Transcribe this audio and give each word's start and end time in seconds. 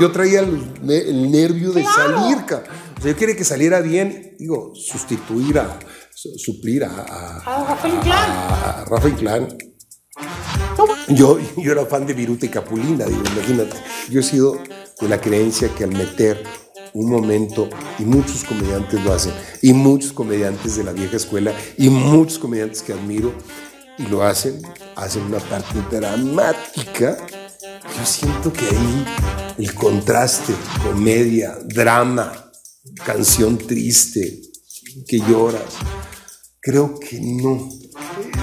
yo 0.00 0.12
traía 0.12 0.40
el, 0.40 1.30
nervio 1.30 1.72
de 1.72 1.84
salir, 1.84 2.38
O 2.44 2.48
sea, 3.02 3.12
yo 3.12 3.16
quería 3.16 3.36
que 3.36 3.44
saliera 3.44 3.80
bien, 3.80 4.34
digo, 4.38 4.72
sustituir 4.74 5.58
a, 5.58 5.78
suplir 6.14 6.84
a, 6.84 6.88
a, 6.88 7.64
Rafa 7.64 7.88
Inclán. 7.88 8.30
A, 8.30 8.84
Rafa 8.88 9.08
Inclán. 9.08 9.48
Yo, 11.08 11.38
yo 11.56 11.72
era 11.72 11.84
fan 11.86 12.06
de 12.06 12.14
Viruta 12.14 12.46
y 12.46 12.48
Capulina, 12.48 13.04
digo, 13.04 13.22
imagínate. 13.32 13.76
Yo 14.10 14.20
he 14.20 14.22
sido 14.22 14.58
de 15.00 15.08
la 15.08 15.20
creencia 15.20 15.68
que 15.74 15.84
al 15.84 15.92
meter 15.92 16.42
un 16.94 17.10
momento, 17.10 17.68
y 17.98 18.04
muchos 18.04 18.44
comediantes 18.44 19.04
lo 19.04 19.12
hacen, 19.12 19.34
y 19.60 19.72
muchos 19.74 20.12
comediantes 20.12 20.76
de 20.76 20.84
la 20.84 20.92
vieja 20.92 21.16
escuela, 21.16 21.52
y 21.76 21.90
muchos 21.90 22.38
comediantes 22.38 22.82
que 22.82 22.94
admiro, 22.94 23.34
y 23.98 24.06
lo 24.06 24.22
hacen, 24.22 24.62
hacen 24.94 25.22
una 25.24 25.38
parte 25.38 25.78
dramática. 25.90 27.18
Yo 27.98 28.06
siento 28.06 28.52
que 28.52 28.64
ahí 28.66 29.04
el 29.58 29.74
contraste, 29.74 30.54
comedia, 30.82 31.58
drama, 31.64 32.50
canción 33.04 33.58
triste, 33.58 34.40
que 35.06 35.20
lloras, 35.20 35.62
creo 36.60 36.98
que 36.98 37.18
no. 37.20 37.68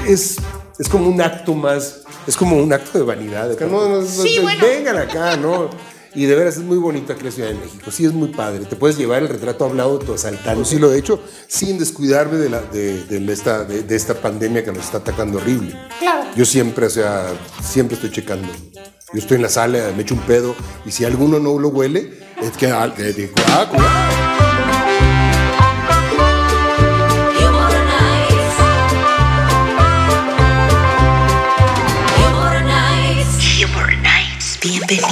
Es, 0.08 0.38
es 0.80 0.90
como 0.90 1.10
un 1.10 1.22
acto 1.22 1.54
más, 1.54 2.02
es 2.28 2.36
como 2.36 2.58
un 2.58 2.74
acto 2.74 2.98
de 2.98 3.06
vanidad. 3.06 3.58
no, 3.60 4.02
Vengan 4.62 4.98
acá, 4.98 5.38
¿no? 5.38 5.70
Y 6.16 6.26
de 6.26 6.36
veras 6.36 6.58
es 6.58 6.64
muy 6.64 6.78
bonito 6.78 7.12
aquí 7.12 7.22
en 7.22 7.26
la 7.26 7.32
Ciudad 7.32 7.50
de 7.50 7.56
México. 7.56 7.90
Sí, 7.90 8.06
es 8.06 8.14
muy 8.14 8.28
padre. 8.28 8.66
Te 8.66 8.76
puedes 8.76 8.98
llevar 8.98 9.24
el 9.24 9.30
retrato 9.30 9.66
hablado 9.66 9.98
de 9.98 10.06
tu 10.06 10.14
asaltante. 10.14 10.64
Sí, 10.64 10.78
lo 10.78 10.94
he 10.94 11.00
hecho 11.00 11.20
sin 11.48 11.80
descuidarme 11.80 12.38
de, 12.38 12.50
la, 12.50 12.62
de, 12.62 13.26
esta, 13.32 13.64
de, 13.64 13.96
esta 13.96 14.14
pandemia 14.14 14.64
que 14.64 14.72
nos 14.72 14.86
está 14.86 15.00
atacando 15.00 15.40
horrible. 15.40 15.76
Claro. 15.98 16.30
Yo 16.36 16.46
siempre, 16.46 16.86
o 16.86 16.90
sea, 16.90 17.34
siempre 17.64 17.96
estoy 17.96 18.12
checando. 18.12 18.48
Yo 19.14 19.20
estoy 19.20 19.36
en 19.36 19.44
la 19.44 19.50
sala, 19.50 19.94
me 19.96 20.02
echo 20.02 20.16
un 20.16 20.22
pedo 20.22 20.56
y 20.88 20.92
si 20.92 21.06
alguno 21.06 21.38
no 21.38 21.60
lo 21.60 21.68
huele, 21.70 22.14
es 22.42 22.58
que, 22.58 22.74
que 22.98 23.14
digo, 23.14 23.34
ah, 23.48 23.70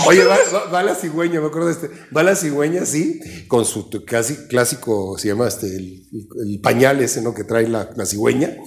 Oye, 0.08 0.24
va, 0.26 0.84
la 0.84 0.96
cigüeña, 0.96 1.40
me 1.40 1.48
acuerdo 1.48 1.68
de 1.68 1.74
este. 1.74 1.90
Va 2.16 2.24
la 2.24 2.36
cigüeña, 2.36 2.86
sí, 2.86 3.20
con 3.48 3.66
su 3.66 3.90
casi 4.06 4.48
clásico, 4.48 5.18
se 5.18 5.28
llama 5.28 5.48
este, 5.48 5.68
el, 5.68 6.60
pañal 6.62 7.02
ese, 7.02 7.22
¿no? 7.22 7.34
Que 7.34 7.44
trae 7.44 7.68
la, 7.68 7.88
cigüeña. 8.06 8.58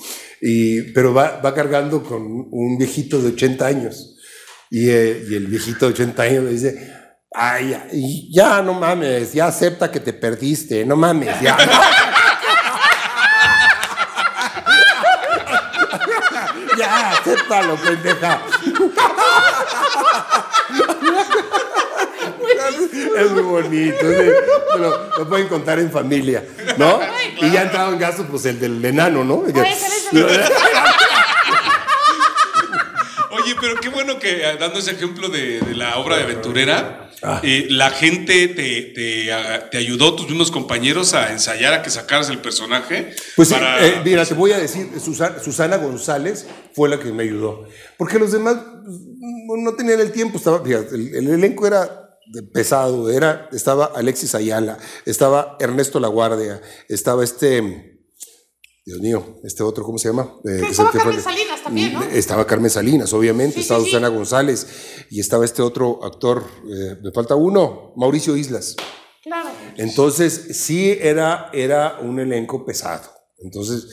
Y, 0.41 0.93
pero 0.93 1.13
va, 1.13 1.41
va, 1.41 1.55
cargando 1.55 2.05
con 2.05 2.23
un 2.51 2.79
viejito 2.79 3.21
de 3.21 3.29
80 3.29 3.67
años. 3.67 4.14
Y, 4.75 4.91
eh, 4.91 5.25
y 5.31 5.37
el 5.37 5.47
viejito 5.47 5.87
de 5.87 5.93
80 5.93 6.23
años 6.25 6.43
le 6.43 6.51
dice, 6.51 6.93
ay, 7.33 8.29
ya, 8.33 8.61
no 8.61 8.75
mames, 8.75 9.33
ya 9.33 9.47
acepta 9.47 9.89
que 9.89 10.01
te 10.01 10.13
perdiste, 10.13 10.85
no 10.85 10.97
mames, 10.97 11.41
ya. 11.41 11.57
ya, 16.77 17.13
acéptalo, 17.13 17.77
pendeja. 17.77 18.43
es 23.17 23.31
muy 23.31 23.43
bonito. 23.43 24.07
lo, 24.77 25.29
pueden 25.29 25.47
contar 25.47 25.79
en 25.79 25.93
familia, 25.93 26.43
¿no? 26.77 26.99
Y 27.41 27.53
ya 27.53 27.63
entrado 27.63 27.93
en 27.93 28.01
gasto, 28.01 28.27
pues 28.27 28.45
el 28.47 28.59
del 28.59 28.85
enano, 28.85 29.23
¿no? 29.23 29.45
Oye, 33.35 33.57
pero 33.61 33.75
qué 33.81 33.89
bueno 33.89 34.14
que 34.25 34.43
eh, 34.43 34.57
dando 34.59 34.79
ese 34.79 34.93
ejemplo 34.93 35.29
de, 35.29 35.61
la 35.77 35.99
obra 35.99 36.17
de 36.17 36.25
aventurera, 36.25 37.11
ah. 37.23 37.41
eh, 37.43 37.67
la 37.71 37.91
gente 37.91 38.49
te, 38.49 38.83
te, 39.71 39.77
ayudó, 39.77 40.17
tus 40.17 40.29
mismos 40.29 40.51
compañeros, 40.51 41.13
a 41.15 41.31
ensayar 41.31 41.75
a 41.75 41.83
que 41.83 41.91
sacaras 41.91 42.31
el 42.31 42.39
personaje. 42.39 43.15
Pues 43.37 43.53
eh, 43.53 44.01
mira, 44.05 44.25
te 44.25 44.35
voy 44.35 44.53
a 44.53 44.59
decir, 44.59 44.89
Susana, 44.99 45.77
González 45.77 46.47
fue 46.73 46.89
la 46.89 46.99
que 46.99 47.13
me 47.13 47.25
ayudó. 47.25 47.69
Porque 47.99 48.19
los 48.19 48.33
demás 48.33 48.57
pues, 48.85 49.61
no 49.61 49.75
tenían 49.75 50.01
el 50.01 50.11
tiempo, 50.11 50.39
estaba, 50.39 50.63
el 50.67 51.29
elenco 51.29 51.67
era 51.67 52.19
pesado, 52.53 53.11
era, 53.11 53.49
estaba 53.53 53.93
Alexis 53.95 54.35
Ayala, 54.35 54.79
estaba 55.05 55.57
Ernesto 55.61 56.01
Laguardia, 56.01 56.63
estaba 56.89 57.23
este, 57.23 57.94
Dios 58.85 59.01
mío, 59.01 59.41
este 59.45 59.63
otro, 59.63 59.83
¿cómo 59.83 59.97
se 59.97 60.09
llama? 60.09 60.35
Eh, 60.45 60.61
estaba 60.71 60.91
Carmen 60.91 61.23
Salinas 61.23 61.63
también, 61.63 61.93
¿no? 61.95 62.03
Estaba 62.03 62.47
Carmen 62.47 62.71
Salinas, 62.71 63.13
obviamente, 63.15 63.61
estaba 63.61 63.83
Susana 63.83 64.09
González 64.09 64.67
y 65.11 65.21
estaba 65.21 65.45
este 65.45 65.63
otro 65.63 66.05
actor, 66.05 66.45
eh, 66.69 66.97
me 67.03 67.11
falta 67.13 67.35
uno, 67.35 67.95
Mauricio 67.97 68.37
Islas. 68.37 68.77
Claro. 69.23 69.49
Entonces, 69.79 70.59
sí 70.59 70.91
era, 71.01 71.49
era 71.55 71.99
un 72.01 72.21
elenco 72.21 72.67
pesado. 72.67 73.11
Entonces, 73.39 73.89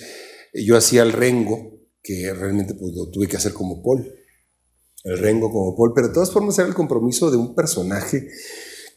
yo 0.53 0.75
hacía 0.75 1.03
el 1.03 1.13
rengo, 1.13 1.79
que 2.03 2.33
realmente 2.33 2.73
pues, 2.73 2.93
lo 2.93 3.09
tuve 3.09 3.27
que 3.27 3.37
hacer 3.37 3.53
como 3.53 3.81
Paul 3.81 4.11
el 5.03 5.17
Rengo 5.17 5.51
como 5.51 5.75
Paul, 5.75 5.93
pero 5.95 6.07
de 6.07 6.13
todas 6.13 6.31
formas 6.31 6.57
era 6.59 6.67
el 6.67 6.73
compromiso 6.73 7.31
de 7.31 7.37
un 7.37 7.55
personaje 7.55 8.27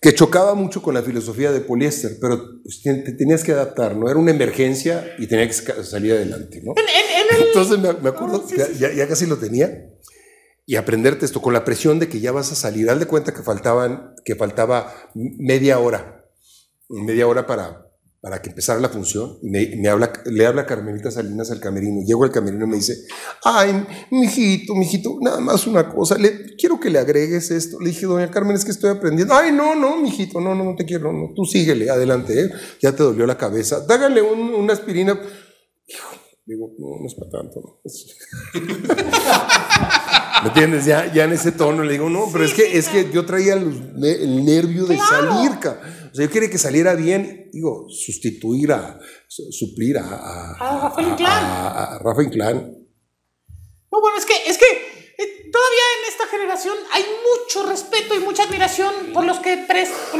que 0.04 0.12
chocaba 0.12 0.54
mucho 0.54 0.82
con 0.82 0.92
la 0.92 1.02
filosofía 1.02 1.50
de 1.50 1.62
poliéster, 1.62 2.18
pero 2.20 2.60
te 2.82 3.12
tenías 3.14 3.42
que 3.42 3.52
adaptar, 3.52 3.96
¿no? 3.96 4.10
Era 4.10 4.18
una 4.18 4.32
emergencia 4.32 5.14
y 5.18 5.26
tenía 5.26 5.48
que 5.48 5.54
salir 5.54 6.12
adelante, 6.12 6.60
¿no? 6.62 6.74
Entonces 7.46 7.78
me, 7.78 7.88
acuerdo, 8.10 8.44
ya, 8.78 9.08
casi 9.08 9.24
lo 9.24 9.38
tenía, 9.38 9.88
y 10.66 10.76
aprenderte 10.76 11.24
esto 11.24 11.40
con 11.40 11.54
la 11.54 11.64
presión 11.64 12.00
de 12.00 12.10
que 12.10 12.20
ya 12.20 12.32
vas 12.32 12.52
a 12.52 12.54
salir. 12.54 12.90
Haz 12.90 12.98
de 12.98 13.06
cuenta 13.06 13.32
que, 13.32 13.42
faltaban, 13.42 14.14
que 14.26 14.34
faltaba 14.34 14.94
media 15.14 15.78
hora, 15.78 16.26
media 16.90 17.26
hora 17.26 17.46
para, 17.46 17.83
para 18.24 18.40
que 18.40 18.48
empezara 18.48 18.80
la 18.80 18.88
función, 18.88 19.36
y 19.42 19.50
me, 19.50 19.86
habla, 19.86 20.10
le 20.24 20.46
habla 20.46 20.64
Carmelita 20.64 21.10
Salinas 21.10 21.50
al 21.50 21.60
camerino. 21.60 22.00
Llego 22.06 22.24
al 22.24 22.32
camerino 22.32 22.64
y 22.64 22.68
me 22.68 22.76
dice, 22.76 23.04
ay, 23.44 23.86
mijito, 24.10 24.74
mijito, 24.74 25.18
nada 25.20 25.40
más 25.40 25.66
una 25.66 25.90
cosa, 25.90 26.16
le, 26.16 26.56
quiero 26.56 26.80
que 26.80 26.88
le 26.88 26.98
agregues 26.98 27.50
esto. 27.50 27.78
Le 27.80 27.90
dije, 27.90 28.06
doña 28.06 28.30
Carmen, 28.30 28.56
es 28.56 28.64
que 28.64 28.70
estoy 28.70 28.88
aprendiendo. 28.88 29.34
Ay, 29.34 29.52
no, 29.52 29.74
no, 29.74 29.98
mijito, 29.98 30.40
no, 30.40 30.54
no, 30.54 30.64
no 30.64 30.74
te 30.74 30.86
quiero, 30.86 31.12
no, 31.12 31.34
tú 31.36 31.44
síguele, 31.44 31.90
adelante, 31.90 32.40
¿eh? 32.40 32.50
ya 32.80 32.92
te 32.92 33.02
dolió 33.02 33.26
la 33.26 33.36
cabeza. 33.36 33.80
Dágale 33.86 34.22
una 34.22 34.72
aspirina. 34.72 35.20
Digo, 36.46 36.72
no, 36.78 37.00
no 37.00 37.06
es 37.06 37.14
para 37.14 37.30
tanto. 37.30 37.82
¿Me 40.44 40.48
entiendes? 40.48 40.86
Ya, 40.86 41.12
ya 41.12 41.24
en 41.24 41.32
ese 41.32 41.52
tono 41.52 41.82
le 41.84 41.92
digo, 41.92 42.08
no, 42.08 42.28
pero 42.32 42.44
es, 42.44 42.54
que, 42.54 42.78
es 42.78 42.88
que 42.88 43.10
yo 43.10 43.24
traía 43.26 43.52
el, 43.52 44.44
nervio 44.44 44.86
de 44.86 44.96
salir. 44.96 45.52
O 46.14 46.16
sea, 46.16 46.26
yo 46.26 46.30
quería 46.30 46.48
que 46.48 46.58
saliera 46.58 46.94
bien, 46.94 47.50
digo, 47.52 47.88
sustituir 47.88 48.70
a, 48.70 49.00
suplir 49.26 49.98
a, 49.98 50.04
a, 50.04 50.80
Rafa 50.82 51.02
Inclán. 51.02 51.44
A, 51.44 51.98
Rafa 51.98 52.22
Inclán. 52.22 52.54
No, 53.90 54.00
bueno, 54.00 54.16
es 54.16 54.24
que, 54.24 54.34
es 54.46 54.56
que 54.56 54.64
eh, 54.64 55.50
todavía 55.50 55.82
en 55.98 56.12
esta 56.12 56.28
generación 56.28 56.76
hay 56.92 57.02
mucho 57.02 57.66
respeto 57.66 58.14
y 58.14 58.20
mucha 58.20 58.44
admiración 58.44 58.94
por 59.12 59.24
los 59.24 59.40
que, 59.40 59.66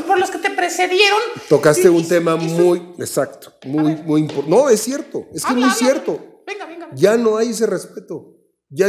por 0.04 0.18
los 0.18 0.32
que 0.32 0.38
te 0.38 0.50
precedieron. 0.50 1.20
Tocaste 1.48 1.88
un 1.88 2.08
tema 2.08 2.34
muy, 2.34 2.78
exacto, 2.98 3.52
muy, 3.64 3.94
muy 3.94 4.22
importante. 4.22 4.50
No, 4.50 4.68
es 4.68 4.80
cierto, 4.80 5.28
es 5.32 5.44
que 5.44 5.52
es 5.52 5.58
muy 5.58 5.70
cierto. 5.70 6.42
Venga, 6.44 6.66
venga. 6.66 6.90
Ya 6.96 7.16
no 7.16 7.36
hay 7.36 7.50
ese 7.50 7.66
respeto. 7.66 8.34
Ya 8.68 8.88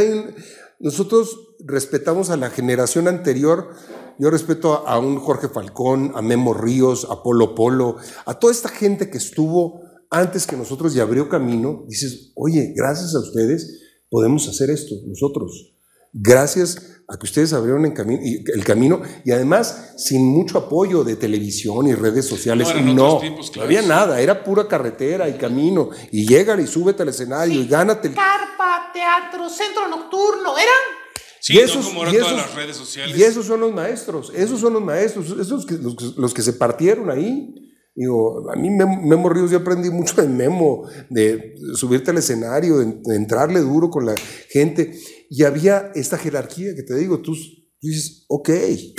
nosotros 0.80 1.54
respetamos 1.60 2.30
a 2.30 2.36
la 2.36 2.50
generación 2.50 3.06
anterior. 3.06 3.76
Yo 4.18 4.30
respeto 4.30 4.86
a, 4.86 4.98
un 4.98 5.18
Jorge 5.18 5.48
Falcón, 5.48 6.12
a 6.14 6.22
Memo 6.22 6.54
Ríos, 6.54 7.06
a 7.10 7.22
Polo 7.22 7.54
Polo, 7.54 7.96
a 8.24 8.34
toda 8.34 8.52
esta 8.52 8.68
gente 8.68 9.10
que 9.10 9.18
estuvo 9.18 9.80
antes 10.10 10.46
que 10.46 10.56
nosotros 10.56 10.94
y 10.96 11.00
abrió 11.00 11.28
camino. 11.28 11.84
Dices, 11.88 12.32
oye, 12.34 12.72
gracias 12.74 13.14
a 13.14 13.20
ustedes 13.20 13.82
podemos 14.10 14.48
hacer 14.48 14.70
esto 14.70 14.94
nosotros. 15.06 15.74
Gracias 16.12 16.96
a 17.08 17.18
que 17.18 17.26
ustedes 17.26 17.52
abrieron 17.52 17.84
el 17.84 18.64
camino 18.64 19.02
y 19.24 19.30
además 19.30 19.92
sin 19.96 20.24
mucho 20.24 20.58
apoyo 20.58 21.04
de 21.04 21.16
televisión 21.16 21.86
y 21.86 21.94
redes 21.94 22.26
sociales. 22.26 22.68
No, 22.74 22.94
no, 22.94 23.20
no 23.54 23.62
había 23.62 23.82
nada, 23.82 24.20
era 24.20 24.42
pura 24.42 24.66
carretera 24.66 25.28
y 25.28 25.34
camino. 25.34 25.90
Y 26.10 26.26
llegan 26.26 26.60
y 26.60 26.66
súbete 26.66 27.02
al 27.02 27.10
escenario 27.10 27.60
y 27.60 27.68
gánate. 27.68 28.12
Carpa, 28.14 28.90
teatro, 28.94 29.48
centro 29.50 29.88
nocturno, 29.88 30.56
eran 30.56 31.05
Sí, 31.46 31.54
y 31.54 31.58
esos, 31.58 31.86
como 31.86 32.02
eran 32.02 32.16
todas 32.16 32.32
las 32.32 32.54
redes 32.56 32.76
sociales. 32.76 33.16
Y 33.16 33.22
esos 33.22 33.46
son 33.46 33.60
los 33.60 33.72
maestros, 33.72 34.32
esos 34.34 34.58
son 34.58 34.72
los 34.72 34.82
maestros, 34.82 35.30
esos 35.38 35.64
que, 35.64 35.78
los, 35.78 36.34
que 36.34 36.42
se 36.42 36.54
partieron 36.54 37.08
ahí. 37.08 37.54
Digo, 37.94 38.50
a 38.50 38.56
mí 38.56 38.68
Memo, 38.68 39.28
Ríos 39.28 39.52
yo 39.52 39.58
aprendí 39.58 39.88
mucho 39.90 40.20
de 40.20 40.26
Memo, 40.26 40.88
de 41.08 41.54
subirte 41.76 42.10
al 42.10 42.18
escenario, 42.18 42.78
de 42.78 43.14
entrarle 43.14 43.60
duro 43.60 43.90
con 43.90 44.06
la 44.06 44.16
gente. 44.50 44.98
Y 45.30 45.44
había 45.44 45.92
esta 45.94 46.18
jerarquía 46.18 46.74
que 46.74 46.82
te 46.82 46.96
digo, 46.96 47.20
tú, 47.20 47.36
dices, 47.80 48.24
ok, 48.28 48.48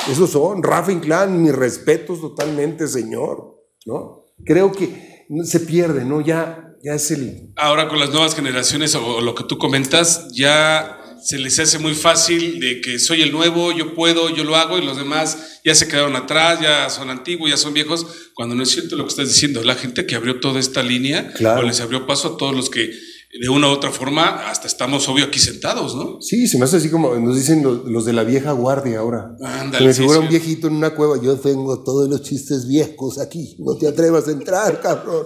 esos 0.09 0.29
son, 0.29 0.63
Rafa 0.63 0.93
Inclán, 0.93 1.43
mis 1.43 1.53
respetos 1.53 2.21
totalmente, 2.21 2.87
señor, 2.87 3.57
¿no? 3.85 4.23
Creo 4.45 4.71
que 4.71 5.25
se 5.43 5.59
pierde, 5.59 6.05
¿no? 6.05 6.21
Ya, 6.21 6.77
ya 6.81 6.93
es 6.93 7.11
el... 7.11 7.51
Ahora 7.57 7.89
con 7.89 7.99
las 7.99 8.11
nuevas 8.11 8.35
generaciones 8.35 8.95
o 8.95 9.19
lo 9.19 9.35
que 9.35 9.43
tú 9.43 9.57
comentas, 9.57 10.29
ya 10.33 10.96
se 11.23 11.37
les 11.39 11.57
hace 11.59 11.79
muy 11.79 11.93
fácil 11.93 12.59
de 12.59 12.81
que 12.81 12.99
soy 12.99 13.21
el 13.21 13.31
nuevo, 13.31 13.71
yo 13.71 13.93
puedo, 13.93 14.29
yo 14.35 14.43
lo 14.43 14.55
hago 14.55 14.77
y 14.77 14.85
los 14.85 14.97
demás 14.97 15.59
ya 15.63 15.75
se 15.75 15.87
quedaron 15.87 16.15
atrás, 16.15 16.59
ya 16.61 16.89
son 16.89 17.09
antiguos, 17.09 17.49
ya 17.49 17.57
son 17.57 17.73
viejos, 17.73 18.05
cuando 18.33 18.55
no 18.55 18.63
es 18.63 18.69
cierto 18.69 18.95
lo 18.95 19.03
que 19.03 19.09
estás 19.09 19.27
diciendo. 19.27 19.63
La 19.63 19.75
gente 19.75 20.05
que 20.05 20.15
abrió 20.15 20.39
toda 20.39 20.59
esta 20.59 20.83
línea, 20.83 21.33
Claro. 21.33 21.61
o 21.61 21.63
les 21.63 21.81
abrió 21.81 22.05
paso 22.07 22.33
a 22.33 22.37
todos 22.37 22.55
los 22.55 22.69
que 22.69 22.91
de 23.41 23.49
una 23.49 23.67
u 23.67 23.71
otra 23.71 23.91
forma 23.91 24.49
hasta 24.49 24.67
estamos 24.67 25.07
obvio 25.09 25.25
aquí 25.25 25.39
sentados, 25.39 25.95
¿no? 25.95 26.21
Sí, 26.21 26.47
se 26.47 26.57
me 26.57 26.65
hace 26.65 26.77
así 26.77 26.89
como 26.89 27.15
nos 27.15 27.35
dicen 27.35 27.63
los, 27.63 27.85
los 27.85 28.05
de 28.05 28.13
la 28.13 28.23
vieja 28.23 28.51
guardia 28.51 28.99
ahora. 28.99 29.35
Ándale, 29.41 29.85
me 29.87 29.93
figura 29.93 30.17
sí. 30.19 30.23
un 30.23 30.29
viejito 30.29 30.67
en 30.67 30.73
una 30.75 30.95
cueva. 30.95 31.21
Yo 31.21 31.35
tengo 31.37 31.83
todos 31.83 32.09
los 32.09 32.21
chistes 32.23 32.67
viejos 32.67 33.19
aquí. 33.19 33.55
No 33.59 33.75
te 33.77 33.87
atrevas 33.87 34.27
a 34.27 34.31
entrar, 34.31 34.81
cabrón. 34.81 35.25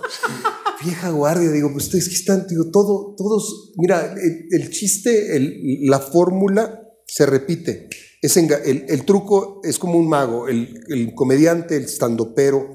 vieja 0.83 1.09
guardia, 1.11 1.51
digo, 1.51 1.71
pues 1.71 1.93
es 1.93 2.07
que 2.09 2.15
están, 2.15 2.45
digo, 2.49 2.65
todo, 2.71 3.13
todos, 3.17 3.71
mira, 3.77 4.13
el, 4.13 4.47
el 4.51 4.69
chiste, 4.71 5.35
el- 5.35 5.85
la 5.87 5.99
fórmula 5.99 6.81
se 7.05 7.25
repite. 7.25 7.87
Es 8.21 8.37
enga- 8.37 8.61
el, 8.65 8.85
el 8.87 9.05
truco 9.05 9.61
es 9.63 9.77
como 9.79 9.97
un 9.97 10.07
mago. 10.09 10.47
El, 10.47 10.79
el 10.89 11.13
comediante, 11.15 11.75
el 11.77 11.87
standopero, 11.87 12.67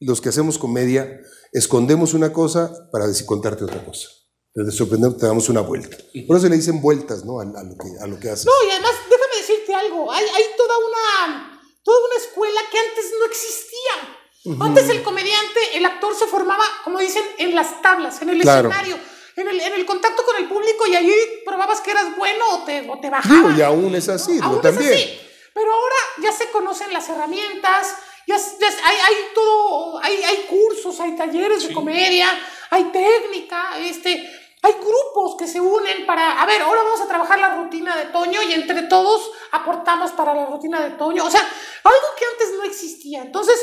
los 0.00 0.20
que 0.20 0.28
hacemos 0.30 0.58
comedia, 0.58 1.20
escondemos 1.52 2.14
una 2.14 2.32
cosa 2.32 2.72
para 2.92 3.06
decir, 3.06 3.26
contarte 3.26 3.64
otra 3.64 3.84
cosa. 3.84 4.08
Desde 4.54 4.70
sorprendente 4.70 5.18
te 5.20 5.26
damos 5.26 5.48
una 5.48 5.60
vuelta. 5.62 5.96
Por 6.28 6.36
eso 6.36 6.48
le 6.48 6.56
dicen 6.56 6.80
vueltas, 6.80 7.24
¿no? 7.24 7.40
A, 7.40 7.42
a 7.42 7.62
lo, 7.64 7.76
que, 7.76 7.88
a 8.00 8.06
lo 8.06 8.20
que 8.20 8.30
haces. 8.30 8.46
No, 8.46 8.52
y 8.66 8.70
además, 8.70 8.92
déjame 9.10 9.36
decirte 9.36 9.74
algo. 9.74 10.12
Hay, 10.12 10.24
hay 10.24 10.44
toda 10.56 10.74
una 10.78 11.50
toda 11.82 11.98
una 12.06 12.16
escuela 12.16 12.60
que 12.70 12.78
antes 12.78 13.04
no 13.18 13.26
existía. 13.26 14.64
Antes 14.64 14.88
el 14.90 15.02
comediante, 15.02 15.60
el 15.76 15.84
actor 15.86 16.14
se 16.14 16.26
formaba, 16.26 16.64
como 16.84 16.98
dicen, 16.98 17.22
en 17.38 17.54
las 17.54 17.80
tablas, 17.82 18.20
en 18.22 18.28
el 18.30 18.40
Claro. 18.42 18.68
escenario, 18.68 18.98
en 19.36 19.48
el, 19.48 19.58
en 19.60 19.72
el 19.74 19.86
contacto 19.86 20.22
con 20.24 20.36
el 20.36 20.46
público 20.48 20.86
y 20.86 20.94
allí 20.96 21.14
probabas 21.46 21.80
que 21.80 21.90
eras 21.92 22.14
bueno 22.16 22.44
o 22.52 22.64
te, 22.64 22.80
o 22.88 22.94
te 23.00 23.08
Digo, 23.08 23.10
bajaban. 23.10 23.58
y 23.58 23.62
aún 23.62 23.94
es 23.94 24.08
así, 24.10 24.38
Aún 24.42 24.56
es 24.56 24.62
también. 24.62 24.92
así. 24.94 25.20
Pero 25.54 25.72
ahora 25.72 25.96
ya 26.22 26.32
se 26.32 26.50
conocen 26.50 26.92
las 26.92 27.08
herramientas, 27.08 27.94
ya, 28.26 28.36
hay, 28.36 28.96
hay 28.96 29.14
todo, 29.34 29.98
hay, 30.02 30.22
hay 30.22 30.46
cursos, 30.48 31.00
hay 31.00 31.16
talleres 31.16 31.66
de 31.66 31.72
comedia, 31.74 32.28
hay 32.70 32.84
técnica, 32.84 33.78
este, 33.78 34.30
hay 34.64 34.72
grupos 34.80 35.36
que 35.38 35.46
se 35.46 35.60
unen 35.60 36.06
para, 36.06 36.40
a 36.42 36.46
ver, 36.46 36.62
ahora 36.62 36.82
vamos 36.82 37.00
a 37.00 37.06
trabajar 37.06 37.38
la 37.38 37.54
rutina 37.56 37.94
de 37.96 38.06
Toño 38.06 38.40
y 38.42 38.52
entre 38.54 38.82
todos 38.84 39.30
aportamos 39.52 40.10
para 40.12 40.34
la 40.34 40.46
rutina 40.46 40.80
de 40.82 40.90
Toño. 40.96 41.24
O 41.24 41.30
sea, 41.30 41.40
algo 41.40 42.06
que 42.18 42.24
antes 42.32 42.56
no 42.56 42.64
existía. 42.64 43.22
Entonces, 43.22 43.56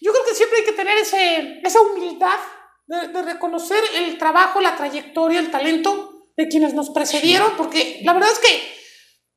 yo 0.00 0.12
creo 0.12 0.24
que 0.24 0.34
siempre 0.34 0.58
hay 0.58 0.64
que 0.64 0.72
tener 0.72 0.96
ese, 0.98 1.60
esa 1.62 1.80
humildad 1.80 2.38
de, 2.86 3.08
de 3.08 3.22
reconocer 3.22 3.82
el 3.94 4.18
trabajo, 4.18 4.60
la 4.60 4.76
trayectoria, 4.76 5.38
el 5.40 5.50
talento 5.50 6.24
de 6.36 6.48
quienes 6.48 6.74
nos 6.74 6.90
precedieron, 6.90 7.52
porque 7.56 8.00
la 8.04 8.12
verdad 8.12 8.30
es 8.32 8.38
que 8.40 8.74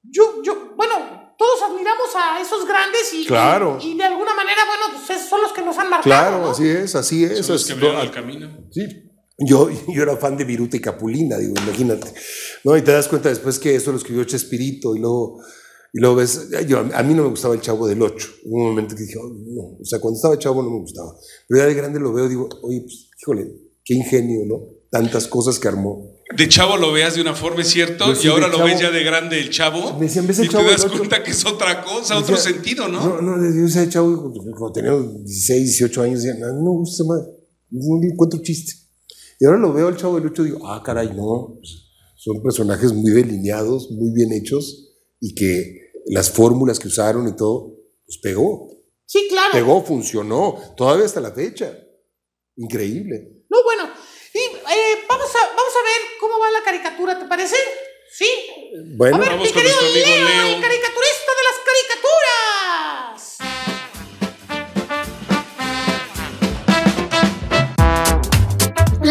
yo, 0.04 0.42
yo, 0.44 0.74
bueno, 0.76 1.36
todos 1.38 1.62
admiramos 1.64 2.16
a 2.16 2.40
esos 2.42 2.66
grandes 2.68 3.14
y, 3.14 3.26
Claro. 3.26 3.78
y, 3.82 3.92
y 3.92 3.98
de 3.98 4.04
alguna 4.06 4.34
manera, 4.34 4.62
bueno, 4.66 4.86
pues 4.98 5.10
es- 5.20 5.28
son 5.30 5.42
los 5.42 5.52
que 5.52 5.62
nos 5.62 5.78
han 5.78 5.90
marcado. 5.90 6.04
Claro, 6.04 6.38
¿no? 6.40 6.52
así 6.52 6.68
es, 6.70 6.96
así 6.96 7.24
es. 7.26 7.46
Son 7.46 7.56
los 7.56 7.66
que 7.66 7.74
abrieron 7.74 8.02
el 8.02 8.12
camino. 8.12 8.50
Sí. 8.72 8.88
Yo, 9.48 9.70
yo 9.94 10.04
era 10.04 10.16
fan 10.18 10.38
de 10.38 10.44
Viruta 10.44 10.78
y 10.78 10.82
Capulina, 10.82 11.38
digo, 11.38 11.54
imagínate. 11.64 12.08
¿No? 12.64 12.78
Y 12.78 12.82
te 12.82 12.92
das 12.92 13.08
cuenta 13.08 13.30
después 13.30 13.58
que 13.60 13.76
eso 13.76 13.92
lo 13.92 13.98
escribió 13.98 14.24
Chespirito 14.24 14.96
y 14.96 15.00
luego, 15.00 15.40
y 15.94 16.00
luego 16.00 16.16
ves, 16.18 16.50
yo, 16.68 16.80
a 16.80 17.04
mí 17.04 17.14
no 17.14 17.24
me 17.24 17.30
gustaba 17.30 17.54
el 17.56 17.62
Chavo 17.62 17.88
del 17.88 18.02
8. 18.02 18.30
Hubo 18.46 18.56
un 18.58 18.70
momento 18.70 18.96
que 18.96 19.04
dije, 19.04 19.18
"Oh, 19.18 19.28
no, 19.30 19.78
o 19.82 19.86
sea, 19.86 20.00
cuando 20.00 20.16
estaba 20.18 20.38
chavo 20.38 20.62
no 20.62 20.70
me 20.70 20.80
gustaba. 20.80 21.14
Pero 21.48 21.62
ya 21.62 21.68
de 21.68 21.74
grande 21.74 22.00
lo 22.00 22.14
veo 22.14 22.26
y 22.28 22.30
digo, 22.30 22.48
oye, 22.62 22.82
pues, 22.82 23.10
híjole, 23.22 23.52
qué 23.84 23.96
ingenio, 23.96 24.46
¿no? 24.46 24.60
Tantas 24.92 25.28
cosas 25.28 25.58
que 25.60 25.68
armó. 25.68 26.18
De 26.38 26.48
chavo 26.48 26.78
lo 26.78 26.92
veas 26.94 27.16
de 27.16 27.22
una 27.22 27.34
forma, 27.34 27.62
es 27.62 27.68
cierto, 27.70 28.14
sí, 28.16 28.28
y 28.28 28.30
ahora 28.30 28.48
lo 28.48 28.58
chavo- 28.58 28.66
ves 28.66 28.80
ya 28.80 28.92
de 28.92 29.04
grande 29.04 29.40
el 29.40 29.50
chavo. 29.50 29.98
Me 29.98 30.06
decían, 30.06 30.28
¿ves 30.28 30.40
el 30.40 30.46
y 30.46 30.50
Chavo 30.50 30.66
te 30.66 30.72
das 30.72 30.86
Ocho? 30.86 30.98
cuenta 30.98 31.24
que 31.24 31.32
es 31.32 31.46
otra 31.46 31.84
cosa, 31.84 32.18
otro 32.18 32.36
Decía, 32.36 32.54
sentido, 32.54 32.88
¿no? 32.88 33.22
No, 33.22 33.38
no, 33.38 33.54
yo 33.56 33.66
ese 33.66 33.90
chavo, 33.90 34.32
cuando 34.58 34.72
tenía 34.72 34.92
16, 34.92 35.64
18 35.64 36.02
años, 36.04 36.24
decía, 36.24 36.40
no, 36.40 36.48
no 36.54 36.62
me 36.62 36.70
gusta 36.70 37.04
más, 37.06 37.20
no 37.72 38.00
le 38.02 38.08
encuentro 38.14 38.40
chiste. 38.42 38.74
Y 39.42 39.46
ahora 39.48 39.58
lo 39.58 39.74
veo 39.74 39.88
al 39.88 39.98
chavo 39.98 40.20
del 40.20 40.28
8 40.30 40.42
y 40.44 40.46
digo, 40.52 40.68
ah, 40.68 40.84
caray, 40.86 41.16
no, 41.16 41.56
pues, 41.58 41.88
son 42.16 42.44
personajes 42.44 42.94
muy 42.94 43.10
delineados, 43.10 43.90
muy 43.90 44.12
bien 44.14 44.32
hechos, 44.34 44.94
y 45.20 45.34
que 45.34 45.94
las 46.06 46.30
fórmulas 46.30 46.78
que 46.78 46.88
usaron 46.88 47.28
y 47.28 47.36
todo, 47.36 47.74
pues 48.06 48.20
pegó, 48.22 48.70
Sí, 49.08 49.26
claro. 49.30 49.50
pegó, 49.52 49.82
funcionó, 49.84 50.60
todavía 50.78 51.06
hasta 51.06 51.20
la 51.22 51.32
fecha. 51.32 51.76
Increíble. 52.56 53.44
No, 53.50 53.64
bueno, 53.64 53.90
y 54.32 54.38
eh, 54.38 55.00
vamos, 55.10 55.30
a, 55.36 55.40
vamos 55.56 55.74
a 55.74 55.84
ver 55.90 56.02
cómo 56.20 56.40
va 56.40 56.52
la 56.52 56.64
caricatura, 56.64 57.18
¿te 57.18 57.26
parece? 57.26 57.56
Sí. 58.14 58.28
Bueno, 58.96 59.16
A 59.16 59.20
ver, 59.22 59.30
Vamos 59.30 59.48
mi 59.48 59.54
con 59.54 59.62
querido 59.64 59.82
nuestro 59.82 60.04
amigo 60.14 60.30
Leo, 60.30 60.46
Leo. 60.46 60.62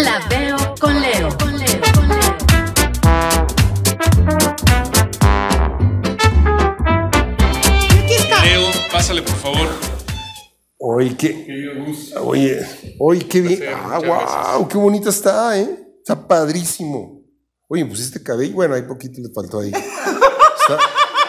La 0.04 0.18
veo 0.28 0.56
con 0.80 1.00
Leo. 1.00 1.28
Con 1.38 1.58
Leo. 1.58 1.80
Con 1.94 2.08
Leo. 2.08 3.40
Aquí 8.04 8.14
está. 8.14 8.44
Leo, 8.44 8.62
pásale 8.90 9.22
por 9.22 9.34
favor. 9.36 9.68
oye, 10.78 11.16
qué, 11.16 11.46
oye, 12.22 12.60
oye, 12.98 13.26
qué 13.28 13.40
bien, 13.40 13.62
ah, 13.74 14.56
wow, 14.58 14.68
qué 14.68 14.78
bonita 14.78 15.10
está, 15.10 15.58
¿eh? 15.58 15.68
Está 15.98 16.26
padrísimo. 16.26 17.22
Oye, 17.68 17.84
pues 17.86 18.00
este 18.00 18.22
cabello, 18.22 18.54
bueno, 18.54 18.74
hay 18.74 18.82
poquito 18.82 19.20
le 19.20 19.28
faltó 19.32 19.60
ahí. 19.60 19.70
Está- 19.72 20.78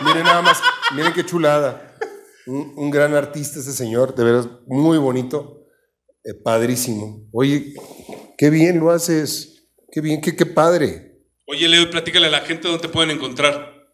miren 0.05 0.23
nada 0.23 0.41
más, 0.41 0.59
miren 0.95 1.13
qué 1.13 1.25
chulada. 1.25 1.87
Un, 2.47 2.73
un 2.75 2.89
gran 2.89 3.13
artista 3.13 3.59
ese 3.59 3.71
señor, 3.73 4.15
de 4.15 4.23
veras, 4.23 4.47
muy 4.65 4.97
bonito, 4.97 5.65
eh, 6.23 6.33
padrísimo. 6.33 7.27
Oye, 7.31 7.73
qué 8.41 8.49
bien 8.49 8.79
lo 8.79 8.89
haces, 8.89 9.67
qué 9.91 10.01
bien, 10.01 10.19
qué, 10.19 10.35
qué 10.35 10.47
padre. 10.47 11.11
Oye, 11.45 11.67
Leo, 11.67 11.83
y 11.83 11.85
platícale 11.85 12.25
a 12.25 12.31
la 12.31 12.39
gente 12.41 12.67
dónde 12.67 12.81
te 12.81 12.89
pueden 12.89 13.11
encontrar. 13.11 13.85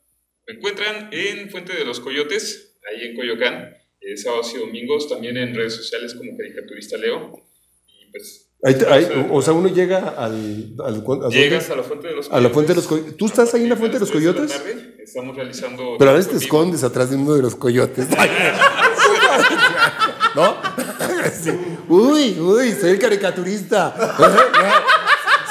Me 0.47 0.53
encuentran 0.55 1.09
en 1.11 1.49
Fuente 1.49 1.73
de 1.73 1.83
los 1.83 1.99
Coyotes, 1.99 2.77
ahí 2.89 3.09
en 3.09 3.15
Coyoacán, 3.17 3.73
eh, 3.99 4.15
sábados 4.15 4.53
y 4.55 4.59
domingos, 4.59 5.09
también 5.09 5.35
en 5.35 5.53
redes 5.53 5.75
sociales 5.75 6.13
como 6.13 6.37
Caricaturista 6.37 6.95
Leo. 6.97 7.45
Y 7.87 8.09
pues. 8.09 8.49
Ahí 8.63 8.75
te- 8.75 8.87
ahí, 8.87 9.27
o 9.29 9.41
sea, 9.41 9.51
uno 9.51 9.67
llega 9.67 10.07
al... 10.11 10.75
al- 10.79 10.95
¿a 10.95 10.99
dónde? 11.01 11.37
Llegas 11.37 11.69
a 11.69 11.75
la 11.75 11.83
Fuente 11.83 12.07
de 12.07 12.15
los 12.15 12.31
A 12.31 12.39
la 12.39 12.49
Fuente 12.49 12.71
de 12.71 12.75
los 12.77 12.87
Coyotes. 12.87 13.17
¿Tú 13.17 13.25
estás 13.25 13.53
ahí 13.53 13.63
en 13.63 13.69
la 13.69 13.75
Fuente 13.75 13.95
de 13.95 13.99
los 13.99 14.11
Coyotes? 14.11 14.49
tarde, 14.49 14.95
estamos 15.03 15.35
realizando. 15.35 15.97
Pero 15.99 16.11
a 16.11 16.13
veces 16.13 16.31
te 16.31 16.37
escondes 16.37 16.85
atrás 16.85 17.09
de 17.09 17.17
uno 17.17 17.33
de 17.33 17.41
los 17.41 17.55
coyotes. 17.55 18.07
¿No? 20.35 20.55
Sí. 21.43 21.51
Uy, 21.89 22.39
uy, 22.39 22.77
soy 22.79 22.91
el 22.91 22.99
caricaturista. 22.99 23.93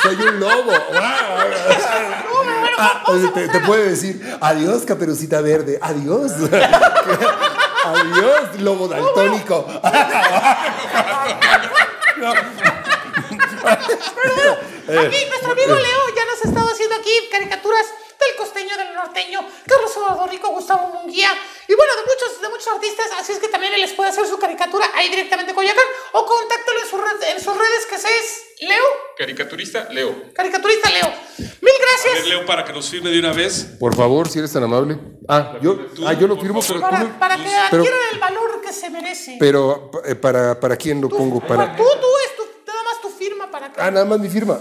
Soy 0.02 0.14
un 0.14 0.38
lobo. 0.38 0.72
Ah, 2.78 3.02
te, 3.34 3.48
te 3.48 3.60
puede 3.60 3.90
decir, 3.90 4.20
adiós, 4.40 4.84
caperucita 4.84 5.40
verde. 5.40 5.78
Adiós. 5.80 6.32
Adiós, 7.84 8.60
lobo 8.60 8.88
daltónico. 8.88 9.66
Aquí 14.86 15.26
nuestro 15.28 15.52
amigo 15.52 15.74
Leo 15.74 16.14
ya 16.14 16.24
nos 16.26 16.44
ha 16.44 16.48
estado 16.48 16.68
haciendo 16.70 16.94
aquí 16.96 17.10
caricaturas 17.32 17.86
del 18.18 18.36
costeño, 18.36 18.76
del 18.76 18.94
norteño, 18.94 19.40
Carlos 19.66 20.30
Rico, 20.30 20.48
Gustavo 20.48 20.88
Munguía 20.88 21.30
y 21.68 21.74
bueno, 21.74 21.92
de 21.96 22.02
muchos, 22.02 22.40
de 22.40 22.48
muchos 22.48 22.66
artistas, 22.68 23.06
así 23.18 23.32
es 23.32 23.38
que 23.38 23.48
también 23.48 23.72
él 23.74 23.80
les 23.80 23.92
puede 23.92 24.10
hacer 24.10 24.26
su 24.26 24.38
caricatura 24.38 24.86
ahí 24.94 25.08
directamente 25.08 25.52
con 25.54 25.62
Coyoacán 25.64 25.84
o 26.12 26.26
contáctalo 26.26 26.80
en, 26.80 26.86
su 26.88 26.96
red- 26.98 27.22
en 27.36 27.40
sus 27.42 27.56
redes 27.56 27.86
que 27.90 27.98
se 27.98 28.08
es 28.08 28.42
Leo, 28.60 28.84
Caricaturista 29.18 29.88
Leo. 29.90 30.32
caricaturista 30.32 30.90
Leo. 30.90 31.12
Mil 31.38 31.74
A 31.74 31.78
gracias. 31.78 32.14
ver, 32.14 32.26
Leo, 32.26 32.46
para 32.46 32.64
que 32.64 32.72
nos 32.72 32.88
firme 32.88 33.10
de 33.10 33.18
una 33.18 33.32
vez. 33.32 33.64
Por 33.78 33.94
favor, 33.94 34.28
si 34.30 34.38
eres 34.38 34.52
tan 34.52 34.62
amable. 34.64 34.98
Ah, 35.28 35.58
yo, 35.60 35.78
ah, 36.06 36.12
yo 36.14 36.26
lo 36.26 36.36
firmo, 36.40 36.60
pero, 36.66 36.74
tú 36.76 36.80
Para, 36.80 37.18
para 37.18 37.36
que 37.36 37.42
pero- 37.70 37.82
adquieran 37.82 38.00
el 38.12 38.18
valor 38.18 38.60
que 38.62 38.72
se 38.72 38.88
merece. 38.90 39.36
pero 39.38 39.90
eh, 40.04 40.14
para, 40.14 40.58
¿para 40.58 40.76
quién 40.76 41.00
lo 41.00 41.08
pongo? 41.08 41.40
Para... 41.40 41.76
Tú, 41.76 41.82
tú, 41.82 42.06
es 42.24 42.36
tu, 42.36 42.44
nada 42.66 42.82
más 42.84 43.00
tu 43.02 43.10
firma 43.10 43.50
para 43.50 43.70
que. 43.72 43.80
Ah, 43.80 43.90
nada 43.90 44.04
más 44.06 44.18
mi 44.18 44.28
firma. 44.30 44.58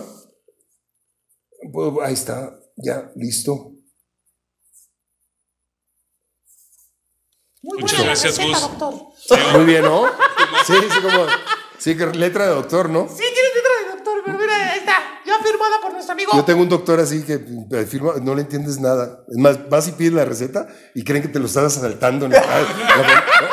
Pues, 1.71 1.91
ahí 2.03 2.13
está, 2.13 2.51
ya, 2.75 3.12
listo. 3.15 3.72
Muy 7.62 7.79
Muchas 7.82 7.98
buena 8.00 8.13
la 8.13 8.20
gracias, 8.22 8.38
receta, 8.38 8.60
Gus. 8.60 8.79
doctor. 8.79 8.94
Muy 9.58 9.65
bien, 9.65 9.82
¿no? 9.84 10.05
Sí, 10.67 10.74
sí, 10.91 11.01
como. 11.01 11.25
Sí, 11.79 11.98
que 11.98 12.05
letra 12.08 12.46
de 12.48 12.55
doctor, 12.55 12.89
¿no? 12.89 13.08
Sí, 13.10 13.15
tienes 13.17 13.53
letra 13.55 13.72
de 13.82 13.96
doctor, 13.96 14.22
pero 14.25 14.38
mira, 14.38 14.72
ahí 14.72 14.79
está, 14.79 15.22
ya 15.25 15.39
firmada 15.39 15.82
por 15.82 15.91
nuestro 15.94 16.13
amigo. 16.13 16.32
Yo 16.34 16.46
tengo 16.46 16.62
un 16.62 16.70
doctor 16.70 17.00
así 17.00 17.24
que 17.24 17.34
eh, 17.72 17.86
firma, 17.86 18.13
no 18.22 18.36
le 18.36 18.41
entiendes 18.41 18.79
nada. 18.79 19.24
Es 19.29 19.38
más, 19.38 19.67
vas 19.70 19.88
y 19.88 19.91
pides 19.94 20.13
la 20.13 20.25
receta 20.25 20.67
y 20.94 21.03
creen 21.03 21.22
que 21.24 21.27
te 21.29 21.39
lo 21.39 21.48
estás 21.48 21.77
asaltando. 21.77 22.27
¿no? 22.29 22.36
Ah, 22.38 22.65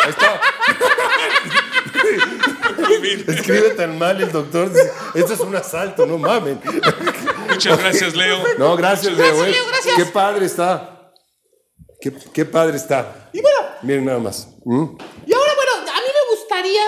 Ahí 0.04 0.10
está. 0.10 0.40
Escribe 3.32 3.70
tan 3.70 3.98
mal 3.98 4.20
el 4.20 4.30
doctor. 4.30 4.70
Esto 5.14 5.32
es 5.34 5.40
un 5.40 5.56
asalto, 5.56 6.06
no 6.06 6.18
mamen. 6.18 6.60
Muchas 7.70 7.78
gracias, 7.78 8.14
Leo. 8.16 8.42
No, 8.58 8.76
gracias, 8.76 9.16
Gracias, 9.16 9.36
Leo. 9.36 9.46
eh. 9.46 9.50
Leo, 9.50 9.66
gracias. 9.66 9.94
Qué 9.96 10.04
padre 10.06 10.46
está. 10.46 11.12
Qué, 12.00 12.12
qué 12.32 12.44
padre 12.44 12.76
está. 12.76 13.30
Y 13.32 13.40
bueno, 13.40 13.58
Miren 13.82 14.04
nada 14.04 14.18
más. 14.18 14.48
¿Mm? 14.64 14.96
y 15.26 15.32
ahora, 15.32 15.52
bueno, 15.54 15.72
a 15.90 16.00
mí 16.00 16.06
me 16.06 16.36
gustaría 16.36 16.82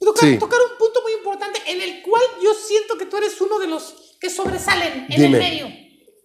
tocar, 0.00 0.24
Sí. 0.28 0.38
tocar 0.38 0.60
un 0.60 0.78
punto 0.78 1.02
muy 1.02 1.12
importante 1.12 1.60
en 1.66 1.80
el 1.80 2.02
cual 2.02 2.22
yo 2.42 2.54
siento 2.54 2.96
que 2.98 3.06
tú 3.06 3.16
eres 3.16 3.40
uno 3.40 3.58
de 3.58 3.66
los 3.66 4.16
que 4.20 4.30
sobresalen 4.30 5.06
en 5.10 5.20
Dime. 5.22 5.38
el 5.38 5.42
medio. 5.44 5.66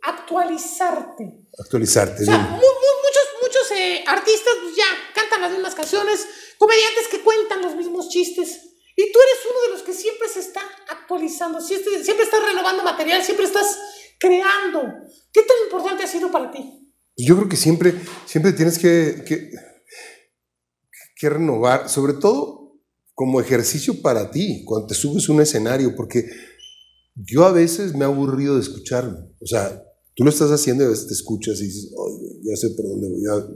Actualizarte. 0.03 1.24
Actualizarte. 1.60 2.24
O 2.24 2.25
sea, 2.25 2.36
dime. 2.38 2.50
mu- 2.50 2.56
mu- 2.58 3.00
muchos, 3.03 3.25
muchos 3.42 3.72
eh, 3.72 4.03
artistas 4.08 4.53
pues, 4.62 4.75
ya 4.75 4.86
cantan 5.13 5.42
las 5.42 5.51
mismas 5.51 5.75
canciones, 5.75 6.27
comediantes 6.58 7.08
que 7.10 7.22
cuentan 7.22 7.62
los 7.62 7.75
mismos 7.75 8.10
chistes. 8.10 8.73
Y 8.96 9.12
tú 9.12 9.20
eres 9.20 9.46
uno 9.50 9.62
de 9.64 9.70
los 9.72 9.82
que 9.84 9.94
siempre 9.94 10.28
se 10.30 10.40
está 10.40 10.62
actualizando, 10.90 11.60
siempre, 11.60 11.96
estás 11.96 12.46
renovando 12.46 12.84
material, 12.84 13.24
siempre 13.24 13.46
estás 13.46 13.78
creando. 14.20 14.82
¿Qué 15.32 15.42
tan 15.42 15.58
importante 15.66 16.04
ha 16.04 16.08
sido 16.08 16.32
para 16.32 16.52
ti? 16.52 16.92
Yo 17.18 17.36
creo 17.36 17.50
que 17.50 17.58
siempre, 17.58 17.94
siempre 18.26 18.54
tienes 18.54 18.78
que, 18.78 19.24
que, 19.28 19.52
que 21.16 21.30
renovar, 21.30 21.90
sobre 21.90 22.14
todo 22.14 22.80
como 23.14 23.40
ejercicio 23.40 24.02
para 24.02 24.32
ti, 24.32 24.64
cuando 24.66 24.88
te 24.88 24.96
subes 24.96 25.30
un 25.30 25.42
escenario, 25.42 25.96
porque 25.96 26.26
yo 27.16 27.46
a 27.46 27.52
veces 27.52 27.94
me 27.94 28.02
he 28.02 28.08
aburrido 28.08 28.56
de 28.56 28.62
escucharme. 28.62 29.20
O 29.40 29.46
sea, 29.46 29.84
tú 30.16 30.24
lo 30.24 30.30
estás 30.30 30.52
haciendo 30.52 30.84
y 30.84 30.88
a 30.88 30.90
veces 30.90 31.08
te 31.08 31.14
escuchas 31.14 31.60
y 31.62 31.66
dices, 31.66 31.92
"Ay, 31.92 32.18
güey, 32.18 32.42
ya 32.44 32.56
sé 32.56 32.70
por 32.72 32.88
dónde 32.88 33.10
voy. 33.10 33.22
ya". 33.24 33.48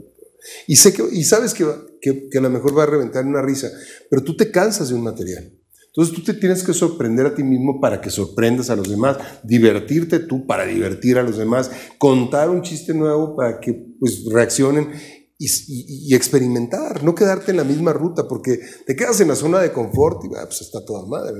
Y, 0.66 0.76
sé 0.76 0.92
que, 0.92 1.04
y 1.10 1.24
sabes 1.24 1.54
que, 1.54 1.66
que, 2.00 2.28
que 2.30 2.38
a 2.38 2.42
lo 2.42 2.50
mejor 2.50 2.76
va 2.76 2.84
a 2.84 2.86
reventar 2.86 3.22
en 3.22 3.30
una 3.30 3.42
risa, 3.42 3.70
pero 4.08 4.22
tú 4.22 4.36
te 4.36 4.50
cansas 4.50 4.88
de 4.88 4.94
un 4.94 5.02
material. 5.02 5.52
Entonces 5.98 6.14
tú 6.14 6.22
te 6.22 6.34
tienes 6.34 6.62
que 6.62 6.74
sorprender 6.74 7.26
a 7.26 7.34
ti 7.34 7.42
mismo 7.42 7.80
para 7.80 8.00
que 8.00 8.10
sorprendas 8.10 8.70
a 8.70 8.76
los 8.76 8.88
demás, 8.88 9.16
divertirte 9.42 10.20
tú 10.20 10.46
para 10.46 10.64
divertir 10.64 11.18
a 11.18 11.24
los 11.24 11.38
demás, 11.38 11.70
contar 11.98 12.50
un 12.50 12.62
chiste 12.62 12.94
nuevo 12.94 13.34
para 13.34 13.58
que 13.58 13.72
pues 13.98 14.24
reaccionen 14.30 14.92
y, 15.38 16.14
experimentar, 16.14 17.02
no 17.02 17.14
quedarte 17.14 17.52
en 17.52 17.56
la 17.56 17.64
misma 17.64 17.92
ruta, 17.92 18.28
porque 18.28 18.60
te 18.86 18.96
quedas 18.96 19.20
en 19.20 19.28
la 19.28 19.36
zona 19.36 19.60
de 19.60 19.72
confort 19.72 20.24
y 20.24 20.28
ah, 20.36 20.44
pues 20.44 20.60
está 20.60 20.84
toda 20.84 21.06
madre, 21.06 21.32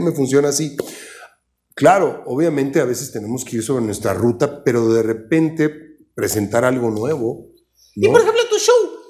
me 0.00 0.12
funciona 0.12 0.48
así. 0.48 0.76
Claro, 1.74 2.22
obviamente 2.26 2.80
a 2.80 2.84
veces 2.84 3.10
tenemos 3.12 3.44
que 3.44 3.56
ir 3.56 3.62
sobre 3.62 3.84
nuestra 3.84 4.12
ruta, 4.12 4.62
pero 4.64 4.92
de 4.92 5.02
repente 5.02 5.70
presentar 6.14 6.64
algo 6.64 6.90
nuevo. 6.90 7.52
Y 8.00 8.08
por 8.08 8.20
ejemplo, 8.20 8.42
tu 8.48 8.58
show, 8.58 9.00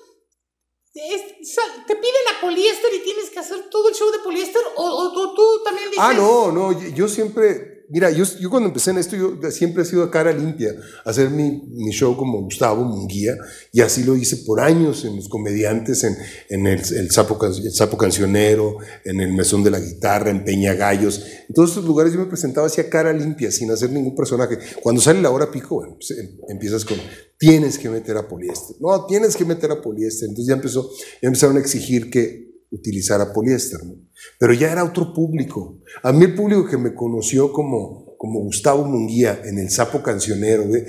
es- 0.94 1.54
¿te 1.86 1.96
piden 1.96 2.28
a 2.36 2.40
poliéster 2.40 2.92
y 2.94 3.00
tienes 3.00 3.30
que 3.30 3.38
hacer 3.38 3.68
todo 3.70 3.88
el 3.88 3.94
show 3.94 4.10
de 4.10 4.18
poliéster? 4.20 4.62
¿O, 4.76 4.82
o 4.84 5.12
tú, 5.12 5.34
tú 5.34 5.62
también 5.64 5.90
dices? 5.90 6.02
Ah, 6.04 6.14
no, 6.14 6.50
no, 6.50 6.72
yo 6.72 7.06
siempre, 7.08 7.77
mira, 7.90 8.10
yo, 8.10 8.24
yo 8.40 8.50
cuando 8.50 8.68
empecé 8.68 8.90
en 8.90 8.98
esto, 8.98 9.16
yo 9.16 9.50
siempre 9.50 9.82
he 9.82 9.86
sido 9.86 10.02
a 10.02 10.10
cara 10.10 10.32
limpia, 10.32 10.74
hacer 11.04 11.30
mi, 11.30 11.62
mi 11.68 11.90
show 11.90 12.16
como 12.16 12.42
Gustavo 12.42 12.84
Munguía, 12.84 13.36
y 13.72 13.80
así 13.80 14.04
lo 14.04 14.16
hice 14.16 14.36
por 14.38 14.60
años 14.60 15.04
en 15.04 15.16
los 15.16 15.28
comediantes, 15.28 16.04
en, 16.04 16.16
en 16.50 16.66
el, 16.66 16.80
el 16.80 17.10
sapo, 17.10 17.38
el 17.44 17.72
Sapo 17.72 17.96
Cancionero, 17.96 18.76
en 19.04 19.20
el 19.20 19.32
Mesón 19.32 19.62
de 19.64 19.70
la 19.70 19.80
Guitarra, 19.80 20.30
en 20.30 20.44
Peña 20.44 20.74
Gallos, 20.74 21.22
en 21.48 21.54
todos 21.54 21.70
esos 21.72 21.84
lugares 21.84 22.12
yo 22.12 22.18
me 22.18 22.26
presentaba 22.26 22.66
así 22.66 22.80
a 22.80 22.88
cara 22.90 23.12
limpia, 23.12 23.50
sin 23.50 23.70
hacer 23.70 23.90
ningún 23.90 24.14
personaje. 24.14 24.58
Cuando 24.82 25.00
sale 25.00 25.22
la 25.22 25.30
hora 25.30 25.50
pico, 25.50 25.76
bueno, 25.76 25.96
pues, 25.96 26.10
em- 26.18 26.36
empiezas 26.48 26.84
con, 26.84 26.96
tienes 27.38 27.78
que 27.78 27.88
meter 27.88 28.16
a 28.16 28.28
poliéster, 28.28 28.76
no, 28.80 29.06
tienes 29.06 29.36
que 29.36 29.44
meter 29.44 29.70
a 29.70 29.80
poliéster, 29.80 30.28
entonces 30.28 30.48
ya 30.48 30.54
empezó, 30.54 30.90
ya 31.22 31.28
empezaron 31.28 31.56
a 31.56 31.60
exigir 31.60 32.10
que 32.10 32.48
utilizara 32.70 33.32
poliéster, 33.32 33.84
¿no? 33.84 33.94
Pero 34.38 34.52
ya 34.52 34.72
era 34.72 34.84
otro 34.84 35.12
público. 35.12 35.80
A 36.02 36.12
mí 36.12 36.24
el 36.24 36.34
público 36.34 36.66
que 36.66 36.76
me 36.76 36.94
conoció 36.94 37.52
como, 37.52 38.16
como 38.16 38.40
Gustavo 38.40 38.84
Munguía 38.84 39.40
en 39.44 39.58
el 39.58 39.70
Sapo 39.70 40.02
Cancionero, 40.02 40.66
de, 40.68 40.86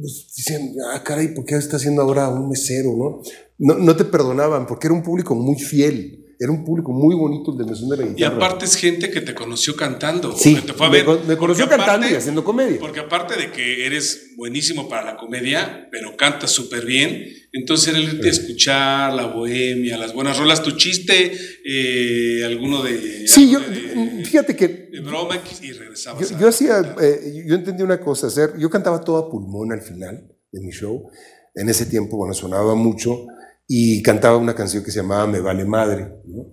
pues, 0.00 0.32
dicen, 0.36 0.74
ah, 0.92 1.02
caray, 1.04 1.34
¿por 1.34 1.44
qué 1.44 1.56
está 1.56 1.76
haciendo 1.76 2.02
ahora 2.02 2.28
un 2.28 2.48
mesero, 2.48 2.96
no? 2.96 3.22
no? 3.58 3.78
No 3.78 3.96
te 3.96 4.04
perdonaban 4.04 4.66
porque 4.66 4.86
era 4.86 4.94
un 4.94 5.02
público 5.02 5.34
muy 5.34 5.56
fiel, 5.56 6.23
era 6.38 6.50
un 6.52 6.64
público 6.64 6.92
muy 6.92 7.14
bonito 7.14 7.52
el 7.52 7.58
de 7.58 7.64
Mesón 7.64 7.88
de 7.90 7.96
la 7.96 8.02
Y 8.04 8.14
Guitarra. 8.14 8.36
aparte 8.36 8.64
es 8.64 8.76
gente 8.76 9.10
que 9.10 9.20
te 9.20 9.34
conoció 9.34 9.76
cantando. 9.76 10.36
Sí, 10.36 10.56
te 10.66 10.72
fue 10.72 10.86
a 10.86 10.90
me 10.90 10.96
ver. 10.98 11.04
con- 11.06 11.26
me 11.26 11.36
conoció 11.36 11.64
Porque 11.66 11.76
cantando 11.78 12.08
y 12.08 12.14
haciendo 12.14 12.42
comedia. 12.44 12.78
Porque 12.80 13.00
aparte 13.00 13.36
de 13.36 13.50
que 13.50 13.86
eres 13.86 14.32
buenísimo 14.36 14.88
para 14.88 15.04
la 15.04 15.16
comedia, 15.16 15.88
pero 15.92 16.16
cantas 16.16 16.50
súper 16.50 16.84
bien, 16.84 17.24
entonces 17.52 17.88
era 17.88 17.98
irte 18.00 18.26
a 18.28 18.30
escuchar 18.32 19.12
la 19.14 19.26
bohemia, 19.26 19.96
las 19.96 20.12
buenas 20.12 20.36
rolas, 20.38 20.62
tu 20.62 20.72
chiste, 20.72 21.32
eh, 21.64 22.44
alguno 22.44 22.82
de. 22.82 23.26
Sí, 23.28 23.50
yo, 23.50 23.60
de, 23.60 24.24
fíjate 24.24 24.54
que 24.56 24.68
de 24.68 25.00
broma 25.00 25.40
y 25.62 25.72
regresabas. 25.72 26.28
Yo, 26.30 26.36
a- 26.36 26.40
yo 26.40 26.48
hacía, 26.48 26.96
eh, 27.00 27.44
yo 27.46 27.54
entendí 27.54 27.82
una 27.82 28.00
cosa, 28.00 28.26
hacer, 28.26 28.54
yo 28.58 28.68
cantaba 28.70 29.00
todo 29.02 29.16
a 29.18 29.30
pulmón 29.30 29.72
al 29.72 29.82
final 29.82 30.28
de 30.52 30.60
mi 30.60 30.70
show. 30.72 31.08
En 31.54 31.68
ese 31.68 31.86
tiempo, 31.86 32.16
bueno, 32.16 32.34
sonaba 32.34 32.74
mucho 32.74 33.26
y 33.66 34.02
cantaba 34.02 34.36
una 34.36 34.54
canción 34.54 34.84
que 34.84 34.90
se 34.90 35.00
llamaba 35.00 35.26
Me 35.26 35.40
Vale 35.40 35.64
Madre. 35.64 36.12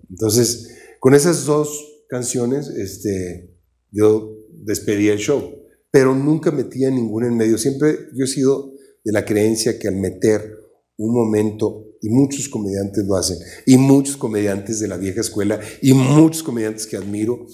Entonces, 0.09 0.69
con 0.99 1.13
esas 1.13 1.45
dos 1.45 2.03
canciones, 2.09 2.69
este, 2.69 3.57
yo 3.91 4.37
despedía 4.49 5.13
el 5.13 5.19
show, 5.19 5.55
pero 5.89 6.15
nunca 6.15 6.51
metía 6.51 6.89
ninguna 6.89 7.27
en 7.27 7.37
medio. 7.37 7.57
Siempre 7.57 7.97
yo 8.13 8.25
he 8.25 8.27
sido 8.27 8.73
de 9.03 9.11
la 9.11 9.25
creencia 9.25 9.79
que 9.79 9.87
al 9.87 9.95
meter 9.95 10.57
un 10.97 11.13
momento, 11.13 11.87
y 12.01 12.09
muchos 12.09 12.47
comediantes 12.47 13.05
lo 13.05 13.15
hacen, 13.15 13.37
y 13.65 13.77
muchos 13.77 14.17
comediantes 14.17 14.79
de 14.79 14.87
la 14.87 14.97
vieja 14.97 15.21
escuela, 15.21 15.59
y 15.81 15.93
muchos 15.93 16.43
comediantes 16.43 16.85
que 16.85 16.97
admiro, 16.97 17.47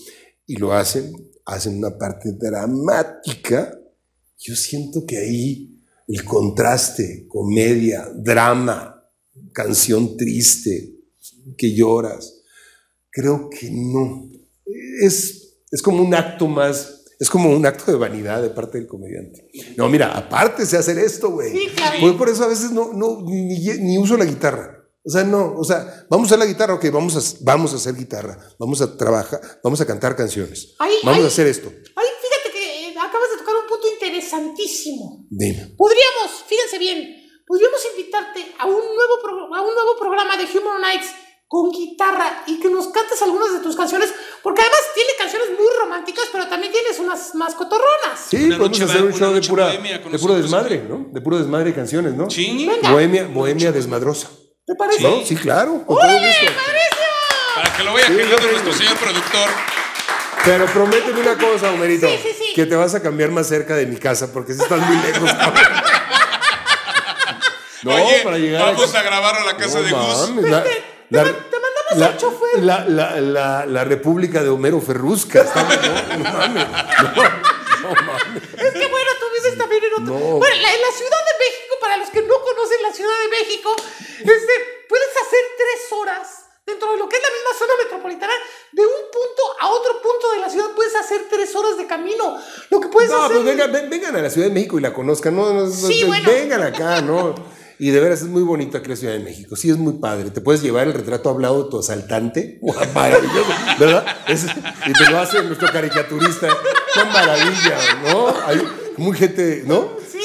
y 0.45 0.57
lo 0.57 0.73
hacen, 0.73 1.13
hacen 1.45 1.77
una 1.77 1.97
parte 1.97 2.33
dramática, 2.33 3.79
yo 4.37 4.55
siento 4.55 5.05
que 5.05 5.17
ahí 5.17 5.81
el 6.07 6.23
contraste, 6.23 7.25
comedia, 7.27 8.09
drama, 8.15 8.96
canción 9.57 10.15
triste, 10.17 10.93
que 11.57 11.73
lloras, 11.73 12.43
creo 13.09 13.49
que 13.49 13.69
no. 13.71 14.29
Es, 15.01 15.55
es 15.71 15.81
como 15.81 16.03
un 16.03 16.13
acto 16.13 16.47
más, 16.47 17.05
es 17.19 17.27
como 17.29 17.49
un 17.49 17.65
acto 17.65 17.91
de 17.91 17.97
vanidad 17.97 18.41
de 18.43 18.51
parte 18.51 18.77
del 18.77 18.87
comediante. 18.87 19.49
No, 19.75 19.89
mira, 19.89 20.15
aparte 20.15 20.63
de 20.63 20.77
hacer 20.77 20.99
esto, 20.99 21.31
güey. 21.31 21.51
Sí, 21.51 21.67
claro. 21.75 21.99
Por, 21.99 22.17
por 22.19 22.29
eso 22.29 22.43
a 22.43 22.47
veces 22.47 22.71
no, 22.71 22.93
no 22.93 23.23
ni, 23.25 23.97
uso 23.97 24.15
la 24.15 24.25
guitarra. 24.25 24.75
O 25.03 25.09
sea, 25.09 25.23
no, 25.23 25.55
o 25.57 25.63
sea, 25.63 26.05
vamos 26.09 26.25
a 26.25 26.35
hacer 26.35 26.39
la 26.39 26.45
guitarra, 26.51 26.75
ok, 26.75 26.85
vamos 26.91 27.15
a, 27.15 27.37
vamos 27.41 27.73
a 27.73 27.77
hacer 27.77 27.95
guitarra, 27.95 28.37
vamos 28.59 28.81
a 28.81 28.95
trabajar, 28.97 29.39
vamos 29.63 29.79
a 29.81 29.85
cantar 29.85 30.15
canciones, 30.17 30.75
Ahí- 30.79 30.99
vamos 31.03 31.23
a 31.23 31.27
hacer 31.27 31.47
esto. 31.47 31.69
Ay, 31.95 32.07
fíjate 32.21 32.51
que 32.53 32.89
eh, 32.89 32.95
acabas 32.99 33.29
de 33.31 33.37
tocar 33.37 33.55
un 33.55 33.67
punto 33.69 33.87
interesantísimo. 33.93 35.25
Dime. 35.29 35.73
Podríamos, 35.77 36.43
fíjense 36.47 36.77
bien, 36.77 37.07
podríamos 37.47 37.81
invitarte 37.95 38.53
a 38.59 38.65
un 38.65 38.73
nuevo, 38.95 39.21
pro- 39.23 39.55
a 39.55 39.61
un 39.61 39.73
nuevo 39.73 39.97
programa 39.97 40.35
de 40.37 40.43
Humor 40.57 40.79
Nights 40.81 41.07
con 41.47 41.71
guitarra 41.71 42.43
y 42.45 42.59
que 42.59 42.69
nos 42.69 42.87
cantes 42.89 43.21
algunas 43.21 43.53
de 43.53 43.59
tus 43.59 43.77
canciones, 43.77 44.13
porque 44.43 44.59
además 44.61 44.79
tiene 44.93 45.11
canciones 45.17 45.47
muy 45.57 45.67
románticas, 45.79 46.25
pero 46.29 46.45
también 46.47 46.73
tienes 46.73 46.99
unas 46.99 47.33
más 47.35 47.55
cotorronas. 47.55 48.19
Sí, 48.29 48.47
Una 48.47 48.57
podemos 48.57 48.81
hacer 48.81 49.03
un 49.03 49.13
show 49.13 49.33
de 49.33 49.41
pura, 49.41 49.69
de 49.69 50.19
puro 50.19 50.33
desmadre, 50.35 50.83
¿no? 50.89 51.07
De 51.09 51.21
puro 51.21 51.37
desmadre 51.37 51.67
de 51.69 51.73
canciones, 51.75 52.13
¿no? 52.15 52.29
Sí, 52.29 52.69
Bohemia, 52.83 53.27
bohemia 53.27 53.71
desmadrosa. 53.71 54.27
¿Te 54.65 54.75
parece? 54.75 55.01
¿No? 55.03 55.21
Sí, 55.25 55.37
claro, 55.37 55.71
gusto. 55.87 55.95
para 57.55 57.77
que 57.77 57.83
lo 57.83 57.93
vaya 57.93 58.07
Sí, 58.07 58.13
yo 58.17 58.51
nuestro 58.51 58.73
señor 58.73 58.97
productor. 58.97 59.49
Pero 60.43 60.65
prométeme 60.65 61.21
una 61.21 61.37
cosa, 61.37 61.71
Homerito. 61.71 62.07
Sí, 62.09 62.19
sí, 62.23 62.29
sí. 62.37 62.53
Que 62.53 62.65
te 62.65 62.75
vas 62.75 62.93
a 62.93 63.01
cambiar 63.01 63.31
más 63.31 63.47
cerca 63.47 63.75
de 63.75 63.85
mi 63.85 63.95
casa 63.97 64.33
porque 64.33 64.53
si 64.53 64.61
estás 64.61 64.79
muy 64.81 64.97
lejos. 64.97 65.29
no, 67.83 67.93
Oye, 67.95 68.21
para 68.23 68.37
llegar 68.37 68.61
vamos 68.73 68.89
aquí- 68.89 68.97
a 68.97 69.01
grabar 69.03 69.35
a 69.35 69.43
la 69.45 69.57
casa 69.57 69.79
No 69.79 69.83
de 69.85 69.91
Gus. 69.91 70.29
mames, 70.29 70.43
la- 70.51 70.57
la- 71.09 71.23
te 71.23 71.59
mandamos 71.59 71.95
la- 71.95 72.05
al 72.07 72.17
chofer. 72.17 72.63
La, 72.63 72.85
la, 72.87 73.21
la, 73.21 73.65
la 73.65 73.83
República 73.83 74.43
de 74.43 74.49
Homero 74.49 74.81
Ferrusca. 74.81 75.43
No, 75.43 76.17
no 76.17 76.33
mames. 76.33 76.67
No, 76.67 77.89
no 77.89 78.01
mames. 78.01 78.43
Es 78.57 78.73
que 78.73 78.87
bueno, 78.87 79.11
tú 79.19 79.25
vives 79.41 79.57
también 79.57 79.83
en 79.83 79.93
otro. 79.93 80.05
No. 80.05 80.19
Bueno, 80.37 80.55
la- 80.61 80.73
en 80.73 80.81
la 80.81 80.91
Ciudad 80.91 81.17
de 81.23 81.45
México, 81.45 81.75
para 81.79 81.97
los 81.97 82.09
que 82.09 82.21
no 82.23 82.35
conocen 82.41 82.81
la 82.81 82.91
Ciudad 82.93 83.13
de 83.23 83.27
México, 83.29 83.75
este, 84.19 84.53
puedes 84.89 85.09
hacer 85.09 85.39
tres 85.57 85.91
horas 85.91 86.27
dentro 86.65 86.91
de 86.91 86.97
lo 86.97 87.07
que 87.07 87.15
es 87.15 87.21
la 87.23 87.29
misma 87.29 87.57
zona 87.57 87.73
metropolitana, 87.81 88.33
de 88.73 88.81
un 88.85 88.91
punto 89.09 89.43
a 89.61 89.69
otro 89.69 90.01
punto 90.01 90.31
de 90.33 90.39
la 90.39 90.49
ciudad 90.49 90.67
puedes 90.75 90.93
hacer 90.95 91.21
tres 91.29 91.55
horas 91.55 91.77
de 91.77 91.87
camino. 91.87 92.37
Lo 92.69 92.81
que 92.81 92.89
puedes 92.89 93.09
No, 93.09 93.23
hacer. 93.23 93.37
pues 93.37 93.45
vengan, 93.45 93.71
ven- 93.71 93.89
vengan 93.89 94.15
a 94.17 94.21
la 94.21 94.29
Ciudad 94.29 94.47
de 94.49 94.53
México 94.53 94.77
y 94.77 94.81
la 94.81 94.91
conozcan. 94.91 95.33
No, 95.33 95.53
no, 95.53 95.63
no, 95.63 95.71
Sí, 95.71 96.01
no, 96.01 96.07
bueno. 96.07 96.29
Vengan 96.29 96.63
acá, 96.63 96.99
¿no? 97.01 97.35
Y 97.79 97.91
de 97.91 97.99
veras 97.99 98.21
es 98.21 98.27
muy 98.27 98.41
bonito 98.41 98.77
aquí 98.77 98.89
la 98.89 98.95
Ciudad 98.95 99.13
de 99.13 99.19
México. 99.19 99.55
Sí, 99.55 99.69
es 99.69 99.77
muy 99.77 99.93
padre. 99.93 100.31
Te 100.31 100.41
puedes 100.41 100.61
llevar 100.63 100.87
el 100.87 100.93
retrato 100.93 101.29
hablado 101.29 101.63
de 101.65 101.69
tu 101.69 101.79
asaltante. 101.79 102.57
¡Guau, 102.61 102.75
Maravilloso, 102.95 103.45
¿verdad? 103.79 104.05
Es- 104.27 104.45
y 104.87 104.93
te 104.93 105.11
lo 105.11 105.19
hace 105.19 105.43
nuestro 105.43 105.71
caricaturista. 105.71 106.47
¡Qué 106.93 107.03
maravilla! 107.05 107.77
¿No? 108.11 108.27
Hay 108.47 108.61
muy 108.97 109.15
gente, 109.15 109.63
¿no? 109.67 109.89
Sí. 110.11 110.19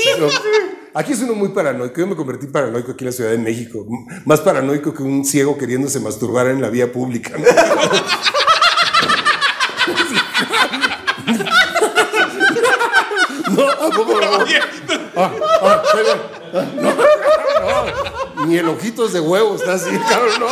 Aquí 0.94 1.12
es 1.12 1.20
uno 1.20 1.34
muy 1.34 1.50
paranoico. 1.50 2.00
Yo 2.00 2.06
me 2.06 2.16
convertí 2.16 2.46
paranoico 2.46 2.92
aquí 2.92 3.04
en 3.04 3.06
la 3.10 3.12
Ciudad 3.12 3.30
de 3.30 3.38
México. 3.38 3.86
Más 4.26 4.40
paranoico 4.40 4.92
que 4.94 5.02
un 5.02 5.24
ciego 5.24 5.56
queriéndose 5.58 6.00
masturbar 6.00 6.46
en 6.48 6.60
la 6.62 6.68
vía 6.70 6.90
pública. 6.92 7.32
¿no? 7.36 7.44
Oye, 14.42 14.60
Ah, 15.16 15.30
ah. 15.62 15.82
Ah, 16.54 16.64
no. 16.76 16.92
no. 16.92 18.46
Ni 18.46 18.58
el 18.58 18.68
ojitos 18.68 19.12
de 19.12 19.20
huevo 19.20 19.56
está 19.56 19.74
así, 19.74 19.90
cabrón, 20.08 20.40
no. 20.40 20.46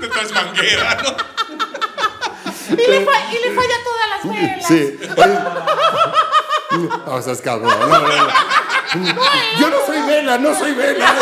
Te 0.00 0.08
traes 0.08 0.32
manguera, 0.32 0.98
¿no? 1.02 1.16
Y 2.72 2.76
le, 2.76 3.04
fa- 3.04 3.32
y 3.32 3.38
le 3.38 3.54
falla 3.54 3.76
todas 3.84 4.08
las 4.10 4.22
velas. 4.28 4.66
Sí. 4.66 4.98
No, 7.06 7.18
estás 7.18 7.40
cabrón. 7.40 7.78
No, 7.80 7.86
no, 7.86 7.98
no. 8.00 9.22
Yo 9.58 9.70
no 9.70 9.76
soy 9.86 10.00
vela, 10.02 10.38
no 10.38 10.54
soy 10.58 10.72
vela. 10.72 11.14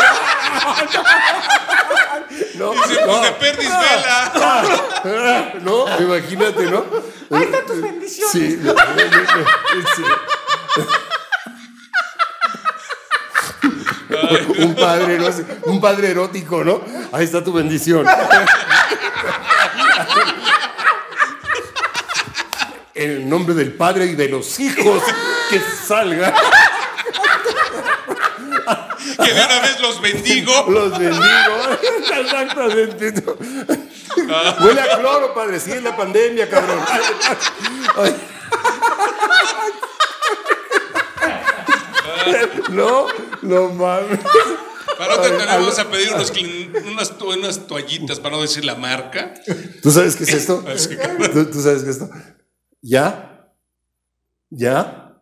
No, 2.55 2.71
Dice, 2.71 2.85
pues 2.87 3.05
no, 3.05 3.21
de 3.21 3.31
perdis 3.33 3.69
vela. 3.69 5.51
no, 5.61 5.85
imagínate, 5.99 6.63
¿no? 6.65 6.85
Ahí 7.31 7.43
están 7.43 7.65
tus 7.65 7.81
bendiciones. 7.81 8.31
Sí. 8.31 8.59
sí. 9.95 10.03
Un 14.59 14.75
padre, 14.75 15.19
¿no? 15.19 15.27
Un 15.63 15.81
padre 15.81 16.11
erótico, 16.11 16.63
¿no? 16.63 16.81
Ahí 17.11 17.25
está 17.25 17.43
tu 17.43 17.51
bendición. 17.53 18.05
En 22.95 23.09
el 23.09 23.27
nombre 23.29 23.55
del 23.55 23.73
Padre 23.73 24.05
y 24.05 24.15
de 24.15 24.29
los 24.29 24.59
hijos 24.59 25.01
que 25.49 25.59
salga, 25.59 26.33
Que 29.17 29.33
de 29.33 29.45
una 29.45 29.59
vez 29.61 29.79
los 29.81 29.99
bendigo. 30.01 30.65
los 30.69 30.97
bendigo. 30.97 31.23
Exactamente. 32.21 33.13
Huele 34.63 34.81
a 34.81 34.97
cloro, 34.99 35.33
padre. 35.33 35.59
Sí, 35.59 35.71
es 35.71 35.83
la 35.83 35.95
pandemia, 35.95 36.49
cabrón. 36.49 36.79
Ay. 37.97 38.15
No, 42.69 43.07
no 43.41 43.69
mames. 43.69 44.19
Para 44.97 45.15
al- 45.15 45.37
vamos 45.47 45.79
a 45.79 45.89
pedir 45.89 46.13
unos 46.13 46.31
clin- 46.33 46.71
unas, 46.91 47.17
to- 47.17 47.29
unas 47.29 47.67
toallitas, 47.67 48.19
para 48.19 48.35
no 48.35 48.41
decir 48.41 48.63
la 48.63 48.75
marca. 48.75 49.33
¿Tú 49.81 49.91
sabes 49.91 50.15
qué 50.15 50.23
es 50.23 50.33
esto? 50.33 50.63
Así 50.73 50.95
¿Tú, 51.33 51.45
tú 51.47 51.61
sabes 51.61 51.83
qué 51.83 51.89
es 51.89 51.97
esto? 51.97 52.09
¿Ya? 52.81 53.47
¿Ya? 54.49 55.13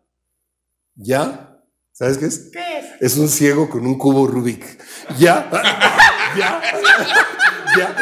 ¿Ya? 0.94 1.58
¿Sabes 1.92 2.18
qué 2.18 2.26
es? 2.26 2.50
¿Qué 2.52 2.78
es? 2.78 2.86
Es 3.12 3.16
un 3.18 3.28
ciego 3.28 3.68
con 3.68 3.86
un 3.86 3.98
cubo 3.98 4.26
Rubik. 4.26 4.64
¿Ya? 5.18 5.48
¿Ya? 6.36 6.60
¿Ya? 7.76 7.94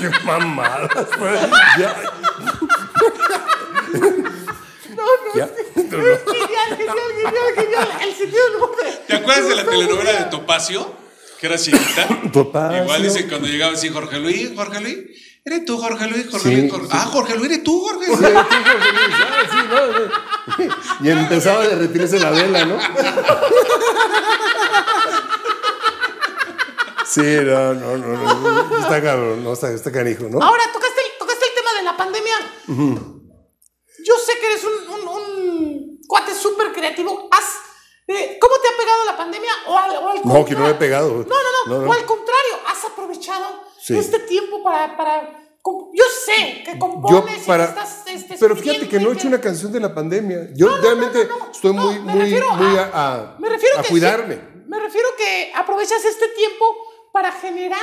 ¡Qué 0.00 0.10
mamadas! 0.24 0.90
¿Ya? 1.78 1.78
¿Ya? 1.78 1.94
No, 4.96 5.02
no. 5.02 5.32
Genial, 5.74 6.76
genial, 6.76 7.10
genial, 7.16 7.54
genial. 7.56 7.88
El 8.02 8.14
sentido 8.14 8.44
del 8.44 8.54
humor. 8.56 8.70
de- 8.76 8.92
¿Te 9.06 9.14
acuerdas 9.16 9.48
de 9.48 9.54
la 9.56 9.64
telenovela 9.64 10.12
de 10.12 10.24
Topacio? 10.24 10.94
Que 11.40 11.46
era 11.46 11.56
chiquita. 11.58 12.06
Topacio. 12.32 12.82
Igual 12.84 13.02
dicen 13.02 13.28
cuando 13.28 13.48
llegaba 13.48 13.72
así 13.72 13.88
Jorge 13.88 14.18
Luis, 14.18 14.50
Jorge 14.56 14.80
Luis. 14.80 14.98
¿Eres 15.44 15.64
tú, 15.64 15.76
Jorge 15.78 16.06
Luis? 16.08 16.26
Jorge 16.30 16.48
Sí, 16.48 16.54
Luis, 16.56 16.70
Jorge- 16.72 16.86
sí. 16.86 16.92
Ah, 16.94 17.08
Jorge 17.10 17.34
Luis, 17.36 17.46
¿eres 17.50 17.64
tú, 17.64 17.80
Jorge 17.84 18.06
Luis? 18.06 18.18
Sí, 18.20 18.24
sí, 18.26 18.32
Jorge 18.32 18.92
Luis, 18.92 19.16
ah, 19.18 19.42
sí, 19.50 19.56
no, 19.68 19.86
no. 20.66 21.06
Y 21.06 21.10
empezaba 21.10 21.62
a 21.62 21.66
derretirse 21.68 22.20
la 22.20 22.30
vela, 22.30 22.64
¿no? 22.64 22.76
Sí, 27.14 27.20
no, 27.44 27.74
no, 27.74 27.96
no, 27.96 28.34
no. 28.68 28.78
Está 28.78 29.02
cabrón, 29.02 29.44
no, 29.44 29.52
está, 29.52 29.70
está 29.72 29.90
canijo, 29.92 30.24
¿no? 30.30 30.42
Ahora, 30.42 30.62
tocaste 30.72 31.00
el, 31.00 31.18
tocaste 31.18 31.44
el 31.46 31.54
tema 31.54 31.72
de 31.78 31.82
la 31.82 31.96
pandemia. 31.96 32.36
Yo 34.04 34.14
sé 34.18 34.32
que 34.40 34.46
eres 34.46 34.64
un, 34.64 34.94
un, 34.94 35.08
un 35.08 36.00
cuate 36.08 36.34
súper 36.34 36.72
creativo. 36.72 37.28
¿Has, 37.30 37.44
eh, 38.08 38.38
¿Cómo 38.40 38.54
te 38.60 38.68
ha 38.68 38.76
pegado 38.76 39.04
la 39.04 39.16
pandemia? 39.16 39.50
O 39.68 39.78
al, 39.78 39.90
o 39.96 40.08
al 40.08 40.16
No, 40.24 40.44
que 40.44 40.54
no 40.54 40.60
me 40.60 40.70
he 40.70 40.72
contrario- 40.72 40.78
pegado. 40.78 41.08
No, 41.08 41.16
no, 41.24 41.26
no, 41.66 41.74
No, 41.78 41.84
no. 41.84 41.90
O 41.90 41.92
al 41.92 42.04
contrario, 42.04 42.54
has 42.66 42.84
aprovechado 42.84 43.46
Sí. 43.80 43.96
este 43.98 44.18
tiempo 44.20 44.62
para, 44.62 44.96
para. 44.96 45.38
Yo 45.94 46.04
sé 46.26 46.62
que 46.64 46.72
Yo 46.72 46.78
compones 46.80 47.44
para. 47.46 47.64
y 47.64 47.66
que 47.66 47.72
estás. 47.72 48.02
este, 48.08 48.36
Pero 48.40 48.56
fíjate 48.56 48.88
que 48.88 48.98
no 48.98 49.10
he 49.10 49.14
hecho 49.14 49.28
una 49.28 49.40
canción 49.40 49.70
de 49.72 49.78
la 49.80 49.94
pandemia. 49.94 50.48
Yo 50.54 50.76
realmente 50.78 51.24
no, 51.26 51.38
no, 51.38 51.50
estoy 51.52 51.72
muy, 51.72 51.94
me 52.00 52.12
muy, 52.14 52.20
refiero 52.22 52.50
muy 52.56 52.76
a- 52.78 52.90
a, 52.92 53.36
Me 53.38 53.48
refiero 53.48 53.78
a 53.78 53.82
cuidarme. 53.84 54.34
sí, 54.34 54.40
me 54.66 54.80
refiero 54.80 55.08
que 55.16 55.52
aprovechas 55.54 56.04
este 56.04 56.28
tiempo 56.28 56.64
para 57.12 57.30
generar, 57.32 57.80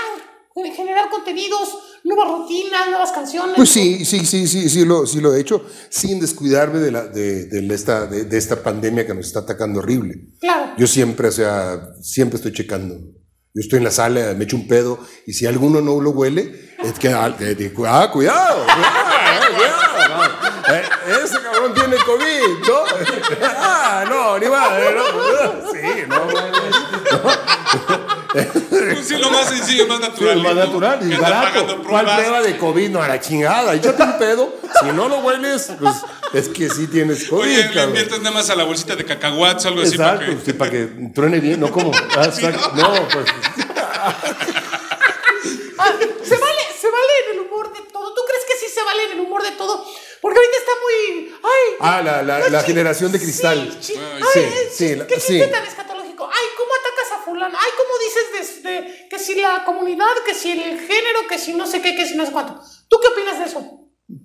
eh, 0.56 0.72
generar 0.72 1.10
contenidos, 1.10 1.78
nuevas 2.04 2.28
rutinas, 2.30 2.90
nuevas 2.90 3.12
canciones. 3.12 3.56
Pues 3.56 3.70
sí, 3.70 4.04
sí, 4.06 4.26
sí, 4.26 4.48
sí, 4.48 4.70
sí 4.70 4.86
lo, 4.86 5.06
sí 5.06 5.22
lo 5.22 5.34
he 5.34 5.40
hecho, 5.40 5.66
sin 5.90 6.20
descuidarme 6.20 6.80
de, 6.80 6.92
la, 6.92 7.06
de, 7.06 7.46
de 7.46 7.76
esta, 7.76 8.08
de, 8.08 8.26
de 8.26 8.38
esta 8.38 8.62
pandemia 8.64 9.06
que 9.06 9.14
nos 9.14 9.28
está 9.28 9.40
atacando 9.40 9.80
horrible. 9.80 10.16
Claro. 10.40 10.74
Yo 10.78 10.88
siempre, 10.88 11.28
o 11.28 11.32
sea, 11.32 11.90
siempre 12.02 12.38
estoy 12.38 12.54
checando. 12.54 12.96
Yo 12.96 13.62
estoy 13.62 13.78
en 13.78 13.84
la 13.84 13.92
sala, 13.92 14.34
me 14.38 14.44
echo 14.44 14.56
un 14.56 14.68
pedo, 14.68 15.00
y 15.26 15.34
si 15.34 15.48
alguno 15.48 15.82
no 15.82 16.00
lo 16.00 16.12
huele, 16.12 16.70
es 16.84 17.00
que, 17.00 17.10
ah, 17.10 17.26
ah, 17.26 17.36
cuidado, 17.36 18.12
cuidado, 18.12 18.12
cuidado, 18.12 18.66
no. 20.10 20.24
Eh, 20.74 20.84
ese 21.24 21.42
cabrón 21.42 21.74
tiene 21.74 21.96
COVID, 21.98 22.68
¿no? 22.68 22.84
Ah, 23.42 24.06
no, 24.08 24.38
ni 24.38 24.48
madre, 24.48 24.94
¿no? 24.94 25.04
Sí, 25.74 26.04
no, 26.08 26.28
Pues 28.70 29.08
sí, 29.08 29.18
lo 29.18 29.30
más 29.32 29.50
sencillo, 29.50 29.88
más 29.88 29.98
Sí, 29.98 30.04
natural. 30.04 30.38
es 30.38 30.44
más 30.44 30.54
¿no? 30.56 30.66
natural 30.66 31.12
y 31.12 31.16
barato. 31.16 31.84
¿Cuál 31.88 32.06
prueba 32.06 32.42
de 32.42 32.58
COVID? 32.58 32.90
No, 32.90 33.02
a 33.02 33.08
la 33.08 33.20
chingada. 33.20 33.74
Échate 33.74 34.04
un 34.04 34.18
pedo. 34.18 34.56
Si 34.82 34.88
no 34.92 35.10
lo 35.10 35.18
hueles, 35.20 35.72
pues 35.80 35.96
es 36.34 36.48
que 36.50 36.70
sí 36.70 36.88
tienes 36.88 37.28
COVID, 37.28 37.42
Oye, 37.42 37.58
le 37.58 37.64
cabrón. 37.68 37.88
inviertes 37.90 38.20
nada 38.20 38.32
más 38.36 38.50
a 38.50 38.56
la 38.56 38.64
bolsita 38.66 38.96
de 38.96 39.04
cacahuates 39.06 39.66
o 39.66 39.68
algo 39.70 39.82
así 39.82 39.98
para 39.98 40.14
Exacto, 40.14 40.40
que. 40.40 40.46
sí, 40.46 40.54
para 40.54 40.72
que 40.72 40.86
truene 41.14 41.40
bien, 41.40 41.60
¿no? 41.60 41.72
¿Cómo? 41.72 41.92
Ah. 42.18 42.28
No, 42.76 43.08
pues. 43.10 43.26
Ah, 45.78 45.94
se 46.24 46.38
vale, 46.38 46.64
se 46.80 46.88
vale 46.92 47.14
en 47.26 47.36
el 47.36 47.40
humor 47.48 47.74
de 47.74 47.82
todo. 47.92 48.14
¿Tú 48.14 48.22
crees 48.28 48.44
que 48.48 48.66
sí 48.66 48.74
se 48.74 48.84
vale 48.84 49.06
en 49.06 49.12
el 49.14 49.20
humor 49.22 49.44
de 49.44 49.52
todo? 49.52 49.86
Porque 50.22 50.38
ahorita 50.40 50.58
está 50.58 50.72
muy. 50.84 51.32
¡Ay! 51.44 51.76
Ah, 51.80 52.02
la, 52.04 52.22
la, 52.24 52.50
la 52.50 52.64
generación 52.64 53.12
de 53.12 53.20
cristal. 53.20 53.78
Sí, 53.80 53.94
sí. 53.94 54.00
Ay, 54.00 54.22
Ay, 54.36 54.42
sí, 54.70 54.86
sí, 54.86 54.96
¿Qué 55.08 55.16
chiste 55.16 55.46
sí. 55.46 55.52
tan 55.52 55.64
escatológico? 55.66 56.26
Ay, 56.32 56.46
¿cómo 56.58 56.72
atacas 56.76 57.20
a 57.20 57.24
fulano? 57.26 57.58
Ay, 57.58 57.72
¿cómo 57.78 57.94
dices 58.04 58.64
de, 58.64 58.70
de- 58.70 59.08
que 59.10 59.20
si 59.20 59.36
la 59.36 59.64
comunidad, 59.66 60.08
que 60.26 60.34
si 60.34 60.52
el 60.52 60.80
género, 60.80 61.20
que 61.30 61.38
si 61.40 61.54
no 61.54 61.66
sé 61.66 61.82
qué, 61.82 61.96
que 61.96 62.06
si 62.06 62.16
no 62.18 62.26
sé 62.26 62.32
cuánto? 62.32 62.60
¿Tú 62.90 62.98
qué 63.02 63.08
opinas 63.08 63.40
de 63.40 63.46
eso? 63.46 63.76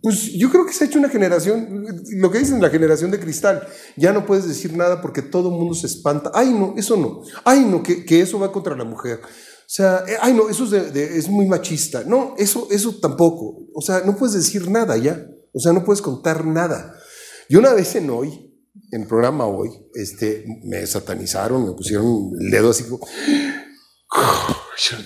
Pues 0.02 0.32
yo 0.32 0.50
creo 0.50 0.64
que 0.64 0.72
se 0.72 0.84
ha 0.84 0.86
hecho 0.86 0.98
una 0.98 1.10
generación, 1.10 1.84
lo 2.16 2.30
que 2.30 2.38
dicen 2.38 2.60
la 2.62 2.70
generación 2.70 3.10
de 3.10 3.20
cristal, 3.20 3.68
ya 3.96 4.12
no 4.14 4.24
puedes 4.24 4.48
decir 4.48 4.72
nada 4.74 5.02
porque 5.02 5.20
todo 5.22 5.50
el 5.50 5.54
mundo 5.56 5.74
se 5.74 5.86
espanta. 5.86 6.30
Ay, 6.34 6.48
no, 6.54 6.74
eso 6.76 6.96
no. 6.96 7.22
Ay, 7.44 7.60
no, 7.60 7.82
que, 7.82 8.04
que 8.04 8.20
eso 8.22 8.38
va 8.38 8.50
contra 8.50 8.74
la 8.74 8.84
mujer. 8.84 9.20
O 9.22 9.28
sea, 9.66 10.02
eh, 10.08 10.16
ay, 10.20 10.32
no, 10.32 10.48
eso 10.48 10.64
es, 10.64 10.70
de- 10.70 10.90
de- 10.90 11.18
es 11.18 11.28
muy 11.28 11.46
machista. 11.46 12.02
No, 12.06 12.34
eso, 12.38 12.66
eso 12.70 12.98
tampoco. 12.98 13.66
O 13.74 13.82
sea, 13.82 14.00
no 14.06 14.16
puedes 14.16 14.34
decir 14.34 14.70
nada 14.70 14.96
ya. 14.96 15.22
O 15.54 15.60
sea, 15.60 15.72
no 15.72 15.84
puedes 15.84 16.02
contar 16.02 16.44
nada. 16.44 16.98
Y 17.48 17.56
una 17.56 17.72
vez 17.72 17.94
en 17.94 18.10
hoy, 18.10 18.28
en 18.90 19.02
el 19.02 19.06
programa 19.06 19.46
hoy, 19.46 19.70
este, 19.94 20.44
me 20.64 20.86
satanizaron, 20.86 21.64
me 21.64 21.72
pusieron 21.72 22.32
el 22.40 22.50
dedo 22.50 22.70
así 22.70 22.84
como... 22.84 23.06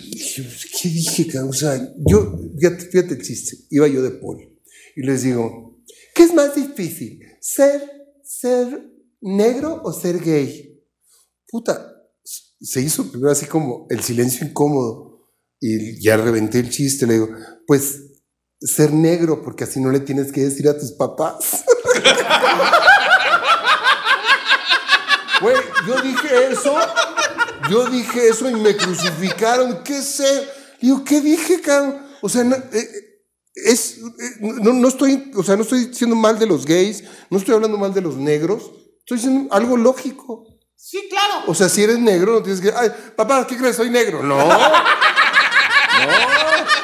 Dije, 0.03 0.47
¿Qué 0.81 0.89
dije, 0.89 1.27
cabrón? 1.29 1.51
O 1.51 1.53
sea, 1.53 1.79
yo, 2.07 2.39
fíjate, 2.59 2.87
fíjate 2.87 3.15
el 3.15 3.23
chiste, 3.23 3.57
iba 3.71 3.87
yo 3.87 4.03
de 4.03 4.11
poli 4.11 4.59
y 4.97 5.03
les 5.03 5.23
digo, 5.23 5.79
¿qué 6.15 6.25
es 6.25 6.35
más 6.35 6.55
difícil? 6.55 7.21
¿Ser, 7.41 7.83
ser 8.25 8.91
negro 9.21 9.81
o 9.85 9.93
ser 9.93 10.19
gay? 10.19 10.83
Puta, 11.49 11.95
se 12.61 12.81
hizo 12.81 13.11
primero 13.11 13.31
así 13.31 13.47
como 13.47 13.87
el 13.91 14.03
silencio 14.03 14.47
incómodo 14.47 15.29
y 15.61 16.03
ya 16.03 16.17
reventé 16.17 16.61
el 16.61 16.71
chiste, 16.71 17.07
le 17.07 17.15
digo, 17.15 17.29
pues 17.67 18.08
ser 18.61 18.93
negro 18.93 19.43
porque 19.43 19.65
así 19.65 19.81
no 19.81 19.91
le 19.91 20.01
tienes 20.01 20.33
que 20.33 20.41
decir 20.43 20.69
a 20.69 20.79
tus 20.79 20.93
papás. 20.93 21.65
Güey, 25.41 25.57
yo 25.87 26.01
dije 26.03 26.53
eso, 26.53 26.77
yo 27.71 27.87
dije 27.87 28.29
eso 28.29 28.51
y 28.51 28.55
me 28.55 28.77
crucificaron. 28.77 29.85
¿Qué 29.85 30.03
sé? 30.03 30.49
Digo, 30.81 31.05
¿qué 31.05 31.21
dije, 31.21 31.61
cabrón? 31.61 32.07
O 32.23 32.29
sea, 32.29 32.43
no, 32.43 32.57
eh, 32.57 32.89
es, 33.55 33.99
eh, 33.99 34.37
no, 34.41 34.73
no 34.73 34.89
estoy, 34.89 35.31
o 35.37 35.43
sea, 35.43 35.57
no 35.57 35.63
estoy 35.63 35.87
diciendo 35.87 36.17
mal 36.17 36.39
de 36.39 36.47
los 36.47 36.65
gays, 36.67 37.05
no 37.31 37.39
estoy 37.39 37.55
hablando 37.55 37.79
mal 37.79 37.95
de 37.95 38.01
los 38.01 38.17
negros, 38.17 38.71
estoy 39.01 39.19
diciendo 39.19 39.55
algo 39.55 39.77
lógico. 39.77 40.45
Sí, 40.75 41.07
claro. 41.11 41.45
O 41.47 41.55
sea, 41.55 41.69
si 41.69 41.83
eres 41.83 41.99
negro, 41.99 42.33
no 42.33 42.43
tienes 42.43 42.61
que, 42.61 42.73
ay, 42.75 42.91
papá, 43.17 43.47
¿qué 43.47 43.57
crees? 43.57 43.77
Soy 43.77 43.91
negro. 43.91 44.23
No. 44.23 44.39
No. 45.99 46.78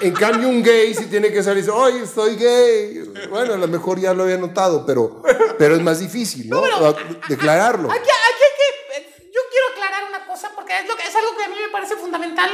En 0.00 0.12
cambio, 0.14 0.48
un 0.48 0.62
gay 0.62 0.94
sí 0.94 1.06
tiene 1.06 1.30
que 1.32 1.42
salir 1.42 1.58
y 1.62 1.66
decir, 1.66 1.74
oye, 1.78 2.06
soy 2.06 2.36
gay. 2.36 2.98
Bueno, 3.28 3.54
a 3.54 3.56
lo 3.56 3.68
mejor 3.68 4.00
ya 4.00 4.14
lo 4.14 4.22
había 4.24 4.38
notado, 4.38 4.84
pero, 4.86 5.22
pero 5.58 5.74
es 5.76 5.82
más 5.82 6.00
difícil, 6.00 6.48
¿no? 6.48 6.62
pero- 6.62 6.96
Declararlo. 7.28 7.90
Aquí, 7.90 8.00
aquí 8.00 8.10
hay 8.10 8.56
que. 8.56 8.96
eh, 9.02 9.30
Yo 9.34 9.40
quiero 9.50 9.66
aclarar 9.72 10.08
una 10.08 10.26
cosa 10.26 10.50
porque 10.54 10.78
es, 10.78 10.88
lo 10.88 10.96
que, 10.96 11.02
es 11.02 11.14
algo 11.14 11.36
que 11.36 11.44
a 11.44 11.48
mí 11.48 11.56
me 11.60 11.68
parece 11.70 11.96
fundamental. 11.96 12.50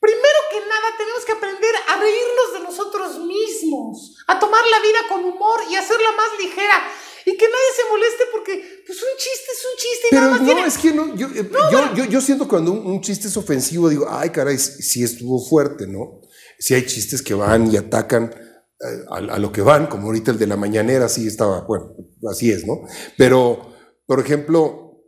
Primero 0.00 0.38
que 0.50 0.60
nada, 0.60 0.96
tenemos 0.96 1.22
que 1.26 1.32
aprender 1.32 1.74
a 1.88 1.96
reírnos 2.00 2.52
de 2.54 2.60
nosotros 2.60 3.18
mismos, 3.18 4.16
a 4.26 4.38
tomar 4.38 4.62
la 4.70 4.80
vida 4.80 4.98
con 5.10 5.22
humor 5.24 5.60
y 5.70 5.76
hacerla 5.76 6.12
más 6.12 6.30
ligera. 6.38 6.88
Y 7.26 7.36
que 7.36 7.44
nadie 7.44 7.70
se 7.76 7.84
moleste 7.92 8.24
porque 8.32 8.82
pues 8.86 8.98
un 9.02 9.08
chiste 9.18 9.52
es 9.52 9.64
un 9.70 9.76
chiste 9.76 10.08
y 10.10 10.14
nada 10.14 10.30
más 10.30 10.40
no, 10.40 10.46
tiene- 10.46 10.66
es 10.66 10.78
que 10.78 10.92
no, 10.92 11.14
yo, 11.14 11.26
eh, 11.28 11.50
yo, 11.70 11.94
yo, 11.94 12.04
yo 12.06 12.20
siento 12.22 12.48
cuando 12.48 12.72
un, 12.72 12.86
un 12.86 13.00
chiste 13.02 13.28
es 13.28 13.36
ofensivo, 13.36 13.90
digo, 13.90 14.06
ay, 14.10 14.30
caray, 14.30 14.56
sí 14.58 15.04
estuvo 15.04 15.38
fuerte, 15.38 15.86
¿no? 15.86 16.22
Sí 16.60 16.74
hay 16.74 16.86
chistes 16.86 17.22
que 17.22 17.34
van 17.34 17.72
y 17.72 17.76
atacan 17.76 18.24
eh, 18.34 19.04
a, 19.10 19.16
a 19.16 19.38
lo 19.38 19.50
que 19.50 19.62
van, 19.62 19.86
como 19.88 20.06
ahorita 20.06 20.30
el 20.30 20.38
de 20.38 20.46
la 20.46 20.56
mañanera, 20.56 21.08
sí 21.08 21.26
estaba, 21.26 21.62
bueno, 21.66 21.94
así 22.30 22.50
es, 22.52 22.66
¿no? 22.66 22.82
Pero, 23.18 23.72
por 24.06 24.20
ejemplo, 24.20 25.02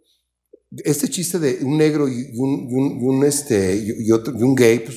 este 0.85 1.09
chiste 1.09 1.39
de 1.39 1.59
un 1.63 1.77
negro 1.77 2.09
y 2.09 2.31
un, 2.39 2.69
y 2.71 2.75
un, 2.75 3.01
y 3.01 3.05
un, 3.05 3.25
este, 3.25 3.77
y, 3.77 4.11
otro, 4.11 4.33
y 4.37 4.43
un 4.43 4.55
gay, 4.55 4.79
pues 4.81 4.97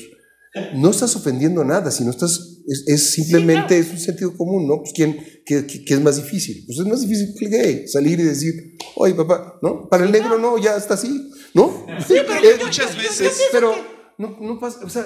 no 0.73 0.89
estás 0.91 1.13
ofendiendo 1.17 1.61
a 1.61 1.65
nada, 1.65 1.91
sino 1.91 2.11
estás, 2.11 2.39
es, 2.67 2.83
es 2.87 3.11
simplemente, 3.11 3.77
es 3.77 3.91
un 3.91 3.99
sentido 3.99 4.35
común, 4.37 4.65
¿no? 4.67 4.77
Pues 4.79 4.93
¿quién, 4.95 5.17
qué, 5.45 5.65
qué- 5.67 5.83
qué 5.83 5.93
es 5.95 6.01
más 6.01 6.15
difícil? 6.15 6.63
Pues 6.65 6.79
es 6.79 6.85
más 6.85 7.01
difícil 7.01 7.35
que 7.37 7.45
el 7.45 7.51
gay, 7.51 7.87
salir 7.89 8.17
y 8.21 8.23
decir, 8.23 8.53
oye 8.95 9.13
papá, 9.13 9.59
¿no? 9.61 9.89
Para 9.89 10.05
el 10.05 10.11
negro 10.13 10.37
no, 10.37 10.57
ya 10.57 10.77
está 10.77 10.93
así, 10.93 11.29
¿no? 11.53 11.85
Sí, 12.07 12.13
pero 12.25 12.39
muchas 12.65 12.95
veces- 12.97 13.33
Pero 13.51 13.73
no, 14.17 14.37
no 14.39 14.57
pasa, 14.57 14.79
o 14.85 14.89
sea, 14.89 15.05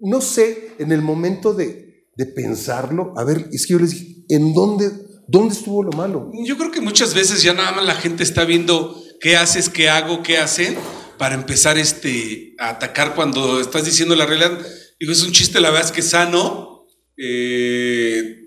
no 0.00 0.20
sé, 0.20 0.74
en 0.78 0.92
el 0.92 1.02
momento 1.02 1.52
de, 1.54 2.06
de 2.16 2.26
pensarlo, 2.26 3.12
a 3.16 3.24
ver, 3.24 3.48
es 3.52 3.66
que 3.66 3.72
yo 3.74 3.78
les 3.78 3.90
dije, 3.90 4.24
¿en 4.28 4.52
dónde, 4.54 4.90
dónde 5.28 5.54
estuvo 5.54 5.82
lo 5.82 5.92
malo? 5.92 6.30
Yo 6.44 6.56
creo 6.56 6.70
que 6.70 6.80
muchas 6.80 7.14
veces 7.14 7.42
ya 7.42 7.54
nada 7.54 7.72
más 7.72 7.84
la 7.84 7.94
gente 7.94 8.22
está 8.22 8.44
viendo 8.44 9.02
qué 9.20 9.36
haces, 9.36 9.68
qué 9.68 9.88
hago, 9.88 10.22
qué 10.22 10.38
hacen 10.38 10.76
para 11.18 11.34
empezar 11.34 11.78
este, 11.78 12.54
a 12.58 12.70
atacar 12.70 13.14
cuando 13.14 13.60
estás 13.60 13.84
diciendo 13.84 14.16
la 14.16 14.26
realidad. 14.26 14.58
Digo, 14.98 15.12
es 15.12 15.22
un 15.22 15.32
chiste, 15.32 15.60
la 15.60 15.70
verdad 15.70 15.86
es 15.86 15.92
que 15.92 16.02
sano. 16.02 16.86
eh, 17.16 18.39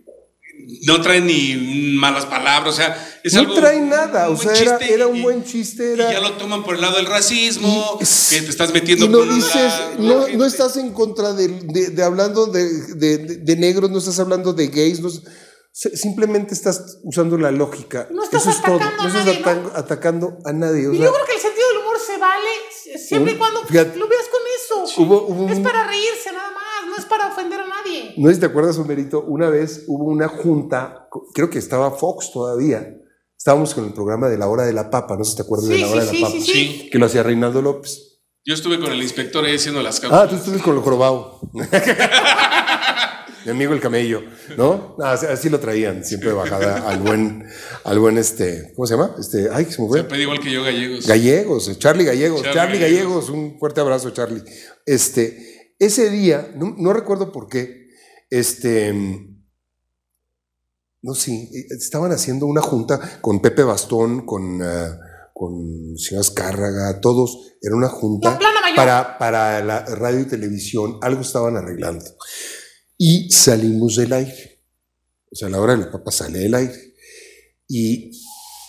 no 0.81 1.01
trae 1.01 1.21
ni 1.21 1.93
malas 1.97 2.25
palabras, 2.25 2.73
o 2.73 2.75
sea, 2.77 3.19
es 3.23 3.33
no 3.33 3.41
algo. 3.41 3.53
trae 3.55 3.79
nada, 3.81 4.29
o 4.29 4.37
sea, 4.37 4.53
era, 4.81 5.07
un 5.07 5.17
y- 5.17 5.21
buen 5.21 5.43
chiste, 5.43 5.89
Y 5.91 5.93
era... 5.93 6.11
ya 6.11 6.19
lo 6.19 6.33
toman 6.33 6.63
por 6.63 6.75
el 6.75 6.81
lado 6.81 6.97
del 6.97 7.05
racismo, 7.05 7.99
Y- 8.01 8.03
que 8.35 8.41
te 8.41 8.49
estás 8.49 8.73
metiendo 8.73 9.05
y 9.05 9.09
no 9.09 9.19
con 9.19 9.35
dices, 9.35 9.53
la 9.53 9.95
no, 9.99 10.27
no 10.27 10.45
estás 10.45 10.77
en 10.77 10.91
contra 10.91 11.33
de, 11.33 11.47
de- 11.47 11.89
de 11.91 12.03
hablando 12.03 12.47
de, 12.47 12.67
de- 12.95 13.55
negros, 13.55 13.89
no 13.91 13.99
estás 13.99 14.19
hablando 14.19 14.53
de 14.53 14.67
gays, 14.67 14.99
no 14.99 15.07
es- 15.09 15.21
se- 15.21 15.21
simplemente 15.73 16.53
estás 16.53 16.99
usando 17.03 17.37
la 17.37 17.49
lógica. 17.51 18.07
No 18.11 18.23
estás 18.23 18.43
Eso 18.43 18.51
es 18.51 18.61
todo. 18.61 18.79
a 18.79 18.91
No 18.91 19.07
estás 19.07 19.25
nadie, 19.25 19.39
¿no? 19.39 19.45
atan- 19.45 19.71
atacando 19.75 20.37
a 20.45 20.53
nadie. 20.53 20.87
o 20.87 20.93
Y 20.93 20.97
sea, 20.97 21.05
yo 21.07 21.13
creo 21.13 21.25
que 21.25 21.33
el 21.33 21.41
sentido 21.41 21.67
del 21.69 21.77
humor 21.79 21.97
se 21.99 22.17
vale 22.19 22.99
siempre 22.99 23.33
y 23.33 23.37
cuando 23.37 23.63
fíjate, 23.65 23.97
lo 23.97 24.07
veas 24.07 24.25
con 24.31 24.41
eso. 24.85 25.01
hubo- 25.01 25.25
hubo 25.27 25.49
es 25.49 25.57
un- 25.57 25.63
para 25.63 25.87
reírse 25.87 26.31
nada 26.31 26.51
más, 26.51 26.87
no 26.89 26.95
es 26.95 27.05
para 27.05 27.27
ofender 27.27 27.59
a 27.59 27.65
nadie. 27.67 28.13
No 28.17 28.29
sé 28.29 28.35
si 28.35 28.39
te 28.41 28.45
acuerdas, 28.45 28.77
Homerito, 28.77 29.21
una 29.21 29.49
vez 29.49 29.83
hubo 29.87 30.05
una 30.05 30.27
junta, 30.27 31.07
creo 31.33 31.49
que 31.49 31.57
estaba 31.59 31.89
Fox 31.91 32.31
todavía. 32.31 32.87
Estábamos 33.35 33.73
con 33.73 33.83
el 33.85 33.93
programa 33.93 34.29
de 34.29 34.37
la 34.37 34.47
hora 34.47 34.63
de 34.63 34.73
la 34.73 34.89
papa, 34.89 35.17
no 35.17 35.23
sé 35.25 35.31
si 35.31 35.37
te 35.37 35.41
acuerdas 35.43 35.67
de 35.67 35.77
la 35.79 35.87
sí, 35.87 35.91
hora 35.93 36.03
de 36.05 36.09
sí, 36.11 36.19
la 36.21 36.27
papa, 36.27 36.39
sí, 36.39 36.45
sí. 36.45 36.51
Sí. 36.83 36.89
que 36.91 36.97
lo 36.99 37.07
hacía 37.07 37.23
Reinaldo 37.23 37.61
López. 37.61 38.21
Yo 38.45 38.53
estuve 38.53 38.79
con 38.79 38.91
el 38.91 39.01
inspector 39.01 39.43
ahí 39.43 39.55
haciendo 39.55 39.81
las 39.81 39.97
Ah, 39.97 40.01
cámaras. 40.01 40.29
tú 40.29 40.35
estuviste 40.35 40.63
con 40.63 40.75
el 40.77 40.81
jorobado. 40.83 41.41
Mi 43.45 43.51
amigo 43.51 43.73
el 43.73 43.79
camello, 43.81 44.21
¿no? 44.57 44.95
Ah, 45.01 45.13
así, 45.13 45.25
así 45.25 45.49
lo 45.49 45.59
traían, 45.59 46.03
siempre 46.05 46.29
de 46.29 46.35
bajada 46.35 46.89
al 46.89 46.99
buen, 46.99 47.45
al 47.83 47.99
buen 47.99 48.17
este, 48.17 48.71
¿cómo 48.75 48.85
se 48.85 48.95
llama? 48.95 49.15
Este, 49.19 49.49
ay, 49.51 49.65
se 49.65 49.81
me 49.81 49.87
fue. 49.87 49.99
Se 49.99 50.05
pedí 50.05 50.21
igual 50.21 50.39
que 50.39 50.51
yo, 50.51 50.63
gallegos. 50.63 51.07
Gallegos, 51.07 51.67
eh, 51.67 51.75
Charlie 51.77 52.05
Gallegos, 52.05 52.41
Charlie 52.41 52.55
Charlie, 52.55 52.79
Gallegos. 52.79 53.27
Gallegos. 53.27 53.29
un 53.29 53.59
fuerte 53.59 53.81
abrazo, 53.81 54.11
Charlie. 54.11 54.43
Este, 54.85 55.75
ese 55.79 56.09
día, 56.09 56.53
no, 56.55 56.75
no 56.77 56.93
recuerdo 56.93 57.31
por 57.31 57.47
qué, 57.49 57.89
este, 58.29 58.93
no 61.01 61.13
sé, 61.13 61.33
eh, 61.33 61.67
estaban 61.77 62.11
haciendo 62.11 62.45
una 62.45 62.61
junta 62.61 63.19
con 63.21 63.41
Pepe 63.41 63.63
Bastón, 63.63 64.25
con, 64.25 64.61
ah, 64.61 64.97
con 65.33 65.97
señor 65.97 66.21
Azcárraga, 66.21 67.01
todos, 67.01 67.55
era 67.61 67.75
una 67.75 67.89
junta 67.89 68.31
La 68.31 68.39
plana 68.39 68.61
mayor. 68.61 68.75
para, 68.77 69.17
para 69.17 69.63
la 69.63 69.83
radio 69.85 70.21
y 70.21 70.25
televisión, 70.25 70.97
algo 71.01 71.21
estaban 71.21 71.57
arreglando. 71.57 72.05
Y 73.05 73.29
salimos 73.29 73.97
del 73.97 74.13
aire. 74.13 74.61
O 75.29 75.35
sea, 75.35 75.49
la 75.49 75.59
hora 75.59 75.75
de 75.75 75.81
la 75.81 75.91
papa 75.91 76.09
sale 76.09 76.39
del 76.39 76.55
aire. 76.55 76.93
Y 77.67 78.11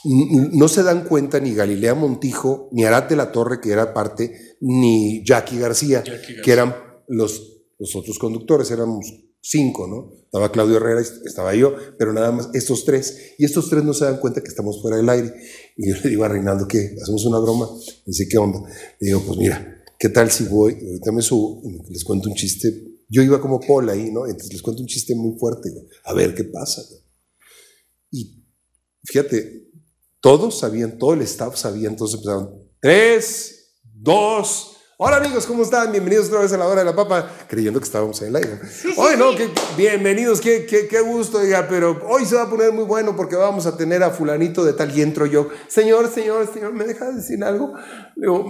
no 0.05 0.67
se 0.67 0.83
dan 0.83 1.05
cuenta 1.05 1.39
ni 1.39 1.55
Galilea 1.55 1.95
Montijo, 1.95 2.69
ni 2.73 2.83
Arat 2.83 3.09
de 3.09 3.15
la 3.15 3.31
Torre, 3.31 3.61
que 3.61 3.71
era 3.71 3.95
parte, 3.95 4.57
ni 4.61 5.25
Jackie 5.25 5.61
García, 5.61 6.03
Jackie 6.03 6.11
García. 6.11 6.43
que 6.43 6.51
eran 6.51 6.75
los, 7.07 7.63
los 7.79 7.95
otros 7.95 8.19
conductores, 8.19 8.73
éramos 8.73 9.07
cinco, 9.41 9.87
¿no? 9.87 10.13
Estaba 10.25 10.51
Claudio 10.51 10.79
Herrera, 10.79 11.01
estaba 11.01 11.55
yo, 11.55 11.77
pero 11.97 12.13
nada 12.13 12.33
más 12.33 12.49
estos 12.55 12.85
tres. 12.85 13.35
Y 13.39 13.45
estos 13.45 13.71
tres 13.71 13.85
no 13.85 13.95
se 13.95 14.05
dan 14.05 14.19
cuenta 14.19 14.41
que 14.41 14.49
estamos 14.49 14.83
fuera 14.83 14.97
del 14.97 15.09
aire. 15.11 15.33
Y 15.77 15.91
yo 15.91 15.95
le 16.03 16.11
digo 16.11 16.25
a 16.25 16.29
Reinaldo, 16.29 16.67
¿qué? 16.67 16.97
¿Hacemos 17.01 17.25
una 17.25 17.39
broma? 17.39 17.69
Y 18.05 18.11
dice, 18.11 18.27
¿qué 18.29 18.39
onda? 18.39 18.69
Le 18.99 19.07
digo, 19.07 19.23
pues 19.25 19.39
mira, 19.39 19.85
¿qué 19.97 20.09
tal 20.09 20.29
si 20.33 20.47
voy? 20.47 20.73
Ahorita 20.73 21.13
me 21.13 21.23
subo 21.23 21.63
y 21.63 21.93
les 21.93 22.03
cuento 22.03 22.29
un 22.29 22.35
chiste. 22.35 22.94
Yo 23.15 23.23
iba 23.23 23.41
como 23.41 23.61
Paul 23.61 23.89
ahí, 23.91 24.11
¿no? 24.11 24.27
Entonces 24.27 24.53
les 24.53 24.61
cuento 24.61 24.83
un 24.83 24.89
chiste 24.89 25.15
muy 25.15 25.39
fuerte. 25.39 25.71
güey. 25.71 25.87
A 26.05 26.13
ver 26.15 26.35
qué 26.35 26.43
pasa. 26.43 26.83
güey. 26.91 27.01
Y 28.11 28.45
fíjate, 29.05 29.69
todos 30.21 30.59
sabían, 30.59 30.99
todo 30.99 31.15
el 31.15 31.23
staff 31.23 31.57
sabía, 31.57 31.89
entonces 31.89 32.17
empezaron, 32.17 32.51
tres, 32.81 33.77
dos, 33.83 34.77
hola 34.99 35.19
amigos, 35.19 35.47
¿cómo 35.47 35.63
están? 35.63 35.93
Bienvenidos 35.93 36.27
otra 36.27 36.41
vez 36.41 36.53
a 36.55 36.57
la 36.57 36.67
hora 36.67 36.81
de 36.81 36.87
la 36.87 36.97
papa, 36.97 37.31
creyendo 37.49 37.79
que 37.79 37.85
estábamos 37.85 38.21
en 38.23 38.29
el 38.29 38.37
aire. 38.37 38.59
Hoy 38.97 39.17
no, 39.17 39.37
que, 39.37 39.49
bienvenidos, 39.77 40.41
qué, 40.41 40.67
qué, 40.67 40.89
qué 40.89 41.01
gusto, 41.03 41.39
pero 41.69 42.01
hoy 42.09 42.25
se 42.25 42.35
va 42.35 42.43
a 42.43 42.51
poner 42.51 42.73
muy 42.73 42.85
bueno 42.85 43.15
porque 43.15 43.37
vamos 43.37 43.67
a 43.67 43.77
tener 43.77 44.03
a 44.03 44.11
fulanito 44.11 44.65
de 44.65 44.73
tal 44.73 44.97
y 44.97 45.03
entro 45.03 45.27
yo. 45.27 45.49
Señor, 45.69 46.11
señor, 46.13 46.53
señor, 46.53 46.73
¿me 46.73 46.85
deja 46.85 47.13
decir 47.13 47.45
algo? 47.45 47.75
Le 48.17 48.27
digo, 48.27 48.47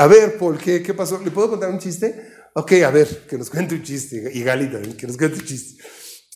a 0.00 0.06
ver, 0.06 0.36
Paul, 0.38 0.58
¿qué, 0.58 0.82
¿qué 0.82 0.92
pasó? 0.92 1.18
¿Le 1.24 1.30
puedo 1.30 1.48
contar 1.50 1.70
un 1.70 1.78
chiste? 1.78 2.41
Ok, 2.54 2.72
a 2.84 2.90
ver, 2.90 3.26
que 3.28 3.38
nos 3.38 3.48
cuente 3.50 3.74
un 3.74 3.82
chiste. 3.82 4.30
Y 4.34 4.42
Gali 4.42 4.70
también, 4.70 4.96
que 4.96 5.06
nos 5.06 5.16
cuente 5.16 5.38
un 5.38 5.44
chiste. 5.44 5.82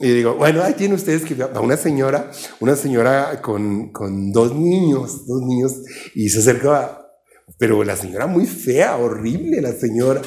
Y 0.00 0.08
digo, 0.12 0.34
bueno, 0.34 0.62
ahí 0.62 0.74
tienen 0.74 0.94
ustedes 0.96 1.22
que 1.24 1.40
a 1.42 1.60
una 1.60 1.76
señora, 1.76 2.30
una 2.60 2.76
señora 2.76 3.40
con, 3.40 3.92
con 3.92 4.30
dos 4.32 4.54
niños, 4.54 5.26
dos 5.26 5.40
niños, 5.42 5.72
y 6.14 6.28
se 6.28 6.40
acerca, 6.40 7.06
pero 7.58 7.82
la 7.82 7.96
señora 7.96 8.26
muy 8.26 8.46
fea, 8.46 8.96
horrible 8.96 9.60
la 9.62 9.72
señora. 9.72 10.20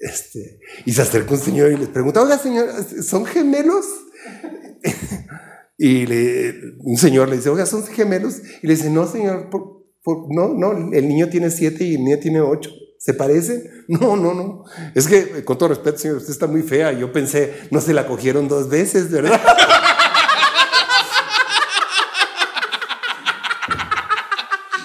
Este, 0.00 0.60
y 0.86 0.92
se 0.92 1.02
acerca 1.02 1.32
un 1.34 1.40
señor 1.40 1.72
y 1.72 1.76
les 1.76 1.88
pregunta, 1.88 2.22
oiga 2.22 2.38
señora, 2.38 2.74
¿son 3.02 3.24
gemelos? 3.26 3.86
y 5.78 6.06
le, 6.06 6.54
un 6.80 6.96
señor 6.96 7.28
le 7.28 7.36
dice, 7.36 7.48
oiga, 7.50 7.66
¿son 7.66 7.84
gemelos? 7.86 8.40
Y 8.62 8.66
le 8.66 8.74
dice, 8.76 8.90
no 8.90 9.06
señor, 9.06 9.48
por- 9.50 9.84
por- 10.02 10.34
no, 10.34 10.54
no, 10.54 10.92
el 10.92 11.08
niño 11.08 11.28
tiene 11.28 11.50
siete 11.50 11.84
y 11.84 11.94
el 11.94 12.04
niño 12.04 12.18
tiene 12.18 12.40
ocho. 12.40 12.70
¿Se 13.00 13.14
parecen? 13.14 13.86
No, 13.88 14.14
no, 14.14 14.34
no. 14.34 14.64
Es 14.94 15.08
que, 15.08 15.18
eh, 15.18 15.44
con 15.44 15.58
todo 15.58 15.70
respeto, 15.70 15.98
señor, 15.98 16.18
usted 16.18 16.30
está 16.30 16.46
muy 16.46 16.62
fea. 16.62 16.92
Yo 16.92 17.10
pensé, 17.10 17.66
no 17.72 17.80
se 17.80 17.92
la 17.92 18.06
cogieron 18.06 18.46
dos 18.46 18.68
veces, 18.68 19.10
¿verdad? 19.10 19.40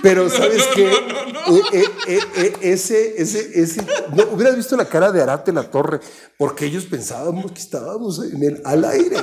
Pero, 0.02 0.30
¿sabes 0.30 0.64
qué? 0.74 0.92
Eh, 0.92 1.62
eh, 1.74 1.84
eh, 2.08 2.20
eh, 2.36 2.54
ese, 2.62 3.22
ese, 3.22 3.60
ese. 3.62 3.86
No, 4.16 4.24
hubieras 4.34 4.56
visto 4.56 4.76
la 4.78 4.86
cara 4.86 5.12
de 5.12 5.22
Arate 5.22 5.52
la 5.52 5.70
Torre, 5.70 6.00
porque 6.38 6.66
ellos 6.66 6.86
pensábamos 6.86 7.52
que 7.52 7.60
estábamos 7.60 8.24
en 8.24 8.44
el, 8.44 8.62
al 8.66 8.86
aire. 8.86 9.18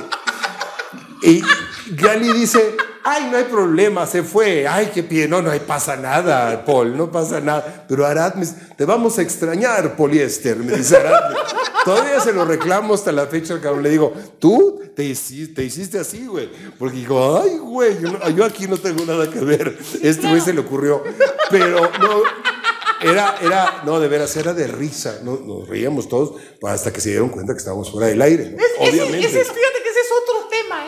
Y 1.23 1.41
Gali 1.95 2.31
dice, 2.33 2.75
ay, 3.03 3.27
no 3.31 3.37
hay 3.37 3.45
problema, 3.45 4.05
se 4.05 4.23
fue, 4.23 4.67
ay, 4.67 4.91
qué 4.93 5.03
pie, 5.03 5.27
no, 5.27 5.41
no 5.41 5.51
pasa 5.65 5.95
nada, 5.95 6.63
Paul, 6.65 6.95
no 6.97 7.11
pasa 7.11 7.39
nada. 7.39 7.85
Pero 7.87 8.05
Arad 8.05 8.35
me 8.35 8.41
dice, 8.41 8.55
te 8.77 8.85
vamos 8.85 9.17
a 9.17 9.21
extrañar, 9.21 9.95
poliéster, 9.95 10.57
me 10.57 10.75
dice 10.77 10.97
Arad. 10.97 11.33
Todavía 11.85 12.19
se 12.21 12.31
lo 12.31 12.45
reclamo 12.45 12.93
hasta 12.93 13.11
la 13.11 13.25
fecha, 13.27 13.59
cabrón. 13.59 13.83
Le 13.83 13.89
digo, 13.89 14.13
tú 14.39 14.81
te 14.95 15.03
hiciste, 15.03 15.53
te 15.55 15.63
hiciste 15.65 15.99
así, 15.99 16.25
güey. 16.27 16.49
Porque 16.79 16.97
digo, 16.97 17.41
ay, 17.43 17.57
güey, 17.57 17.99
yo, 18.01 18.09
no- 18.11 18.29
yo 18.29 18.45
aquí 18.45 18.67
no 18.67 18.77
tengo 18.77 19.03
nada 19.05 19.29
que 19.29 19.39
ver. 19.39 19.77
Este 20.01 20.27
güey 20.29 20.39
se 20.39 20.53
le 20.53 20.61
ocurrió. 20.61 21.03
Pero 21.49 21.81
no, 21.99 22.21
era, 23.01 23.35
era, 23.41 23.81
no, 23.85 23.99
de 23.99 24.07
veras, 24.07 24.33
era 24.37 24.53
de 24.53 24.67
risa. 24.67 25.19
No, 25.23 25.37
nos 25.45 25.67
reíamos 25.67 26.07
todos 26.07 26.35
hasta 26.65 26.93
que 26.93 27.01
se 27.01 27.09
dieron 27.09 27.27
cuenta 27.27 27.51
que 27.53 27.59
estábamos 27.59 27.91
fuera 27.91 28.07
del 28.07 28.21
aire. 28.21 28.51
¿no? 28.51 28.57
Es- 28.57 28.63
ese- 28.79 29.01
Obviamente. 29.01 29.27
ese 29.27 29.41
es- 29.41 29.47
fíjate 29.47 29.82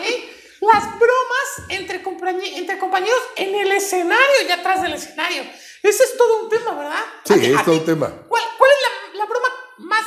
¿eh? 0.02 0.30
Las 0.60 0.84
bromas 0.98 1.68
entre, 1.70 2.02
compañe- 2.02 2.56
entre 2.56 2.78
compañeros 2.78 3.18
en 3.36 3.54
el 3.54 3.70
escenario 3.72 4.36
y 4.48 4.52
atrás 4.52 4.82
del 4.82 4.94
escenario. 4.94 5.42
Ese 5.82 6.04
es 6.04 6.16
todo 6.16 6.44
un 6.44 6.48
tema, 6.50 6.74
¿verdad? 6.74 7.04
Sí, 7.24 7.32
¿A 7.34 7.36
ti- 7.38 7.46
es 7.46 7.64
todo 7.64 7.78
un 7.78 7.84
tema. 7.84 8.06
¿Cuál, 8.28 8.42
cuál 8.58 8.70
es 8.70 9.12
la, 9.12 9.18
la 9.18 9.26
broma 9.26 9.48
más 9.78 10.04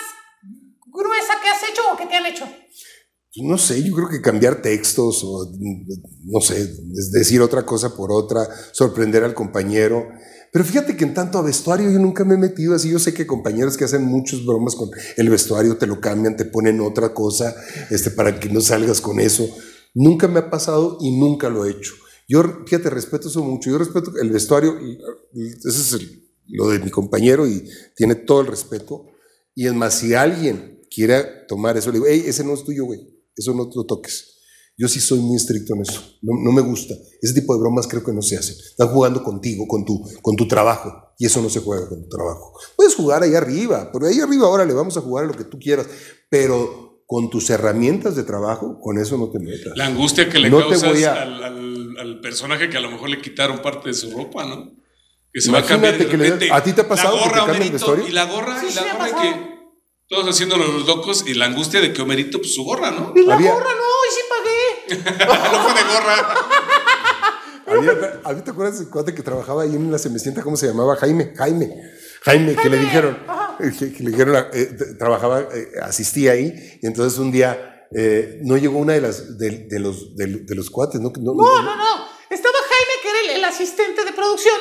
gruesa 0.88 1.34
que 1.41 1.49
has 1.49 1.63
hecho 1.69 1.82
o 1.93 1.97
que 1.97 2.06
te 2.08 2.15
han 2.15 2.25
hecho? 2.25 2.45
Pues 2.45 3.47
no 3.47 3.58
sé, 3.60 3.84
yo 3.84 3.93
creo 3.95 4.10
que 4.10 4.21
cambiar 4.21 4.62
textos 4.62 5.21
o 5.23 5.45
no 6.25 6.41
sé, 6.41 6.67
decir 7.12 7.41
otra 7.41 7.63
cosa 7.65 7.95
por 7.95 8.12
otra, 8.12 8.41
sorprender 8.71 9.23
al 9.23 9.36
compañero. 9.36 10.08
Pero 10.52 10.65
fíjate 10.65 10.97
que 10.97 11.04
en 11.04 11.13
tanto 11.13 11.38
a 11.38 11.43
vestuario 11.43 11.91
yo 11.91 11.99
nunca 11.99 12.25
me 12.25 12.34
he 12.34 12.38
metido 12.39 12.73
así. 12.73 12.89
Yo 12.89 12.97
sé 12.97 13.13
que 13.13 13.28
compañeros 13.28 13.78
que 13.78 13.86
hacen 13.86 14.04
muchas 14.04 14.43
bromas 14.43 14.75
con 14.75 14.89
el 15.15 15.30
vestuario 15.30 15.78
te 15.78 15.86
lo 15.86 16.02
cambian, 16.02 16.36
te 16.38 16.45
ponen 16.45 16.82
otra 16.82 17.13
cosa 17.13 17.54
este, 17.91 18.10
para 18.10 18.39
que 18.39 18.49
no 18.49 18.60
salgas 18.62 18.99
con 18.99 19.19
eso. 19.19 19.47
Nunca 19.93 20.28
me 20.28 20.39
ha 20.39 20.49
pasado 20.49 20.97
y 21.02 21.17
nunca 21.17 21.49
lo 21.49 21.65
he 21.65 21.71
hecho. 21.71 21.93
Yo, 22.28 22.43
fíjate, 22.65 22.89
respeto 22.89 23.28
eso 23.28 23.43
mucho. 23.43 23.71
Yo 23.71 23.78
respeto 23.78 24.12
el 24.21 24.30
vestuario, 24.30 24.78
ese 25.34 25.67
es 25.67 25.99
lo 26.47 26.69
de 26.69 26.80
mi 26.80 26.91
compañero 26.91 27.47
y 27.47 27.67
tiene 27.95 28.15
todo 28.15 28.41
el 28.41 28.47
respeto. 28.47 29.08
Y 29.56 29.65
es 29.65 29.73
más, 29.73 29.95
si 29.95 30.13
alguien 30.13 30.82
quiere 30.93 31.23
tomar 31.47 31.78
eso, 31.78 31.89
le 31.89 31.99
digo, 31.99 32.06
hey, 32.08 32.23
ese 32.25 32.43
no 32.43 32.54
es 32.54 32.63
tuyo, 32.63 32.86
güey, 32.86 32.99
eso 33.36 33.54
no 33.54 33.69
lo 33.73 33.86
toques. 33.86 34.36
Yo 34.78 34.88
sí 34.88 35.02
soy 35.02 35.19
muy 35.19 35.36
estricto 35.36 35.75
en 35.75 35.82
eso, 35.82 36.02
no, 36.21 36.41
no 36.41 36.54
me 36.54 36.62
gusta. 36.62 36.93
Ese 37.21 37.34
tipo 37.34 37.54
de 37.54 37.60
bromas 37.60 37.86
creo 37.86 38.02
que 38.02 38.13
no 38.13 38.21
se 38.21 38.38
hacen. 38.38 38.56
Están 38.56 38.88
jugando 38.88 39.23
contigo, 39.23 39.67
con 39.67 39.84
tu, 39.84 40.02
con 40.21 40.38
tu 40.38 40.47
trabajo, 40.47 41.13
y 41.17 41.25
eso 41.25 41.41
no 41.41 41.49
se 41.49 41.60
juega 41.60 41.89
con 41.89 42.02
tu 42.04 42.08
trabajo. 42.08 42.54
Puedes 42.78 42.95
jugar 42.95 43.23
ahí 43.23 43.36
arriba, 43.36 43.89
pero 43.91 44.06
ahí 44.06 44.19
arriba 44.21 44.45
ahora 44.45 44.63
le 44.63 44.73
vamos 44.73 44.95
a 44.95 45.02
jugar 45.02 45.25
a 45.25 45.28
lo 45.28 45.34
que 45.34 45.43
tú 45.43 45.60
quieras, 45.60 45.86
pero 46.30 46.88
con 47.12 47.32
tus 47.32 47.50
herramientas 47.50 48.15
de 48.15 48.22
trabajo, 48.24 48.80
con 48.80 49.00
eso 49.00 49.17
no 49.17 49.32
te 49.32 49.39
metas. 49.39 49.74
La 49.76 49.88
angustia 49.88 50.30
que 50.30 50.38
le 50.38 50.48
No 50.48 50.58
te 50.60 50.69
causas 50.74 50.89
voy 50.91 51.04
a- 51.06 51.24
al, 51.24 51.43
al- 51.43 51.95
al 52.00 52.19
personaje 52.22 52.69
que 52.69 52.78
a 52.78 52.82
lo 52.82 52.91
mejor 52.91 53.10
le 53.10 53.19
quitaron 53.19 53.63
parte 53.63 53.89
de 53.89 53.95
su 53.95 54.15
ropa, 54.15 54.45
¿no? 54.45 54.72
Que 55.34 55.41
se 55.41 55.52
va 55.52 55.58
a 55.60 55.65
cambiar 55.65 55.98
de 55.98 56.06
que 56.08 56.15
le- 56.17 56.26
repente. 56.26 56.54
¿a 56.54 56.62
ti 56.62 56.72
te 56.74 56.82
ha 56.82 56.88
pasado 56.88 57.15
la 57.17 57.24
que 57.24 57.30
te 57.30 57.39
gorra, 57.39 57.45
cambien 57.52 57.78
de? 57.78 58.08
Y 58.08 58.12
la 58.12 58.26
gorra, 58.26 58.62
Sí, 58.62 58.67
y 58.69 58.76
la 58.76 58.93
gorra 58.93 59.22
que 59.24 59.50
todos 60.08 60.30
haciéndonos 60.30 60.69
los 60.72 60.86
locos 60.86 61.24
y 61.28 61.34
la 61.34 61.45
angustia 61.45 61.82
de 61.82 61.93
que 61.93 62.02
Homerito, 62.04 62.38
pues 62.38 62.54
su 62.54 62.63
gorra, 62.63 62.91
¿no? 62.91 63.12
Y 63.15 63.26
la 63.26 63.34
Había- 63.34 63.54
gorra 63.54 63.69
no, 63.72 64.06
y 64.08 64.13
sí 64.13 64.22
pagué. 64.30 65.17
no 65.52 65.60
fue 65.63 65.74
de 65.74 65.89
gorra. 65.89 66.36
Había- 67.67 68.19
¿A 68.24 68.36
ti 68.36 68.41
te 68.43 68.52
acuerdas 68.52 68.78
del 68.80 68.89
cuate 68.89 69.15
que 69.15 69.24
trabajaba 69.24 69.63
ahí 69.63 69.76
en 69.76 69.91
la 69.91 69.98
Semecienta? 69.98 70.43
¿Cómo 70.43 70.58
se 70.58 70.67
llamaba? 70.67 70.95
Jaime, 70.95 71.34
Jaime. 71.36 71.74
Jaime, 72.22 72.56
que 72.56 72.69
le 72.69 72.78
dijeron, 72.78 73.17
que, 73.80 73.93
que 73.93 74.04
le 74.04 74.12
dijeron, 74.12 74.48
eh, 74.54 74.78
trabajaba, 74.98 75.41
eh, 75.41 75.72
asistía 75.82 76.32
ahí, 76.32 76.80
y 76.82 76.88
entonces 76.88 77.19
un 77.19 77.32
día 77.32 77.88
eh, 77.95 78.39
no 78.43 78.58
llegó 78.58 78.80
una 78.80 78.93
de 78.93 79.02
las 79.02 79.38
de, 79.38 79.67
de 79.67 79.80
los 79.80 80.15
de, 80.15 80.28
de 80.45 80.56
los 80.56 80.69
cuates, 80.69 81.02
¿no? 81.02 81.12
No, 81.19 81.34
No, 81.34 81.62
no, 81.62 81.76
no. 81.76 82.10
Estaba 82.30 82.56
Jaime, 82.58 82.93
que 83.02 83.10
era 83.10 83.19
el, 83.22 83.30
el 83.39 83.43
asistente 83.45 84.06
de 84.06 84.13
producción 84.13 84.58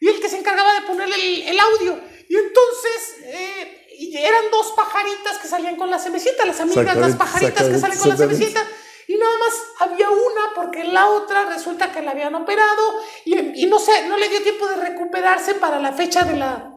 y 0.00 0.08
el 0.08 0.20
que 0.20 0.28
se 0.28 0.38
encargaba 0.38 0.74
de 0.74 0.86
poner 0.86 1.08
el, 1.08 1.42
el 1.42 1.58
audio. 1.60 1.98
Y 2.28 2.36
entonces 2.36 3.14
eran 4.16 4.50
dos 4.50 4.72
pajaritas 4.76 5.38
que 5.38 5.48
salían 5.48 5.76
con 5.76 5.88
la 5.88 5.98
semecita, 5.98 6.44
las 6.44 6.60
amigas, 6.60 6.96
las 6.96 7.14
pajaritas 7.16 7.68
que 7.68 7.78
salen 7.78 7.98
con 7.98 8.08
la 8.08 8.16
semecita. 8.16 8.66
Y 9.06 9.16
nada 9.16 9.36
más 9.38 9.52
había 9.80 10.10
una 10.10 10.54
porque 10.54 10.82
la 10.84 11.08
otra 11.10 11.44
resulta 11.44 11.92
que 11.92 12.02
la 12.02 12.12
habían 12.12 12.34
operado 12.34 13.00
y, 13.24 13.62
y 13.62 13.66
no, 13.66 13.78
sé, 13.78 14.08
no 14.08 14.16
le 14.16 14.28
dio 14.30 14.42
tiempo 14.42 14.66
de 14.66 14.76
recuperarse 14.76 15.54
para 15.54 15.78
la 15.78 15.92
fecha 15.92 16.24
de 16.24 16.36
la, 16.36 16.73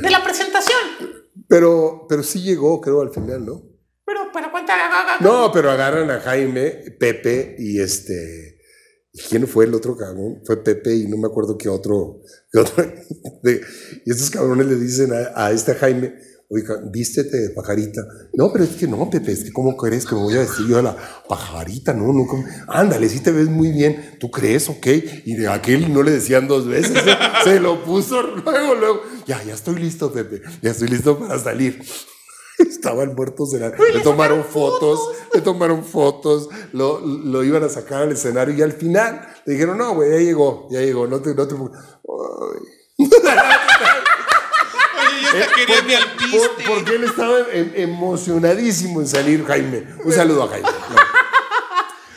de 0.00 0.10
la 0.10 0.22
presentación. 0.22 0.78
Pero, 1.48 2.06
pero 2.08 2.22
sí 2.22 2.42
llegó, 2.42 2.80
creo, 2.80 3.00
al 3.02 3.10
final, 3.12 3.44
¿no? 3.44 3.62
Pero, 4.06 4.30
pero 4.32 4.50
cuenta. 4.50 4.74
No, 5.20 5.50
pero 5.52 5.70
agarran 5.70 6.10
a 6.10 6.20
Jaime, 6.20 6.70
Pepe 6.98 7.56
y 7.58 7.80
este. 7.80 8.58
¿y 9.12 9.20
¿Quién 9.28 9.46
fue 9.46 9.64
el 9.64 9.74
otro 9.74 9.96
cabrón? 9.96 10.42
Fue 10.44 10.62
Pepe 10.62 10.94
y 10.94 11.06
no 11.06 11.16
me 11.16 11.26
acuerdo 11.28 11.56
qué 11.56 11.68
otro. 11.68 12.20
qué 12.52 12.58
otro 12.60 12.84
de- 13.42 13.60
y 14.04 14.10
estos 14.10 14.30
cabrones 14.30 14.66
le 14.66 14.76
dicen 14.76 15.12
a, 15.12 15.32
a 15.46 15.52
este 15.52 15.74
Jaime, 15.74 16.14
oiga, 16.48 16.80
vístete 16.90 17.36
de 17.36 17.50
pajarita. 17.50 18.00
No, 18.34 18.52
pero 18.52 18.64
es 18.64 18.70
que 18.70 18.86
no, 18.86 19.08
Pepe, 19.10 19.32
es 19.32 19.44
que 19.44 19.52
¿cómo 19.52 19.76
crees 19.76 20.06
que 20.06 20.14
me 20.14 20.22
voy 20.22 20.34
a 20.34 20.40
vestir 20.40 20.66
yo 20.66 20.76
de 20.76 20.82
la 20.82 20.96
pajarita? 21.28 21.92
No, 21.92 22.12
no, 22.12 22.26
¿cómo? 22.26 22.44
ándale, 22.68 23.08
sí 23.08 23.20
te 23.20 23.32
ves 23.32 23.48
muy 23.48 23.70
bien. 23.70 24.16
¿Tú 24.20 24.30
crees? 24.30 24.68
Ok. 24.68 24.86
Y 25.24 25.34
de 25.34 25.48
aquel 25.48 25.92
no 25.92 26.02
le 26.02 26.12
decían 26.12 26.46
dos 26.48 26.66
veces, 26.66 26.92
se, 27.02 27.14
se 27.50 27.60
lo 27.60 27.82
puso 27.84 28.22
luego, 28.22 28.74
luego. 28.74 29.02
Ya, 29.26 29.42
ya 29.42 29.54
estoy 29.54 29.76
listo, 29.76 30.12
Pepe, 30.12 30.42
ya 30.62 30.70
estoy 30.70 30.88
listo 30.88 31.18
para 31.18 31.38
salir. 31.38 31.82
Estaban 32.58 33.14
muertos 33.14 33.50
de 33.52 33.60
la... 33.60 33.70
Le 33.70 34.00
tomaron 34.00 34.44
fotos. 34.44 35.00
le 35.32 35.40
tomaron 35.40 35.84
fotos, 35.84 36.48
lo, 36.72 37.00
lo 37.00 37.42
iban 37.42 37.64
a 37.64 37.68
sacar 37.68 38.02
al 38.02 38.12
escenario 38.12 38.54
y 38.54 38.62
al 38.62 38.72
final 38.72 39.26
le 39.44 39.54
dijeron, 39.54 39.78
no, 39.78 39.94
güey, 39.94 40.10
ya 40.10 40.18
llegó, 40.18 40.68
ya 40.70 40.80
llegó, 40.80 41.06
no 41.06 41.20
te... 41.20 41.34
No 41.34 41.48
te... 41.48 41.56
Quería 45.56 45.82
mi 45.82 46.38
Por- 46.38 46.64
porque 46.64 46.94
él 46.96 47.04
estaba 47.04 47.38
em- 47.52 47.72
emocionadísimo 47.74 49.00
en 49.00 49.08
salir, 49.08 49.44
Jaime. 49.46 49.86
Un 50.04 50.12
saludo 50.12 50.44
a 50.44 50.48
Jaime. 50.48 50.68
No. 50.70 50.96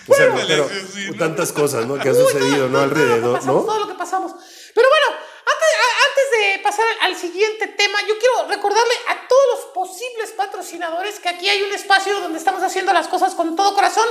O 0.10 0.16
sea, 0.16 0.30
Bueno, 0.30 0.48
pero 0.48 0.70
tantas 1.18 1.52
cosas, 1.52 1.86
¿no? 1.86 1.96
Que 2.00 2.10
ha 2.10 2.12
Uy, 2.14 2.18
todo- 2.18 2.30
sucedido, 2.30 2.70
¿no? 2.70 2.78
todo 2.78 2.78
lo 2.78 2.84
Alrededor, 2.84 3.34
pasamos, 3.40 3.62
¿no? 3.62 3.66
Todo 3.66 3.80
lo 3.80 3.88
que 3.90 3.94
pasamos. 3.96 4.32
Pero 4.74 4.88
bueno, 4.90 5.18
antes, 5.48 6.54
de 6.56 6.60
pasar 6.60 6.86
al, 7.02 7.16
siguiente 7.16 7.68
tema, 7.68 8.00
yo 8.08 8.18
quiero 8.20 8.48
recordarle 8.48 8.94
a 9.10 9.28
todos 9.28 9.44
los 9.56 9.66
posibles 9.74 10.32
patrocinadores 10.32 11.20
que 11.20 11.30
aquí 11.30 11.50
hay 11.50 11.64
un 11.64 11.74
espacio 11.74 12.20
donde 12.20 12.38
estamos 12.38 12.62
haciendo 12.62 12.94
las 12.94 13.08
cosas 13.08 13.34
con 13.34 13.56
todo 13.56 13.74
corazón 13.74 14.06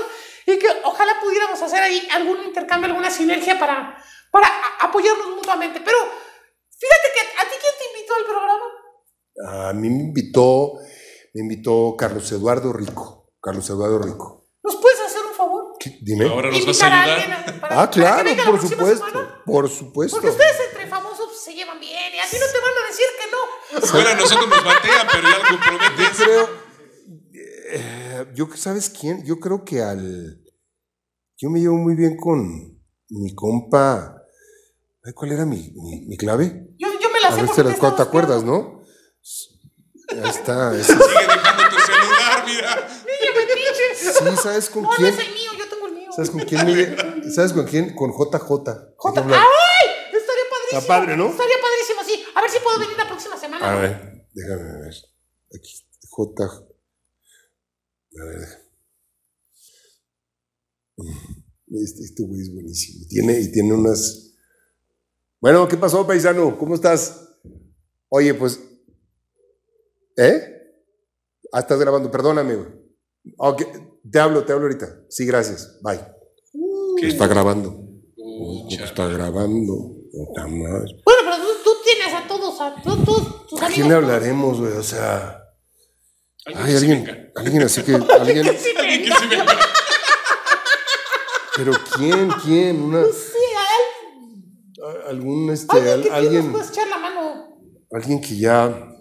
y 0.46 0.58
que 0.58 0.66
ojalá 0.84 1.20
pudiéramos 1.20 1.60
hacer 1.62 1.82
ahí 1.82 2.08
algún 2.12 2.42
intercambio, 2.42 2.88
alguna 2.88 3.10
sinergia 3.10 3.58
para, 3.58 3.96
para 4.30 4.48
apoyarnos 4.80 5.28
mutuamente. 5.28 5.80
Pero 5.84 5.98
fíjate 5.98 7.08
que 7.14 7.20
a 7.40 7.48
ti 7.48 7.54
quién 7.60 7.74
te 7.78 7.84
invitó 7.96 8.14
al 8.16 8.24
programa. 8.24 8.64
A 9.44 9.72
mí 9.72 9.88
me 9.90 10.02
invitó, 10.04 10.74
me 11.34 11.42
invitó 11.42 11.94
Carlos 11.98 12.30
Eduardo 12.32 12.72
Rico. 12.72 13.30
Carlos 13.40 13.68
Eduardo 13.68 13.98
Rico. 13.98 14.48
¿Nos 14.62 14.76
puedes 14.76 14.98
hacer 15.00 15.20
un 15.28 15.34
favor? 15.34 15.74
¿Qué? 15.78 15.98
Dime. 16.02 16.24
Ahora 16.26 16.50
nos 16.50 16.54
vas 16.66 16.66
Invitar 16.66 16.92
a 16.92 16.96
a 16.96 17.02
ayudar. 17.02 17.20
alguien 17.20 17.32
a- 17.56 17.60
para- 17.60 17.74
Ah, 17.82 17.90
para 17.90 17.90
que 18.24 18.34
claro, 18.34 18.50
por 18.52 18.60
supuesto. 18.68 19.06
semana. 19.06 19.42
Por 19.44 19.68
supuesto. 19.68 20.16
Porque 20.16 20.30
ustedes 20.30 20.56
entre 20.70 20.86
famosos 20.88 21.40
se 21.44 21.54
llevan 21.54 21.78
bien 21.78 22.14
y 22.14 22.18
a 22.18 22.28
ti 22.28 22.36
no 22.40 22.46
te 22.46 22.58
van 22.60 22.72
a 22.82 22.86
decir 22.88 23.06
que 23.20 23.80
no. 23.80 23.86
Fuera 23.86 24.14
nosotros 24.14 24.48
nos 24.48 24.64
batean, 24.64 25.06
pero 25.12 25.22
ya 25.28 25.38
lo 25.38 25.44
Yo 25.44 25.48
comprometes. 25.50 26.16
creo. 26.18 26.48
eh, 27.68 28.26
yo, 28.34 28.48
¿sabes 28.56 28.90
quién? 28.90 29.24
Yo 29.24 29.38
creo 29.38 29.64
que 29.64 29.82
al. 29.82 30.42
Yo 31.36 31.50
me 31.50 31.60
llevo 31.60 31.76
muy 31.76 31.94
bien 31.94 32.16
con 32.16 32.80
mi 33.10 33.34
compa. 33.34 34.22
ay, 35.04 35.12
¿Cuál 35.12 35.32
era 35.32 35.44
mi, 35.44 35.70
mi, 35.76 36.06
mi 36.06 36.16
clave? 36.16 36.68
Yo, 36.78 36.88
yo 37.00 37.10
me 37.10 37.20
la 37.20 37.28
A 37.28 37.30
sé 37.32 37.36
ver 37.36 37.46
porque 37.46 37.62
si 37.62 37.68
las- 37.68 37.74
te 37.74 37.80
¿te 37.80 37.86
estaba 37.88 38.02
acuerdas, 38.02 38.42
no? 38.42 38.75
Ahí 40.08 40.30
está. 40.30 40.74
ese- 40.76 40.92
Sigue 40.92 41.04
dejando 41.04 41.62
tu 41.68 41.76
celular, 41.82 42.44
mira. 42.46 42.88
Sí, 43.96 44.36
¿sabes 44.42 44.70
con 44.70 44.82
No, 44.84 44.90
no 44.90 44.96
quién? 44.96 45.14
es 45.14 45.18
el 45.20 45.34
mío, 45.34 45.50
yo 45.58 45.68
tengo 45.68 45.86
el 45.86 45.92
mío. 45.94 46.10
¿Sabes 46.14 46.30
con 46.30 46.40
quién? 46.42 46.64
me 46.66 47.30
¿Sabes 47.30 47.52
con 47.52 47.66
quién? 47.66 47.94
Con 47.94 48.10
JJ. 48.12 48.34
Ejemplo, 48.40 49.34
¡Ay! 49.36 49.86
Estaría 50.12 50.44
padrísimo. 50.50 50.78
Está 50.80 50.86
padre, 50.86 51.16
¿no? 51.16 51.26
Estaría 51.30 51.56
padrísimo, 51.60 52.00
sí. 52.04 52.24
A 52.34 52.40
ver 52.40 52.50
si 52.50 52.58
puedo 52.60 52.78
venir 52.78 52.96
la 52.96 53.06
próxima 53.08 53.36
semana. 53.36 53.72
A 53.72 53.80
ver, 53.80 54.26
déjame 54.32 54.78
ver. 54.80 54.94
Aquí, 55.54 55.84
J. 56.08 56.44
A 56.44 58.24
ver, 58.24 58.38
déjame. 58.40 58.66
Este, 61.72 62.04
este 62.04 62.22
güey 62.22 62.40
es 62.40 62.52
buenísimo. 62.54 63.06
Tiene, 63.08 63.40
y 63.40 63.52
tiene 63.52 63.72
unas. 63.74 64.32
Bueno, 65.40 65.66
¿qué 65.68 65.76
pasó, 65.76 66.06
paisano? 66.06 66.56
¿Cómo 66.58 66.74
estás? 66.74 67.28
Oye, 68.08 68.32
pues. 68.34 68.60
¿Eh? 70.16 70.52
Ah, 71.52 71.60
estás 71.60 71.78
grabando, 71.78 72.10
perdóname, 72.10 72.54
güey. 72.54 72.68
Te 74.10 74.18
hablo, 74.20 74.44
te 74.44 74.52
hablo 74.52 74.66
ahorita. 74.66 74.86
Sí, 75.08 75.26
gracias. 75.26 75.78
Bye. 75.82 76.00
¿Qué? 76.98 77.08
Está 77.08 77.26
grabando. 77.26 77.76
Está 78.70 79.06
grabando. 79.08 79.74
Puta 80.12 80.46
madre. 80.46 81.02
Bueno, 81.04 81.20
pero 81.24 81.36
tú, 81.36 81.48
tú 81.64 81.70
tienes 81.84 82.14
a 82.14 82.26
todos, 82.26 82.60
a 82.60 82.74
todos, 82.82 83.04
todos 83.04 83.46
tus 83.48 83.60
¿A 83.60 83.66
amigos. 83.66 83.74
quién 83.74 83.88
le 83.88 83.94
hablaremos, 83.94 84.60
güey? 84.60 84.72
O 84.72 84.82
sea. 84.82 85.42
Alguien 86.46 86.64
Ay, 86.66 86.72
que 86.72 86.78
sí 86.78 86.86
alguien, 86.86 87.04
venga. 87.04 87.32
alguien 87.36 87.62
así 87.62 87.82
que. 87.82 87.94
Alguien, 88.20 88.44
Sí, 88.58 88.68
Alguien 88.78 89.02
que 89.04 89.10
sí 89.12 89.26
venga. 89.28 89.46
pero 91.56 91.72
¿quién? 91.96 92.28
¿Quién? 92.44 92.82
Una, 92.82 93.04
Sí, 93.04 93.38
a 93.56 93.64
él. 93.78 94.96
a- 95.06 95.08
algún, 95.10 95.50
este, 95.50 95.76
Alguien 95.76 95.92
al- 95.92 96.02
que 96.02 96.08
tú 96.08 96.14
nos 96.14 96.18
alguien, 96.24 96.52
puedes 96.52 96.68
echar 96.70 96.88
la 96.88 96.98
mano. 96.98 97.58
alguien 97.92 98.20
que 98.20 98.36
ya. 98.38 98.92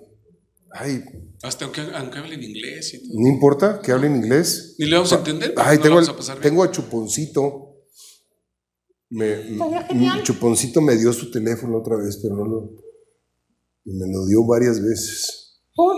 Ay, 0.78 1.04
Hasta 1.42 1.66
aunque, 1.66 1.82
aunque 1.82 2.20
hablen 2.20 2.44
inglés 2.44 2.94
y 2.94 3.08
todo. 3.08 3.20
no 3.22 3.28
importa 3.30 3.80
que 3.82 3.92
hablen 3.94 4.16
inglés. 4.18 4.76
Ni 4.78 4.88
le 4.88 4.96
vamos 4.96 5.14
a 5.14 5.18
entender. 5.18 5.54
pero 5.56 5.68
Ay, 5.68 5.78
no 5.78 5.84
tengo, 5.84 5.96
vamos 5.96 6.10
a 6.10 6.18
pasar 6.18 6.40
bien. 6.40 6.50
tengo 6.52 6.64
a 6.64 6.72
Chuponcito. 6.72 7.72
Me. 9.10 9.58
Chuponcito 10.24 10.82
me 10.82 10.98
dio 10.98 11.14
su 11.14 11.32
teléfono 11.32 11.78
otra 11.78 11.96
vez, 11.96 12.20
pero 12.22 12.36
no 12.36 12.46
lo. 12.46 12.72
Me 13.86 14.12
lo 14.12 14.26
dio 14.26 14.46
varias 14.46 14.82
veces. 14.82 15.62
Pon. 15.74 15.98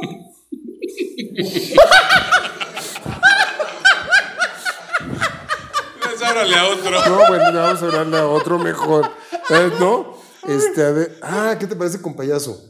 Pues 6.03 6.21
a 6.21 6.67
otro. 6.67 6.91
No, 7.09 7.27
bueno, 7.27 7.53
vamos 7.53 7.81
a 7.81 7.85
hablarle 7.85 8.17
a 8.17 8.27
otro 8.27 8.59
mejor. 8.59 9.09
¿Sabes, 9.47 9.79
no? 9.79 10.17
Este, 10.47 10.83
a 10.83 10.91
ver. 10.91 11.17
Ah, 11.21 11.55
¿qué 11.59 11.67
te 11.67 11.75
parece 11.75 12.01
con 12.01 12.15
payaso? 12.15 12.66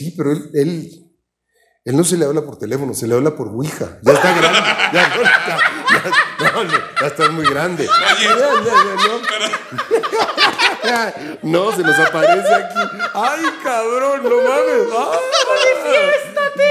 Sí. 0.00 0.14
Pero 0.16 0.32
él, 0.32 0.50
él, 0.54 0.90
él 1.84 1.96
no 1.96 2.04
se 2.04 2.16
le 2.16 2.24
habla 2.24 2.42
por 2.42 2.58
teléfono, 2.58 2.94
se 2.94 3.06
le 3.06 3.14
habla 3.14 3.36
por 3.36 3.48
Ouija. 3.48 3.98
Ya 4.02 4.12
está 4.12 4.32
grande. 4.34 4.58
Ya, 4.92 5.08
no, 5.08 5.22
ya, 5.22 5.28
ya, 6.40 6.52
no, 6.52 6.64
no, 6.64 6.72
ya 7.00 7.06
está 7.06 7.28
muy 7.30 7.44
grande. 7.46 7.86
Ya, 7.86 7.92
ya, 8.18 8.36
ya, 8.64 8.74
no. 9.06 9.20
No, 11.42 11.76
se 11.76 11.82
nos 11.82 11.98
aparece 11.98 12.54
aquí. 12.54 12.78
¡Ay, 13.14 13.44
cabrón! 13.62 14.22
¡No 14.24 14.30
mames! 14.36 14.88
¡Manifiéstate! 14.88 16.70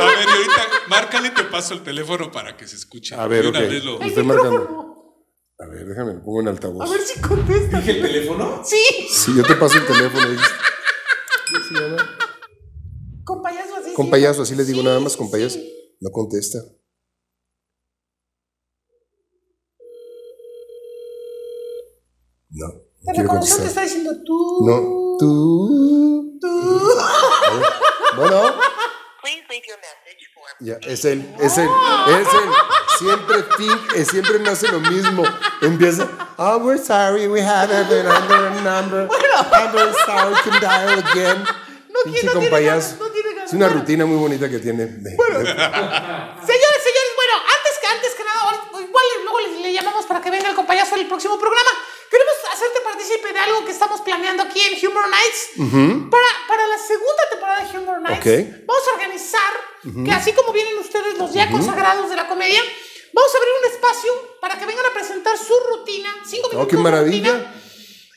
A 0.00 0.06
ver, 0.06 0.26
y 0.28 0.30
ahorita, 0.30 0.62
márcale 0.88 1.28
y 1.28 1.30
te 1.32 1.44
paso 1.44 1.74
el 1.74 1.82
teléfono 1.82 2.30
para 2.30 2.56
que 2.56 2.66
se 2.68 2.76
escuche. 2.76 3.14
A 3.14 3.26
ver, 3.26 3.42
De 3.44 3.48
una 3.50 3.58
ok. 3.60 3.68
vez 3.68 3.84
lo- 3.84 4.00
Estoy 4.02 4.24
marcando. 4.24 4.94
A 5.58 5.66
ver, 5.66 5.86
déjame, 5.86 6.14
lo 6.14 6.22
pongo 6.24 6.40
en 6.42 6.48
altavoz. 6.48 6.88
A 6.88 6.92
ver 6.92 7.00
si 7.00 7.20
contesta. 7.20 7.78
¿El 7.78 8.02
teléfono? 8.02 8.62
Sí, 8.64 9.08
Sí, 9.10 9.32
yo 9.36 9.42
te 9.44 9.54
paso 9.54 9.78
el 9.78 9.86
teléfono. 9.86 10.26
Dijiste. 11.74 11.96
¿Cómo 11.96 11.96
se 11.96 11.96
llama? 11.96 12.18
con 13.24 13.42
payaso 13.42 13.76
así. 13.76 13.94
Con 13.94 14.04
sí. 14.06 14.10
payaso, 14.10 14.42
así 14.42 14.54
les 14.54 14.66
digo 14.66 14.80
Sí, 14.80 14.84
nada 14.86 15.00
más, 15.00 15.16
con 15.16 15.30
payaso. 15.30 15.58
sí. 15.58 15.96
No 16.00 16.10
contesta. 16.10 16.58
No, 22.50 22.66
no 22.68 22.72
Te 23.06 23.12
quiere 23.12 23.22
reconoció, 23.22 23.56
te 23.56 23.66
está 23.66 23.82
diciendo 23.82 24.12
tú. 24.24 24.66
No, 24.66 25.16
tú. 25.18 26.38
Tú. 26.40 26.90
Bueno, 28.16 28.54
Please 29.22 29.42
leave 29.48 29.62
your 29.66 29.78
message 29.78 30.28
for 30.34 30.44
ya, 30.60 30.74
es 30.86 31.04
él, 31.06 31.34
es 31.40 31.56
él, 31.58 31.68
es 32.08 32.28
él. 32.34 32.50
Siempre 32.98 33.42
think, 33.56 33.94
eh, 33.96 34.04
siempre 34.04 34.38
no 34.38 34.50
hace 34.50 34.70
lo 34.70 34.78
mismo. 34.80 35.24
Empieza, 35.62 36.08
oh, 36.36 36.58
we're 36.58 36.78
sorry, 36.78 37.26
we 37.26 37.40
have 37.40 37.70
it 37.72 37.90
under 38.06 38.46
a 38.46 38.60
number. 38.62 39.08
I'm 39.52 39.72
very 39.72 39.92
sorry, 40.06 40.34
can 40.44 40.60
dial 40.60 40.98
again. 40.98 41.44
No 41.94 42.00
Pinche 42.04 42.20
tiene- 42.20 42.34
no 42.34 42.40
ganas, 42.50 42.96
no 42.98 43.06
tiene 43.10 43.30
ganas. 43.34 43.48
Es 43.48 43.54
una 43.54 43.66
Bueno. 43.66 43.80
rutina 43.80 44.04
muy 44.04 44.16
bonita 44.16 44.48
que 44.50 44.58
tiene. 44.58 44.84
Señores, 44.86 46.80
señores, 46.88 47.12
bueno, 47.16 47.34
antes 47.56 47.74
que 47.80 47.86
antes 47.86 48.14
que 48.14 48.24
nada, 48.24 48.62
igual 48.80 49.04
luego 49.22 49.40
le, 49.40 49.60
le 49.60 49.72
llamamos 49.72 50.04
para 50.06 50.20
que 50.20 50.30
venga 50.30 50.48
el 50.48 50.54
compayazo 50.54 50.96
el 50.96 51.06
próximo 51.06 51.38
programa. 51.38 51.70
Queremos 52.10 52.34
hacerte 52.52 52.80
partícipe 52.80 53.32
de 53.32 53.38
algo 53.38 53.64
que 53.64 53.72
estamos 53.72 54.00
planeando 54.02 54.42
aquí 54.42 54.60
en 54.60 54.86
Humor 54.88 55.04
Nights. 55.08 56.10
para, 56.10 56.26
para 56.48 56.66
la 56.66 56.78
segunda 56.78 57.28
temporada 57.30 57.64
de 57.64 57.78
Humor 57.78 58.00
Nights, 58.02 58.18
Ok. 58.20 58.66
vamos 58.66 58.82
a 58.88 58.92
organizar 58.94 59.52
que 60.04 60.10
así 60.12 60.32
como 60.32 60.52
vienen 60.52 60.78
ustedes 60.78 61.18
los 61.18 61.32
ya 61.32 61.50
consagrados 61.50 62.08
de 62.10 62.16
la 62.16 62.26
comedia, 62.28 62.60
vamos 63.12 63.34
a 63.34 63.38
abrir 63.38 63.52
un 63.62 63.70
espacio 63.72 64.12
para 64.40 64.58
que 64.58 64.66
vengan 64.66 64.86
a 64.86 64.92
presentar 64.92 65.36
su 65.38 65.54
rutina, 65.70 66.08
cinco 66.24 66.48
minutos 66.48 66.66
Oh, 66.66 66.68
qué 66.68 66.76
maravilla. 66.76 67.32
rutina, 67.32 67.54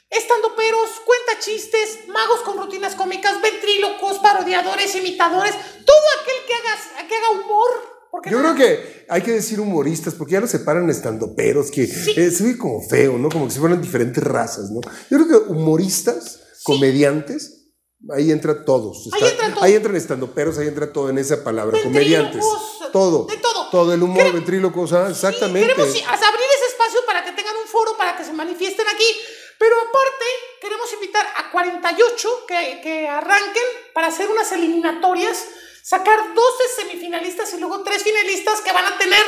Estando 0.10 0.56
peros, 0.56 0.90
cuenta 1.06 1.40
chistes, 1.40 2.08
magos 2.08 2.40
con 2.42 2.58
rutinas 2.58 2.96
cómicas, 2.96 3.42
ventrílocos, 3.42 4.20
parodiadores, 4.20 4.96
imitadores, 4.96 5.54
todo 5.86 6.06
aquel 6.22 6.36
que 6.48 6.54
haga, 6.54 7.08
que 7.08 7.16
haga 7.16 7.30
humor. 7.32 7.98
Porque 8.10 8.30
Yo 8.30 8.40
creo 8.40 8.56
que 8.56 9.06
hay 9.10 9.22
que 9.22 9.32
decir 9.34 9.60
humoristas, 9.60 10.14
porque 10.16 10.34
ya 10.34 10.40
los 10.40 10.50
separan 10.50 10.90
estando 10.90 11.36
peros, 11.36 11.70
que 11.72 11.84
eh, 11.84 12.32
se 12.32 12.44
ve 12.44 12.58
como 12.58 12.82
feo, 12.88 13.18
¿no? 13.18 13.28
Como 13.30 13.46
que 13.48 13.52
si 13.54 13.60
fueran 13.60 13.82
diferentes 13.82 14.24
razas, 14.24 14.72
¿no? 14.72 14.80
Yo 15.12 15.18
creo 15.18 15.28
que 15.28 15.52
humoristas, 15.52 16.40
comediantes, 16.64 17.74
ahí 18.16 18.32
entra 18.32 18.64
todos. 18.64 19.10
Ahí 19.12 19.30
entra 19.30 19.54
todo. 19.54 19.64
Ahí 19.64 19.74
entran 19.74 19.96
estando 19.98 20.34
peros, 20.34 20.58
ahí 20.58 20.68
entra 20.70 20.92
todo 20.94 21.10
en 21.10 21.18
esa 21.18 21.44
palabra, 21.44 21.78
comediantes. 21.84 22.36
Ventrílocos, 22.42 22.92
Todo. 22.94 23.26
de 23.26 23.38
todo. 23.38 23.70
Todo 23.72 23.94
el 23.94 24.02
humor, 24.02 24.24
Quere- 24.24 24.32
ventríloco, 24.34 24.82
o 24.82 24.88
sea, 24.88 25.10
exactamente. 25.10 25.68
Queremos 25.74 25.92
sí, 25.94 26.02
abrir 26.02 26.46
ese 26.56 26.66
espacio 26.72 27.02
para 27.06 27.26
que 27.26 27.34
tengan 27.34 27.58
un 27.58 27.68
foro, 27.68 27.98
para 27.98 28.16
que 28.16 28.24
se 28.24 28.32
manifiesten 28.32 28.88
aquí. 28.88 29.04
Pero 29.60 29.76
aparte, 29.80 30.26
queremos 30.62 30.92
invitar 30.94 31.26
a 31.36 31.50
48 31.52 32.46
que, 32.48 32.80
que 32.84 33.08
arranquen 33.08 33.64
para 33.94 34.08
hacer 34.08 34.30
unas 34.30 34.52
eliminatorias, 34.52 35.46
sacar 35.84 36.34
12 36.34 36.64
semifinalistas 36.76 37.54
y 37.54 37.60
luego 37.60 37.84
3 37.84 38.04
finalistas 38.04 38.62
que 38.62 38.72
van 38.72 38.86
a 38.86 38.98
tener 38.98 39.24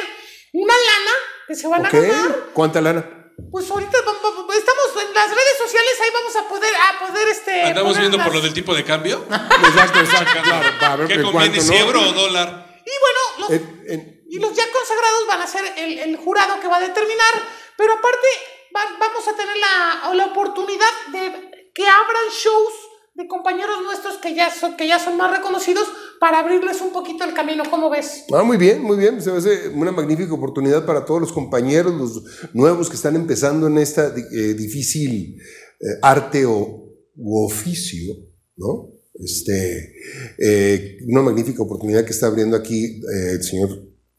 una 0.54 0.74
lana 0.74 1.12
que 1.48 1.56
se 1.56 1.68
van 1.68 1.86
Ok. 1.86 1.94
a 1.94 1.98
ganar. 2.00 2.36
¿Cuánta 2.54 2.82
lana? 2.82 3.15
Pues 3.52 3.72
ahorita 3.72 3.98
estamos 3.98 5.04
en 5.08 5.13
las 5.13 5.30
redes 5.30 5.58
sociales, 5.58 5.94
ahí 6.04 6.10
vamos 6.13 6.36
a 6.36 6.48
poder, 6.48 6.74
a 6.76 7.00
poder 7.08 7.28
este. 7.30 7.63
Andamos 7.63 7.98
viendo 7.98 8.18
por 8.18 8.28
las- 8.28 8.36
lo 8.36 8.42
del 8.42 8.54
tipo 8.54 8.76
de 8.76 8.84
cambio. 8.84 9.26
Exacto, 9.30 10.00
exacto, 10.00 10.42
claro. 10.44 10.70
Va 10.82 10.94
a 10.94 10.96
ver 10.98 11.08
¿Qué 11.08 11.22
conviene, 11.22 11.32
cuánto, 11.32 11.62
si 11.62 11.70
¿no? 11.70 11.76
euro 11.78 12.02
o 12.02 12.12
dólar? 12.13 12.82
Y 12.86 12.92
bueno, 13.00 13.20
los, 13.39 13.50
En- 13.52 13.84
en- 13.88 14.24
Y 14.30 14.39
los 14.39 14.54
ya 14.54 14.70
consagrados 14.72 15.26
van 15.26 15.42
a 15.42 15.48
ser 15.48 15.74
el, 15.78 16.00
el 16.00 16.18
jurado 16.18 16.60
que 16.60 16.68
va 16.68 16.78
a 16.78 16.82
determinar, 16.82 17.34
pero 17.78 17.94
aparte 17.94 18.28
va- 18.75 18.97
vamos 18.99 19.27
a 19.27 19.36
tener 19.36 19.55
la, 19.58 20.13
la 20.15 20.25
oportunidad 20.25 20.93
de 21.12 21.49
que 21.73 21.84
abran 21.84 22.23
shows 22.32 22.73
de 23.15 23.27
compañeros 23.27 23.82
nuestros 23.84 24.17
que 24.17 24.34
ya, 24.34 24.49
son, 24.49 24.77
que 24.77 24.88
ya 24.88 24.97
son 24.97 25.17
más 25.17 25.36
reconocidos 25.36 25.86
para 26.21 26.39
abrirles 26.39 26.79
un 26.82 26.91
poquito 26.91 27.23
el 27.25 27.34
camino, 27.34 27.63
¿cómo 27.69 27.89
ves? 27.89 28.25
Ah, 28.34 28.43
muy 28.43 28.58
bien, 28.58 28.82
muy 28.82 28.97
bien. 28.97 29.21
Se 29.21 29.32
me 29.32 29.38
hace 29.39 29.69
una 29.69 29.91
magnífica 29.91 30.34
oportunidad 30.34 30.86
para 30.86 31.03
todos 31.05 31.19
los 31.21 31.32
compañeros, 31.34 31.93
los 31.95 32.23
nuevos 32.53 32.89
que 32.89 32.95
están 32.95 33.15
empezando 33.15 33.67
en 33.67 33.77
esta 33.77 34.08
eh, 34.15 34.53
difícil 34.53 35.36
eh, 35.82 35.86
arte 36.01 36.45
o 36.45 36.86
u 37.15 37.45
oficio, 37.45 38.13
¿no? 38.55 38.89
Este, 39.15 39.93
eh, 40.38 40.97
una 41.08 41.21
magnífica 41.21 41.62
oportunidad 41.62 42.05
que 42.05 42.12
está 42.12 42.27
abriendo 42.27 42.55
aquí 42.55 43.01
el 43.34 43.43
señor 43.43 43.69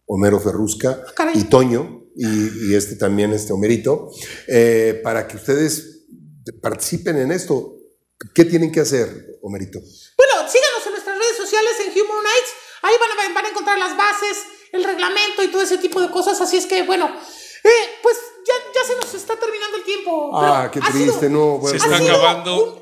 Homero 0.05 0.39
Ferrusca 0.41 1.03
Caray. 1.15 1.39
y 1.39 1.45
Toño, 1.45 2.00
y, 2.17 2.71
y 2.71 2.75
este 2.75 2.97
también, 2.97 3.33
este 3.33 3.53
Homerito, 3.53 4.11
eh, 4.49 5.01
para 5.03 5.27
que 5.29 5.37
ustedes 5.37 6.05
participen 6.61 7.17
en 7.19 7.33
esto. 7.33 7.77
¿Qué 8.35 8.45
tienen 8.45 8.71
que 8.71 8.81
hacer, 8.81 9.09
Homerito? 9.43 9.79
Bueno, 9.81 10.49
síganos 10.51 10.85
en 10.87 10.93
nuestras 10.93 11.17
redes 11.19 11.37
sociales 11.37 11.73
en 11.81 11.93
Humor 12.03 12.23
Nights, 12.23 12.51
ahí 12.83 12.95
van 13.01 13.31
a, 13.31 13.35
van 13.35 13.45
a 13.47 13.49
encontrar 13.49 13.79
las 13.79 13.97
bases, 13.97 14.39
el 14.73 14.85
reglamento 14.85 15.43
y 15.43 15.49
todo 15.49 15.63
ese 15.63 15.79
tipo 15.79 16.01
de 16.03 16.11
cosas, 16.11 16.39
así 16.41 16.59
es 16.59 16.67
que 16.67 16.83
bueno, 16.83 17.07
eh, 17.65 17.69
pues 18.03 18.17
ya, 18.47 18.55
ya 18.75 18.87
se 18.87 18.97
nos 19.01 19.15
está 19.15 19.37
terminando 19.39 19.77
el 19.79 19.85
tiempo. 19.85 20.31
Ah, 20.35 20.71
qué 20.73 20.81
sido- 20.81 20.93
triste, 20.93 21.31
no. 21.31 21.59
bueno, 21.59 21.79
Se 21.79 21.85
está 21.85 21.97
acabando. 21.97 22.80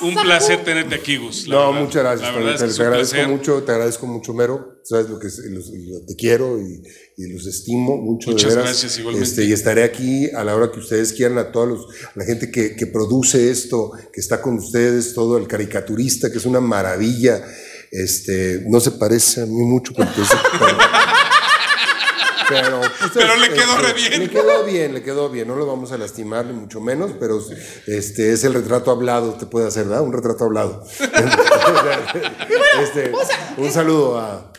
Un 0.00 0.14
placer 0.14 0.64
tenerte 0.64 0.94
aquí, 0.94 1.16
Gus. 1.16 1.48
No, 1.48 1.68
verdad. 1.72 1.80
muchas 1.82 2.02
gracias. 2.02 2.28
La 2.28 2.34
Tony, 2.34 2.44
verdad 2.46 2.54
es 2.54 2.60
te, 2.60 2.64
que 2.66 2.70
es 2.70 2.76
te 2.76 2.82
un 2.82 2.86
agradezco 2.88 3.14
placer. 3.14 3.28
mucho, 3.28 3.62
te 3.64 3.72
agradezco 3.72 4.06
mucho, 4.06 4.34
Mero. 4.34 4.80
Sabes 4.84 5.08
lo 5.10 5.18
que 5.18 5.26
es- 5.26 5.38
los- 5.50 5.72
te 6.06 6.14
quiero 6.16 6.58
y, 6.60 6.82
y 7.16 7.32
los 7.32 7.46
estimo 7.46 7.96
mucho. 7.96 8.30
de 8.30 8.34
Muchas 8.34 8.50
veras. 8.50 8.64
gracias, 8.70 8.98
igualmente. 8.98 9.28
Este, 9.28 9.44
y 9.44 9.52
estaré 9.52 9.82
aquí 9.84 10.30
a 10.30 10.44
la 10.44 10.54
hora 10.54 10.70
que 10.70 10.78
ustedes 10.78 11.12
quieran, 11.12 11.38
a 11.38 11.50
toda 11.50 11.66
los, 11.66 11.86
a 12.04 12.12
la 12.14 12.24
gente 12.24 12.50
que, 12.50 12.76
que 12.76 12.86
produce 12.86 13.50
esto, 13.50 13.90
que 14.12 14.20
está 14.20 14.40
con 14.40 14.58
ustedes, 14.58 15.14
todo 15.14 15.36
el 15.36 15.46
caricaturista, 15.48 16.30
que 16.30 16.38
es 16.38 16.46
una 16.46 16.60
maravilla. 16.60 17.44
Este, 17.90 18.64
no 18.68 18.80
se 18.80 18.92
parece 18.92 19.42
a 19.42 19.46
mí 19.46 19.62
mucho, 19.64 19.92
pues, 19.94 20.08
pero, 20.14 20.26
pero, 22.48 22.80
pues, 23.00 23.10
Pero 23.14 23.36
le 23.36 23.48
quedó 23.50 23.72
este, 23.76 23.82
re 23.86 23.92
bien. 23.94 24.20
Le 24.20 24.30
quedó 24.30 24.64
bien, 24.64 24.94
le 24.94 25.02
quedó 25.02 25.28
bien. 25.30 25.48
No 25.48 25.56
lo 25.56 25.66
vamos 25.66 25.92
a 25.92 25.98
lastimar, 25.98 26.46
ni 26.46 26.52
mucho 26.54 26.80
menos, 26.80 27.12
pero 27.20 27.38
este 27.86 28.32
es 28.32 28.44
el 28.44 28.54
retrato 28.54 28.90
hablado, 28.90 29.34
te 29.34 29.46
puede 29.46 29.68
hacer, 29.68 29.84
¿verdad? 29.86 30.02
Un 30.02 30.12
retrato 30.12 30.44
hablado. 30.44 30.82
Este, 32.82 33.12
o 33.12 33.24
sea, 33.24 33.54
un 33.56 33.72
saludo 33.72 34.18
a, 34.18 34.52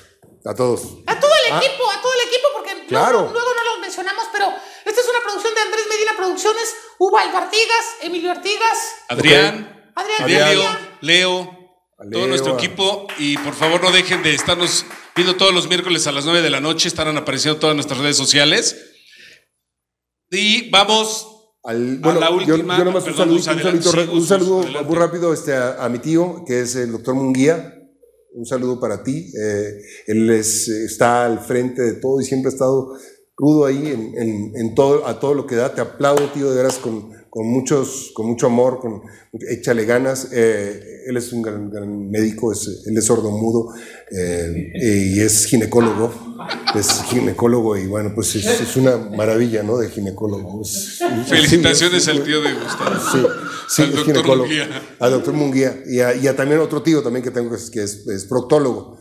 a 0.45 0.53
todos. 0.55 0.81
A 1.07 1.19
todo 1.19 1.31
el 1.47 1.53
Ah. 1.53 1.57
equipo, 1.63 1.89
a 1.89 2.01
todo 2.01 2.11
el 2.13 2.27
equipo, 2.27 2.47
porque 2.53 2.73
luego- 2.75 2.87
Claro. 2.89 3.19
luego, 3.31 3.49
no 3.55 3.63
los 3.71 3.79
mencionamos, 3.81 4.25
pero 4.31 4.45
esta 4.85 5.01
es 5.01 5.07
una 5.09 5.19
producción 5.23 5.53
de 5.55 5.61
Andrés 5.61 5.85
Medina 5.89 6.11
Producciones, 6.17 6.75
Ubaldo 6.99 7.37
Artigas, 7.37 7.85
Emilio 8.01 8.31
Artigas, 8.31 8.77
Adrián, 9.07 9.91
Adrián. 9.95 10.77
Leo, 11.01 11.58
A 11.99 12.09
todo 12.09 12.27
nuestro 12.27 12.53
a- 12.53 12.57
equipo. 12.57 13.07
Y 13.17 13.37
por 13.37 13.53
favor 13.53 13.81
no 13.83 13.91
dejen 13.91 14.23
de 14.23 14.33
estarnos 14.33 14.85
viendo 15.15 15.35
todos 15.35 15.53
los 15.53 15.67
miércoles 15.67 16.07
a 16.07 16.11
las 16.11 16.25
9 16.25 16.41
de 16.41 16.49
la 16.49 16.61
noche. 16.61 16.87
Estarán 16.87 17.17
apareciendo 17.17 17.59
todas 17.59 17.75
nuestras 17.75 17.99
redes 17.99 18.17
sociales. 18.17 18.75
Y 20.31 20.69
vamos 20.69 21.27
Al, 21.61 21.97
A 21.97 21.99
bueno, 22.05 22.19
la 22.21 22.29
yo- 22.29 22.35
última, 22.55 22.77
yo, 22.77 22.85
nomás 22.85 23.03
un 23.03 23.09
perdón, 23.09 23.29
un 23.31 23.35
Gus, 23.35 23.47
un 23.47 24.25
saludo 24.25 24.55
Gus, 24.55 24.65
adelante. 24.65 24.87
muy 24.87 24.95
rápido 24.97 25.33
este, 25.33 25.53
a, 25.53 25.83
a 25.83 25.89
mi 25.89 25.99
tío, 25.99 26.43
que 26.47 26.61
es 26.61 26.73
el 26.75 26.93
doctor 26.93 27.15
Munguía. 27.15 27.75
Un 28.33 28.45
saludo 28.45 28.79
para 28.79 29.03
ti. 29.03 29.29
Eh, 29.37 29.73
él 30.07 30.29
es, 30.29 30.69
está 30.69 31.25
al 31.25 31.39
frente 31.41 31.81
de 31.81 31.93
todo 31.95 32.21
y 32.21 32.23
siempre 32.23 32.49
ha 32.49 32.53
estado 32.53 32.93
rudo 33.35 33.65
ahí 33.65 33.75
en, 33.87 34.13
en- 34.17 34.51
en 34.55 34.73
todo, 34.73 35.05
a 35.05 35.19
todo 35.19 35.33
lo 35.33 35.45
que 35.45 35.55
da. 35.55 35.75
Te 35.75 35.81
aplaudo, 35.81 36.29
tío, 36.29 36.49
de 36.49 36.55
veras, 36.55 36.77
con, 36.77 37.11
con, 37.29 37.47
muchos, 37.47 38.11
con 38.13 38.27
mucho 38.27 38.47
amor, 38.47 38.79
con, 38.79 39.01
échale 39.49 39.85
ganas. 39.85 40.29
Eh, 40.31 41.03
él 41.07 41.17
es 41.17 41.31
un 41.33 41.41
gran, 41.41 41.69
gran 41.69 42.09
médico, 42.09 42.51
es, 42.51 42.83
él 42.85 42.97
es 42.97 43.05
sordomudo 43.05 43.73
eh, 44.11 44.71
y 44.75 45.19
es 45.19 45.45
ginecólogo. 45.45 46.11
Es 46.75 47.03
ginecólogo 47.09 47.75
y 47.77 47.85
bueno, 47.87 48.11
pues 48.15 48.35
es, 48.35 48.45
es 48.45 48.75
una 48.77 48.95
maravilla, 48.97 49.61
¿no? 49.63 49.77
De 49.77 49.89
ginecólogo. 49.89 50.61
Es- 50.61 50.99
felicitaciones 51.27 52.03
sí, 52.03 52.11
al 52.11 52.23
tío 52.23 52.41
de 52.41 52.53
Gustavo. 52.53 52.95
Sí, 53.11 53.25
sí, 53.67 53.81
Al 53.83 53.87
doctor 53.91 54.05
ginecólogo. 54.05 54.43
Munguía. 54.45 54.81
Al 54.99 55.11
doctor 55.11 55.33
Munguía. 55.33 55.83
Y 55.87 55.99
a, 55.99 56.15
y 56.15 56.27
a 56.27 56.35
también 56.35 56.59
otro 56.61 56.81
tío 56.81 57.01
también 57.03 57.23
que 57.23 57.31
tengo 57.31 57.49
que 57.49 57.55
es, 57.55 57.69
que 57.71 57.83
es 57.83 58.25
proctólogo. 58.25 58.97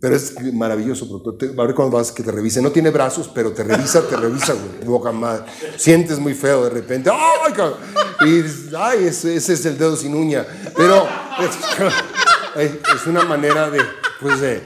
Pero 0.00 0.16
es 0.16 0.34
maravilloso, 0.52 1.08
proctólogo. 1.08 1.38
Te- 1.38 1.60
A 1.60 1.64
ver 1.66 1.74
cuando 1.74 1.96
vas 1.96 2.10
que 2.12 2.22
te 2.22 2.32
revise. 2.32 2.60
No 2.62 2.70
tiene 2.72 2.90
brazos, 2.90 3.30
pero 3.34 3.52
te 3.52 3.62
revisa, 3.64 4.02
te 4.08 4.16
revisa, 4.16 4.52
güey. 4.54 4.84
Boca 4.86 5.12
madre. 5.12 5.44
Sientes 5.76 6.18
muy 6.18 6.34
feo 6.34 6.64
de 6.64 6.70
repente. 6.70 7.10
¡Ay, 7.10 7.52
cabrón! 7.52 7.78
Y 8.22 8.42
dices, 8.42 8.74
ay, 8.76 9.06
ese, 9.06 9.36
ese 9.36 9.52
es 9.54 9.64
el 9.66 9.76
dedo 9.78 9.96
sin 9.96 10.14
uña. 10.14 10.46
Pero 10.76 11.06
es, 12.56 12.70
es 12.94 13.06
una 13.06 13.24
manera 13.24 13.70
de, 13.70 13.80
pues 14.20 14.40
de, 14.40 14.62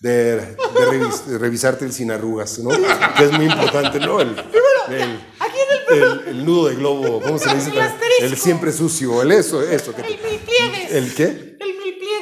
de, 0.00 0.36
de 0.36 0.46
revis- 0.90 1.24
de 1.24 1.38
revisarte 1.38 1.84
el 1.84 1.92
sin 1.92 2.10
arrugas, 2.10 2.58
¿no? 2.58 2.70
Que 3.16 3.24
es 3.24 3.32
muy 3.32 3.46
importante, 3.46 3.98
¿no? 4.00 4.20
El, 4.20 4.36
el- 4.90 6.44
nudo 6.44 6.68
de 6.68 6.76
globo, 6.76 7.20
¿cómo 7.22 7.38
se 7.38 7.46
le 7.48 7.54
dice? 7.56 7.70
El 8.20 8.36
siempre 8.36 8.72
sucio, 8.72 9.22
el 9.22 9.32
eso, 9.32 9.62
eso. 9.62 9.94
Que 9.94 10.02
te-. 10.02 10.98
¿El 10.98 11.14
qué? 11.14 11.57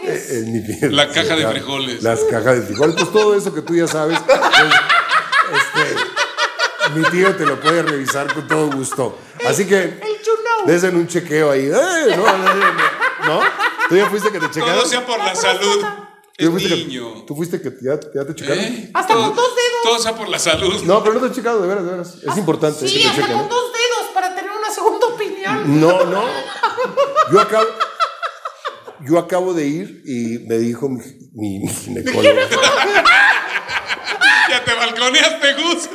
El. 0.06 0.36
El 0.36 0.46
mi 0.46 0.60
piel. 0.60 0.94
La 0.96 1.08
caja 1.08 1.36
de 1.36 1.42
Las 1.42 1.52
frijoles. 1.52 2.04
cajas 2.30 2.56
de 2.56 2.62
frijoles, 2.62 2.94
pues 2.96 3.12
todo 3.12 3.34
eso 3.34 3.52
que 3.54 3.62
tú 3.62 3.74
ya 3.74 3.86
sabes. 3.86 4.18
pues, 4.20 5.62
este, 5.74 5.96
mi 6.98 7.04
tío 7.10 7.34
te 7.36 7.44
lo 7.46 7.60
puede 7.60 7.82
revisar 7.82 8.32
con 8.32 8.46
todo 8.46 8.70
gusto. 8.70 9.18
Así 9.46 9.66
que 9.66 9.82
El 9.82 9.98
you 10.24 10.80
know. 10.90 11.00
un 11.00 11.06
chequeo 11.08 11.50
ahí. 11.50 11.66
¡Eh! 11.66 12.16
¿No? 12.16 12.24
¿No? 13.26 13.40
¿Tú 13.88 13.96
ya 13.96 14.08
fuiste 14.08 14.30
que 14.30 14.38
te 14.38 14.50
checaron? 14.50 14.76
Todo 14.78 14.86
sea 14.86 15.04
por 15.06 15.18
la 15.18 15.34
salud. 15.34 15.84
¿Tú 16.38 16.44
Es 16.44 16.50
fuiste 16.50 16.68
que- 16.68 16.76
niño. 16.84 17.24
¿Tú 17.26 17.34
fuiste 17.34 17.60
que 17.62 17.70
ya, 17.80 17.98
ya 18.14 18.26
te 18.26 18.34
checaron? 18.34 18.62
¿Eh? 18.62 18.90
Hasta 18.94 19.14
Todo- 19.14 19.26
con 19.28 19.36
dos 19.36 19.48
dedos. 19.56 19.82
Todo 19.84 19.98
sea 19.98 20.14
por 20.14 20.28
la 20.28 20.38
salud. 20.38 20.82
No, 20.82 21.02
pero 21.02 21.14
no 21.14 21.20
te 21.20 21.26
he 21.28 21.32
checado, 21.32 21.62
de 21.62 21.68
veras, 21.68 21.84
de 21.84 21.90
veras. 21.90 22.14
Es 22.22 22.36
importante 22.36 22.86
Sí, 22.86 22.94
que 22.98 23.02
te 23.04 23.08
hasta 23.08 23.22
chequen. 23.22 23.36
con 23.38 23.46
¿eh? 23.46 23.48
dos 23.50 23.72
dedos 23.72 24.10
para 24.12 24.34
tener 24.34 24.50
una 24.50 24.70
segunda 24.70 25.06
opinión. 25.06 25.80
No, 25.80 26.04
no. 26.04 26.24
Yo 27.32 27.40
acabo, 27.40 27.64
yo 29.06 29.18
acabo 29.18 29.54
de 29.54 29.66
ir 29.66 30.02
y 30.04 30.38
me 30.46 30.58
dijo 30.58 30.88
mi, 30.88 31.00
mi- 31.34 31.60
mi 31.60 31.68
ginecólogo. 31.68 32.40
Ya 34.48 34.64
te 34.64 34.74
balconeaste, 34.74 35.54
Gus. 35.54 35.88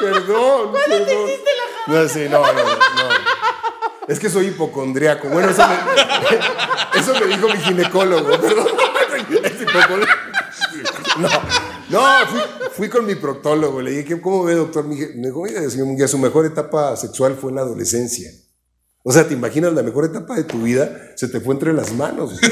Perdón, 0.00 0.72
perdón. 0.88 1.30
No, 1.88 2.08
sí, 2.08 2.26
no, 2.30 2.40
no, 2.40 2.52
no. 2.64 2.76
Es 4.06 4.20
que 4.20 4.30
soy 4.30 4.46
hipocondriaco. 4.46 5.28
Bueno, 5.28 5.50
eso 5.50 5.66
me, 5.66 5.74
eso 7.00 7.14
me 7.18 7.26
dijo 7.26 7.48
mi 7.48 7.56
ginecólogo, 7.58 8.40
perdón. 8.40 8.66
Es. 9.42 9.54
No, 11.18 11.28
no, 11.88 12.26
fui, 12.28 12.40
fui 12.76 12.88
con 12.88 13.06
mi 13.06 13.14
proctólogo. 13.16 13.80
Le 13.80 13.90
dije, 13.90 14.04
¿qué- 14.04 14.20
¿cómo 14.20 14.44
ve, 14.44 14.54
doctor? 14.54 14.84
Me 14.84 14.94
dijo, 14.94 15.40
oiga, 15.40 15.68
señor 15.68 15.86
Munguía, 15.86 16.06
su 16.06 16.18
mejor 16.18 16.46
etapa 16.46 16.94
sexual 16.96 17.36
fue 17.40 17.50
en 17.50 17.56
la 17.56 17.62
adolescencia. 17.62 18.30
O 19.08 19.12
sea, 19.12 19.28
¿te 19.28 19.34
imaginas 19.34 19.72
la 19.72 19.84
mejor 19.84 20.04
etapa 20.06 20.34
de 20.34 20.42
tu 20.42 20.62
vida? 20.62 20.90
Se 21.14 21.28
te 21.28 21.38
fue 21.40 21.54
entre 21.54 21.72
las 21.72 21.92
manos. 21.92 22.32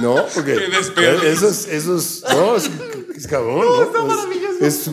No, 0.00 0.14
porque 0.34 0.54
Qué 0.54 0.68
desperdicio. 0.68 1.28
esos, 1.28 1.66
esos, 1.66 2.24
no, 2.32 2.56
es, 2.56 2.70
es 3.14 3.26
cabrón, 3.26 3.66
¿no? 3.66 3.82
está 3.82 3.98
Es- 3.98 4.04
maravilloso. 4.06 4.64
es- 4.64 4.90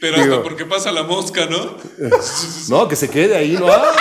Pero 0.00 0.22
digo, 0.22 0.34
hasta 0.36 0.42
porque 0.44 0.64
pasa 0.64 0.92
la 0.92 1.02
mosca, 1.02 1.44
¿no? 1.44 1.76
no, 2.70 2.88
que 2.88 2.96
se 2.96 3.10
quede 3.10 3.36
ahí, 3.36 3.52
¿no? 3.58 3.66
¡Ah! 3.70 3.92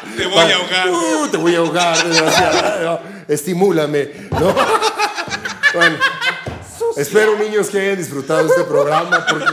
Te 0.16 0.26
voy 0.26 0.38
a 0.50 0.56
ahogar. 0.56 0.88
Uh, 0.90 1.28
te 1.28 1.36
voy 1.36 1.54
a 1.54 1.58
ahogar, 1.58 2.02
desgraciada. 2.08 3.24
Estimúlame, 3.28 4.10
¿no? 4.30 4.54
Bueno, 5.74 5.96
espero, 6.96 7.36
niños, 7.38 7.68
que 7.68 7.80
hayan 7.80 7.96
disfrutado 7.98 8.46
este 8.48 8.64
programa, 8.64 9.26
porque 9.26 9.46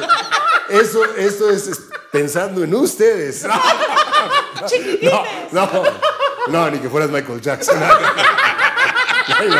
eso, 0.69 1.03
eso 1.15 1.49
es 1.49 1.81
pensando 2.11 2.63
en 2.63 2.73
ustedes. 2.75 3.45
No, 5.01 5.23
no, 5.51 5.83
no, 6.49 6.69
ni 6.69 6.77
que 6.77 6.87
fueras 6.87 7.09
Michael 7.09 7.41
Jackson. 7.41 7.79
No. 9.39 9.55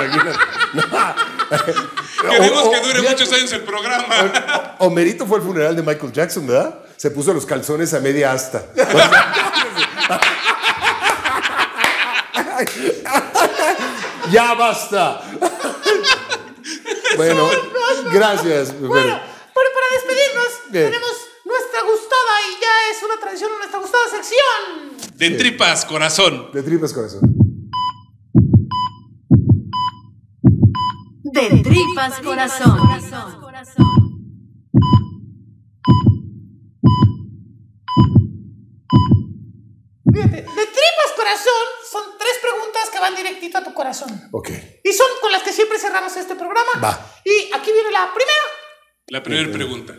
No. 0.74 0.84
Queremos 2.22 2.64
O- 2.66 2.72
que 2.72 2.80
dure 2.82 3.02
muchos 3.10 3.32
años 3.34 3.52
el 3.54 3.62
programa. 3.62 4.76
Homerito 4.80 5.26
fue 5.26 5.38
el 5.40 5.44
funeral 5.44 5.76
de 5.76 5.82
Michael 5.82 6.12
Jackson, 6.12 6.46
¿verdad? 6.46 6.76
Se 6.98 7.10
puso 7.10 7.34
los 7.34 7.46
calzones 7.48 7.94
a 7.96 8.00
media 8.00 8.32
asta. 8.32 8.64
ya 14.32 14.54
basta. 14.54 15.22
bueno, 17.18 17.50
gracias. 18.14 18.80
Bueno, 18.80 19.20
pero 19.54 19.70
para 19.74 19.88
despedirnos, 19.94 20.48
Bien. 20.70 20.86
tenemos 20.86 21.12
nuestra 21.46 21.82
gustada 21.82 22.34
y 22.50 22.62
ya 22.62 22.92
es 22.92 23.04
una 23.04 23.20
tradición 23.20 23.52
nuestra 23.58 23.80
gustada 23.80 24.04
sección. 24.10 25.18
De 25.18 25.30
tripas, 25.32 25.86
corazón. 25.86 26.52
De 26.54 26.64
tripas 26.64 26.94
corazón. 26.94 27.22
De 31.24 31.62
tripas 31.64 32.20
corazón. 32.20 34.01
Directito 43.22 43.58
a 43.58 43.64
tu 43.64 43.74
corazón. 43.74 44.10
Ok. 44.32 44.50
Y 44.84 44.92
son 44.94 45.08
con 45.22 45.32
las 45.32 45.44
que 45.44 45.52
siempre 45.54 45.78
cerramos 45.80 46.16
este 46.18 46.36
programa. 46.36 46.72
Va. 46.84 47.16
Y 47.26 47.54
aquí 47.54 47.72
viene 47.72 47.92
la 47.92 48.12
primera. 48.14 48.42
La 49.08 49.24
primera 49.24 49.52
pregunta. 49.52 49.98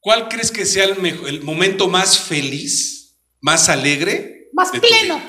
¿Cuál 0.00 0.28
crees 0.28 0.50
que 0.50 0.64
sea 0.64 0.84
el, 0.84 0.96
mejo- 0.96 1.26
el 1.28 1.42
momento 1.42 1.86
más 1.88 2.18
feliz, 2.18 3.18
más 3.40 3.68
alegre? 3.68 4.48
Más 4.54 4.70
pleno. 4.70 5.20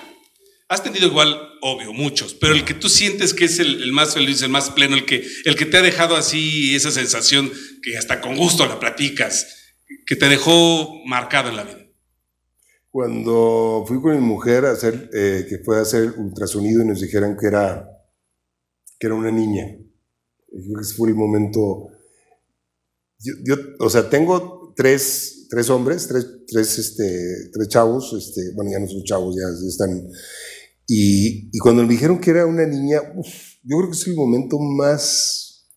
Has 0.70 0.82
tenido 0.82 1.06
igual, 1.08 1.38
obvio, 1.62 1.92
muchos, 1.92 2.34
pero 2.34 2.54
el 2.54 2.64
que 2.64 2.74
tú 2.74 2.88
sientes 2.88 3.34
que 3.34 3.44
es 3.44 3.60
el, 3.60 3.84
el 3.84 3.92
más 3.92 4.14
feliz, 4.14 4.42
el 4.42 4.48
más 4.50 4.70
pleno, 4.70 4.96
el 4.96 5.04
que, 5.06 5.28
el 5.44 5.58
que 5.58 5.66
te 5.66 5.76
ha 5.78 5.82
dejado 5.82 6.16
así 6.16 6.74
esa 6.74 6.92
sensación 6.92 7.52
que 7.84 7.98
hasta 7.98 8.22
con 8.22 8.38
gusto 8.38 8.66
la 8.66 8.80
platicas, 8.80 9.74
que 10.06 10.16
te 10.16 10.30
dejó 10.30 11.02
marcado 11.06 11.50
en 11.50 11.58
la 11.58 11.64
vida. 11.66 11.81
Cuando 12.92 13.86
fui 13.88 14.02
con 14.02 14.12
mi 14.14 14.20
mujer 14.26 14.66
a 14.66 14.72
hacer, 14.72 15.10
eh, 15.14 15.46
que 15.48 15.60
fue 15.60 15.78
a 15.78 15.82
hacer 15.82 16.14
ultrasonido 16.18 16.84
y 16.84 16.88
nos 16.88 17.00
dijeron 17.02 17.38
que 17.40 17.48
era, 17.48 17.88
que 19.00 19.08
era 19.08 19.16
una 19.16 19.32
niña. 19.32 19.66
Yo 20.52 20.60
creo 20.66 20.76
que 20.76 20.82
ese 20.82 20.96
fue 20.96 21.10
el 21.10 21.16
momento. 21.16 21.88
Yo, 23.20 23.34
yo, 23.46 23.56
o 23.80 23.90
sea, 23.90 24.10
tengo 24.10 24.74
tres, 24.76 25.48
tres 25.50 25.70
hombres, 25.70 26.08
tres, 26.08 26.28
tres, 26.48 26.78
este, 26.80 27.50
tres 27.54 27.68
chavos, 27.70 28.14
este, 28.14 28.42
bueno, 28.56 28.72
ya 28.72 28.80
no 28.80 28.88
son 28.88 29.04
chavos, 29.04 29.36
ya, 29.36 29.44
ya 29.48 29.68
están. 29.70 30.10
Y, 30.88 31.50
y 31.56 31.60
cuando 31.60 31.84
me 31.84 31.90
dijeron 31.94 32.20
que 32.20 32.32
era 32.32 32.46
una 32.46 32.66
niña, 32.66 33.00
uf, 33.16 33.28
yo 33.64 33.78
creo 33.78 33.92
que 33.92 33.98
es 33.98 34.08
el 34.08 34.16
momento 34.16 34.60
más, 34.60 35.70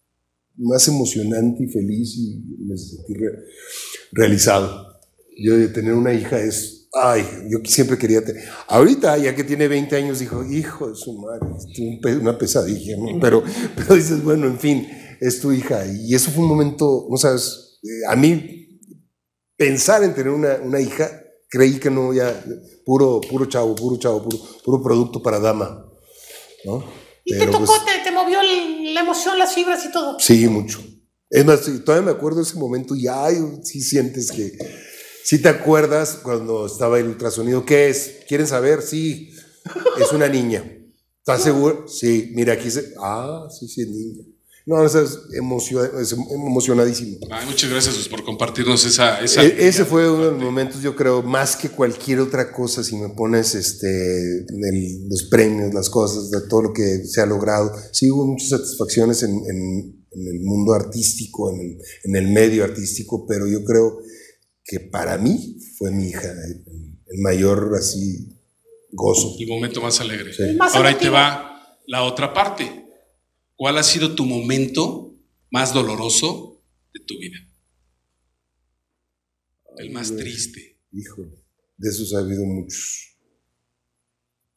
más 0.57 0.89
emocionante 0.89 1.63
y 1.63 1.69
feliz 1.69 2.17
y 2.17 2.43
me 2.65 2.77
sentí 2.77 3.15
re- 3.15 3.39
realizado. 4.11 4.99
Yo 5.39 5.57
de 5.57 5.69
tener 5.69 5.95
una 5.95 6.13
hija 6.13 6.41
es, 6.41 6.84
ay, 7.03 7.27
yo 7.49 7.59
siempre 7.65 7.99
quería 7.99 8.25
tener. 8.25 8.45
Ahorita, 8.69 9.17
ya 9.19 9.35
que 9.35 9.45
tiene 9.45 9.69
20 9.69 9.97
años, 9.97 10.19
dijo, 10.19 10.45
hijo 10.45 10.89
de 10.89 10.95
su 10.95 11.19
madre, 11.19 12.19
una 12.21 12.39
pesadilla, 12.39 12.97
¿no? 12.97 13.19
Pero, 13.21 13.43
pero 13.77 13.95
dices, 13.95 14.23
bueno, 14.23 14.47
en 14.47 14.59
fin, 14.59 14.89
es 15.21 15.41
tu 15.41 15.53
hija. 15.53 15.85
Y 15.87 16.15
eso 16.15 16.31
fue 16.31 16.43
un 16.43 16.49
momento, 16.51 17.07
no 17.11 17.17
sabes, 17.17 17.79
eh, 17.83 18.07
a 18.09 18.17
mí 18.17 18.81
pensar 19.57 20.03
en 20.03 20.15
tener 20.15 20.33
una, 20.33 20.57
una 20.63 20.81
hija, 20.81 21.11
creí 21.49 21.79
que 21.79 21.91
no, 21.91 22.13
ya, 22.13 22.45
puro, 22.85 23.21
puro 23.21 23.47
chavo, 23.47 23.75
puro 23.75 23.97
chavo, 23.97 24.23
puro, 24.23 24.39
puro 24.65 24.83
producto 24.83 25.23
para 25.23 25.39
dama, 25.39 25.87
¿no? 26.65 26.85
Y 27.25 27.39
te 27.39 27.47
tocó, 27.47 27.65
pues, 27.65 27.85
te, 27.85 28.05
te 28.05 28.11
movió 28.11 28.39
la 28.43 29.01
emoción, 29.01 29.39
las 29.39 29.55
fibras 29.55 29.85
y 29.87 29.93
todo. 29.93 30.19
Sí, 30.19 30.47
mucho. 30.49 30.81
Es 31.31 31.45
más, 31.45 31.63
todavía 31.85 32.13
me 32.13 32.13
acuerdo 32.13 32.43
ese 32.43 32.57
momento 32.57 32.95
y 32.95 33.09
ay, 33.09 33.37
sí 33.63 33.81
sientes 33.81 34.31
que, 34.31 34.53
sí 35.25 35.41
te 35.41 35.49
acuerdas 35.49 36.21
cuando 36.23 36.67
estaba 36.67 36.99
el 37.01 37.09
ultrasonido. 37.09 37.65
¿Qué 37.65 37.89
es? 37.89 38.19
¿Quieren 38.29 38.47
saber? 38.47 38.83
Sí, 38.83 39.31
es 40.01 40.13
una 40.13 40.29
niña. 40.29 40.63
¿Estás 41.19 41.43
seguro? 41.43 41.87
Sí, 41.89 42.33
mira, 42.35 42.53
aquí 42.53 42.71
se... 42.71 42.93
Ah, 43.01 43.49
sí, 43.59 43.67
sí, 43.67 43.81
es 43.83 43.89
niña. 43.89 44.25
No, 44.67 44.83
eso 44.85 45.03
es, 45.03 45.19
es 46.01 46.13
emocionadísimo. 46.35 47.19
Ay, 47.31 47.47
muchas 47.47 47.71
gracias 47.71 47.95
pues, 47.97 48.09
por 48.09 48.25
compartirnos 48.25 48.85
esa... 48.87 49.21
esa 49.23 49.43
E- 49.45 49.67
ese 49.69 49.85
fue 49.85 50.11
uno 50.11 50.25
de 50.27 50.31
los 50.33 50.41
momentos, 50.43 50.81
yo 50.83 50.97
creo, 50.97 51.23
más 51.23 51.55
que 51.57 51.69
cualquier 51.69 52.21
otra 52.21 52.51
cosa, 52.53 52.83
si 52.83 52.97
me 52.97 53.11
pones 53.11 53.55
este, 53.55 53.89
el- 54.39 55.09
los 55.09 55.25
premios, 55.25 55.73
las 55.75 55.91
cosas, 55.91 56.31
de 56.31 56.41
todo 56.49 56.63
lo 56.63 56.73
que 56.73 57.05
se 57.07 57.21
ha 57.21 57.27
logrado. 57.27 57.73
Sí 57.93 58.11
hubo 58.11 58.27
muchas 58.27 58.49
satisfacciones 58.51 59.23
en, 59.23 59.31
en- 59.33 60.07
en 60.13 60.29
el 60.29 60.41
mundo 60.43 60.73
artístico, 60.75 61.51
en 61.53 61.61
el, 61.61 61.79
en 62.05 62.17
el 62.17 62.33
medio 62.33 62.65
artístico, 62.65 63.27
pero 63.27 63.47
yo 63.47 63.65
creo 63.65 63.99
que 64.65 64.81
para 64.81 65.19
mí 65.19 65.59
fue 65.77 65.91
mi 65.91 66.09
hija 66.09 66.31
el, 66.31 67.21
mayor 67.21 67.73
así 67.79 68.41
gozo. 68.91 69.37
el 69.39 69.47
momento 69.47 69.81
más 69.81 70.01
alegre. 70.01 70.33
Sí. 70.33 70.43
El 70.43 70.57
más 70.57 70.75
Ahora 70.75 70.89
ahí 70.89 70.97
te 70.97 71.11
va 71.11 71.79
la 71.87 72.03
otra 72.03 72.33
parte. 72.33 72.87
¿Cuál 73.57 73.79
ha 73.79 73.83
sido 73.83 74.15
tu 74.15 74.25
momento 74.25 75.15
más 75.51 75.73
doloroso 75.73 76.63
de 76.93 77.01
tu 77.07 77.19
vida? 77.19 77.39
El 79.77 79.91
más 79.91 80.11
Ay, 80.11 80.17
triste. 80.17 80.81
Híjole, 80.93 81.45
de 81.77 81.91
esos 81.91 82.15
ha 82.15 82.21
habido 82.21 82.45
muchos. 82.45 83.19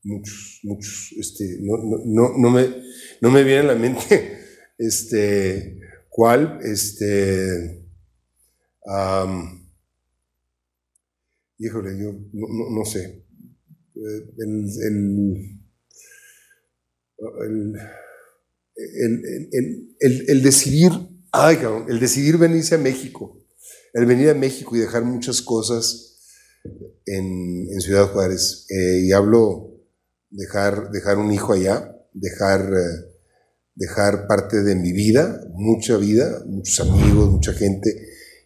Muchos, 0.03 0.59
muchos. 0.63 1.11
Este, 1.17 1.57
no, 1.59 1.77
no, 1.77 1.97
no, 2.05 2.37
no 2.37 2.49
me, 2.49 2.75
no 3.19 3.29
me 3.29 3.43
viene 3.43 3.59
a 3.59 3.73
la 3.73 3.75
mente 3.75 4.39
este, 4.77 5.79
cuál. 6.09 6.59
Este, 6.63 7.85
am, 8.85 9.56
híjole, 11.59 11.97
yo 11.99 12.11
no, 12.33 12.47
no- 12.49 12.79
no 12.79 12.85
sé. 12.85 13.25
Eh, 13.95 14.33
El, 14.37 14.69
el, 14.87 14.97
el, 17.45 17.75
el- 18.77 19.25
el- 19.25 19.49
el- 19.51 19.95
el- 19.99 20.29
el 20.29 20.43
decidir, 20.43 20.91
ay, 21.31 21.57
cabrón, 21.57 21.85
el 21.89 21.99
decidir 21.99 22.37
venirse 22.37 22.75
a 22.75 22.77
México 22.77 23.33
el 23.93 24.05
venir 24.05 24.29
a 24.29 24.35
México 24.35 24.75
y 24.75 24.79
dejar 24.79 25.05
muchas 25.05 25.41
cosas 25.41 26.19
en, 27.05 27.67
en 27.71 27.81
Ciudad 27.81 28.11
Juárez. 28.11 28.67
Eh, 28.69 29.05
y 29.05 29.11
hablo 29.11 29.73
dejar, 30.29 30.91
dejar 30.91 31.17
un 31.17 31.31
hijo 31.31 31.53
allá, 31.53 31.95
dejar, 32.13 32.61
eh, 32.73 33.15
dejar 33.73 34.27
parte 34.27 34.61
de 34.61 34.75
mi 34.75 34.91
vida, 34.91 35.41
mucha 35.53 35.97
vida, 35.97 36.43
muchos 36.45 36.79
amigos, 36.87 37.31
mucha 37.31 37.53
gente, 37.53 37.89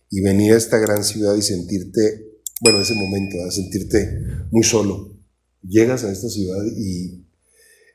y 0.10 0.22
venir 0.22 0.54
a 0.54 0.58
esta 0.58 0.78
gran 0.78 1.04
ciudad 1.04 1.36
y 1.36 1.42
sentirte, 1.42 2.31
bueno, 2.62 2.82
ese 2.82 2.96
momento, 2.96 3.38
¿verdad? 3.38 3.52
sentirte 3.52 4.20
muy 4.52 4.64
solo. 4.64 5.18
Llegas 5.64 6.04
a 6.06 6.12
esta 6.12 6.30
ciudad 6.30 6.64
y 6.78 7.26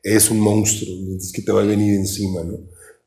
es 0.02 0.30
un 0.30 0.40
monstruo, 0.40 0.94
es 1.18 1.32
que 1.32 1.42
te 1.42 1.52
va 1.52 1.62
a 1.62 1.66
venir 1.66 1.94
encima, 1.94 2.44
¿no? 2.44 2.58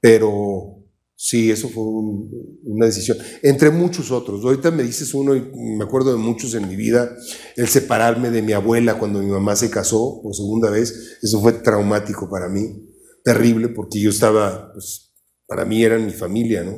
Pero 0.02 0.84
sí, 1.16 1.52
eso 1.52 1.70
fue 1.70 1.84
un- 1.84 2.60
una 2.66 2.86
decisión, 2.88 3.18
entre 3.44 3.70
muchos 3.72 4.12
otros. 4.12 4.44
Ahorita 4.44 4.72
me 4.72 4.84
dices 4.84 5.14
uno 5.14 5.36
y 5.36 5.42
me 5.78 5.84
acuerdo 5.84 6.12
de 6.12 6.18
muchos 6.18 6.54
en 6.56 6.68
mi 6.68 6.76
vida, 6.76 7.16
el 7.56 7.68
separarme 7.68 8.32
de 8.32 8.42
mi 8.42 8.54
abuela 8.54 9.00
cuando 9.00 9.20
mi 9.22 9.28
mamá 9.32 9.56
se 9.56 9.70
casó 9.70 10.22
por 10.24 10.36
segunda 10.36 10.70
vez, 10.70 11.18
eso 11.22 11.42
fue 11.42 11.54
traumático 11.54 12.30
para 12.30 12.50
mí, 12.50 12.90
terrible, 13.24 13.70
porque 13.70 14.00
yo 14.00 14.10
estaba, 14.10 14.74
pues, 14.74 15.14
para 15.48 15.66
mí 15.66 15.84
eran 15.84 16.06
mi 16.06 16.14
familia, 16.14 16.64
¿no? 16.64 16.76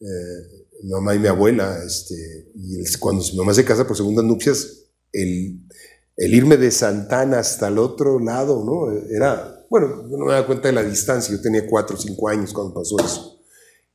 Eh, 0.00 0.57
mi 0.82 0.90
mamá 0.90 1.14
y 1.14 1.18
mi 1.18 1.28
abuela, 1.28 1.78
este, 1.84 2.14
y 2.54 2.80
el- 2.80 2.98
cuando 3.00 3.22
mi 3.24 3.36
mamá 3.38 3.54
se 3.54 3.64
casa 3.64 3.86
por 3.86 3.96
segundas 3.96 4.24
nupcias, 4.24 4.84
el, 5.12 5.60
el 6.16 6.34
irme 6.34 6.56
de 6.56 6.70
Santana 6.70 7.38
hasta 7.40 7.68
el 7.68 7.78
otro 7.78 8.18
lado, 8.20 8.64
¿no? 8.64 8.92
Era, 9.14 9.66
bueno, 9.70 10.08
yo 10.10 10.16
no 10.16 10.26
me 10.26 10.32
daba 10.32 10.46
cuenta 10.46 10.68
de 10.68 10.74
la 10.74 10.82
distancia, 10.82 11.34
yo 11.34 11.40
tenía 11.42 11.66
cuatro 11.66 11.96
o 11.96 12.00
cinco 12.00 12.28
años 12.28 12.52
cuando 12.52 12.74
pasó 12.74 12.96
eso. 13.04 13.40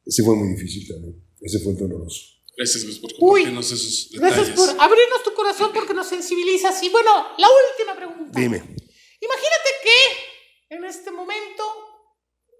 Ese 0.05 0.23
fue 0.23 0.35
muy 0.35 0.49
difícil 0.49 0.87
también, 0.87 1.23
ese 1.41 1.59
fue 1.59 1.73
doloroso. 1.73 2.21
Gracias 2.55 2.83
Luis, 2.83 2.99
por 2.99 3.09
Uy, 3.13 3.17
compartirnos 3.19 3.71
esos 3.71 4.09
Gracias 4.13 4.47
detalles. 4.47 4.55
por 4.73 4.81
abrirnos 4.81 5.23
tu 5.23 5.33
corazón 5.33 5.71
porque 5.73 5.93
nos 5.93 6.07
sensibilizas. 6.07 6.83
Y 6.83 6.89
bueno, 6.89 7.09
la 7.39 7.47
última 7.47 7.95
pregunta. 7.95 8.39
Dime. 8.39 8.57
Imagínate 8.57 9.69
que 9.83 10.75
en 10.75 10.83
este 10.85 11.09
momento 11.11 11.63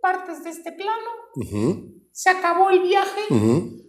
partes 0.01 0.43
de 0.43 0.49
este 0.49 0.71
plano, 0.71 1.09
Ujú, 1.35 2.01
se 2.11 2.29
acabó 2.29 2.69
el 2.71 2.81
viaje, 2.81 3.21
ujú, 3.29 3.82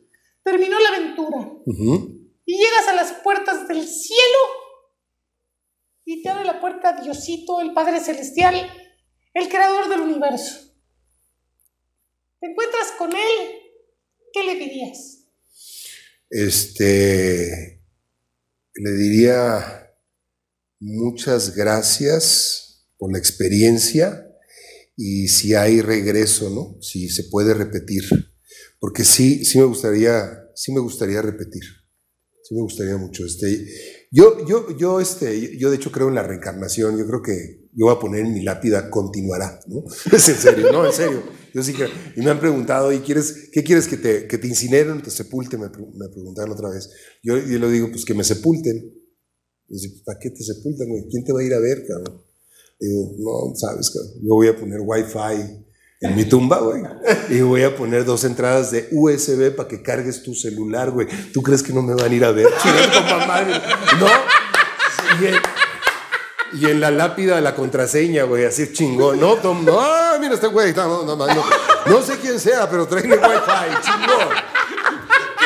terminó 0.44 0.78
la 0.78 0.88
aventura 0.90 1.52
y 2.44 2.56
llegas 2.56 2.88
a 2.88 2.94
las 2.94 3.12
puertas 3.24 3.66
del 3.66 3.86
cielo 3.86 4.38
y 6.04 6.22
te 6.22 6.28
abre 6.28 6.44
la 6.44 6.60
puerta 6.60 7.00
Diosito, 7.00 7.60
el 7.62 7.72
Padre 7.72 7.98
Celestial, 7.98 8.54
el 9.32 9.48
Creador 9.48 9.88
del 9.88 10.00
universo. 10.00 10.74
Te 12.40 12.48
encuentras 12.48 12.92
con 12.98 13.10
Él, 13.10 13.48
¿qué 14.32 14.44
le 14.44 14.54
dirías? 14.56 15.24
Este, 16.28 17.82
le 18.74 18.90
diría 18.92 19.96
muchas 20.78 21.56
gracias 21.56 22.86
por 22.98 23.10
la 23.12 23.18
experiencia 23.18 24.28
y 24.96 25.28
si 25.28 25.54
hay 25.54 25.80
regreso, 25.80 26.50
¿no? 26.50 26.82
Si 26.82 27.08
se 27.08 27.24
puede 27.24 27.54
repetir, 27.54 28.33
porque 28.84 29.02
sí, 29.02 29.46
sí 29.46 29.56
me 29.56 29.64
gustaría, 29.64 30.50
sí 30.54 30.70
me 30.70 30.80
gustaría 30.80 31.22
repetir, 31.22 31.62
sí 32.42 32.54
me 32.54 32.60
gustaría 32.60 32.98
mucho. 32.98 33.24
Este, 33.24 33.66
yo, 34.10 34.46
yo, 34.46 34.76
yo, 34.76 35.00
este, 35.00 35.56
yo 35.56 35.70
de 35.70 35.76
hecho 35.76 35.90
creo 35.90 36.08
en 36.08 36.14
la 36.14 36.22
reencarnación. 36.22 36.98
Yo 36.98 37.06
creo 37.06 37.22
que 37.22 37.70
yo 37.72 37.86
voy 37.86 37.94
a 37.94 37.98
poner 37.98 38.26
en 38.26 38.34
mi 38.34 38.42
lápida 38.42 38.90
continuará, 38.90 39.58
¿no? 39.68 39.84
Es 40.14 40.28
en 40.28 40.36
serio, 40.36 40.70
no, 40.70 40.84
en 40.84 40.92
serio. 40.92 41.22
Yo 41.54 41.62
sí 41.62 41.72
creo. 41.72 41.88
Y 42.14 42.20
me 42.20 42.28
han 42.30 42.38
preguntado, 42.38 42.92
¿y 42.92 42.98
quieres, 42.98 43.48
qué 43.50 43.64
quieres 43.64 43.88
que 43.88 43.96
te, 43.96 44.28
que 44.28 44.36
te 44.36 44.48
incineren 44.48 45.00
te 45.00 45.10
sepulten? 45.10 45.60
Me, 45.60 45.68
me 45.68 46.08
preguntaron 46.10 46.52
otra 46.52 46.68
vez. 46.68 46.90
Yo, 47.22 47.38
yo 47.38 47.58
le 47.58 47.70
digo, 47.70 47.90
pues 47.90 48.04
que 48.04 48.12
me 48.12 48.22
sepulten. 48.22 48.84
Dice, 49.66 50.02
¿para 50.04 50.18
qué 50.18 50.28
te 50.28 50.44
sepultan, 50.44 50.90
güey? 50.90 51.08
¿Quién 51.10 51.24
te 51.24 51.32
va 51.32 51.40
a 51.40 51.42
ir 51.42 51.54
a 51.54 51.58
ver, 51.58 51.86
cabrón? 51.86 52.22
Digo, 52.78 53.16
no, 53.18 53.56
sabes, 53.56 53.88
cabrón. 53.88 54.12
Yo 54.22 54.34
voy 54.34 54.48
a 54.48 54.60
poner 54.60 54.80
wifi 54.82 55.64
en 56.00 56.16
mi 56.16 56.24
tumba, 56.24 56.58
güey. 56.58 56.82
Y 57.30 57.40
voy 57.40 57.62
a 57.62 57.74
poner 57.76 58.04
dos 58.04 58.24
entradas 58.24 58.70
de 58.70 58.88
USB 58.92 59.54
para 59.56 59.68
que 59.68 59.82
cargues 59.82 60.22
tu 60.22 60.34
celular, 60.34 60.90
güey. 60.90 61.06
¿Tú 61.32 61.42
crees 61.42 61.62
que 61.62 61.72
no 61.72 61.82
me 61.82 61.94
van 61.94 62.10
a 62.10 62.14
ir 62.14 62.24
a 62.24 62.30
ver? 62.32 62.46
No. 63.98 64.06
Y 65.20 65.26
en, 65.26 65.40
y 66.60 66.66
en 66.70 66.80
la 66.80 66.90
lápida 66.90 67.36
de 67.36 67.40
la 67.40 67.54
contraseña, 67.54 68.24
güey, 68.24 68.44
así 68.44 68.72
chingón. 68.72 69.18
No, 69.20 69.36
Tom, 69.36 69.64
no, 69.64 69.80
ah, 69.80 70.16
mira 70.20 70.34
este 70.34 70.48
güey. 70.48 70.72
No, 70.74 71.04
no, 71.04 71.16
no, 71.16 71.26
no, 71.26 71.44
no 71.86 72.02
sé 72.02 72.18
quién 72.18 72.38
sea, 72.38 72.68
pero 72.68 72.86
tráeme 72.86 73.16
wifi, 73.16 73.80
chingón. 73.82 74.28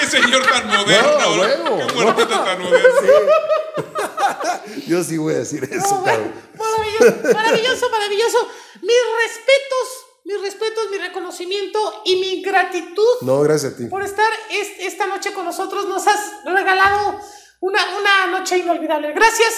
Qué 0.01 0.07
señor 0.07 0.43
tan 0.47 0.67
moderno, 0.67 1.19
No, 1.19 1.37
¿no? 1.37 1.43
huevo. 1.43 1.87
Qué 1.87 1.95
muertito 1.95 2.29
tan 2.45 2.63
moderno. 2.63 2.89
Yo 4.87 5.05
sí 5.05 5.19
voy 5.19 5.35
a 5.35 5.39
decir 5.39 5.65
eso, 5.71 5.87
No, 5.97 6.01
bueno, 6.01 6.25
cabrón. 6.57 7.35
maravilloso, 7.35 7.35
maravilloso, 7.35 7.91
maravilloso. 7.91 8.49
Mis 8.81 8.97
respetos, 9.23 9.89
mis 10.29 10.41
respetos, 10.43 10.91
mi 10.91 10.99
reconocimiento 10.99 12.03
y 12.05 12.17
mi 12.17 12.43
gratitud 12.43 13.03
No, 13.23 13.41
gracias 13.41 13.73
a 13.73 13.77
ti. 13.79 13.87
por 13.87 14.03
estar 14.03 14.31
es- 14.51 14.73
esta 14.87 15.07
noche 15.07 15.33
con 15.33 15.47
nosotros. 15.47 15.89
Nos 15.89 16.07
has 16.07 16.21
regalado 16.45 17.19
una, 17.61 17.81
una 17.99 18.39
noche 18.39 18.59
inolvidable. 18.59 19.13
Gracias. 19.15 19.55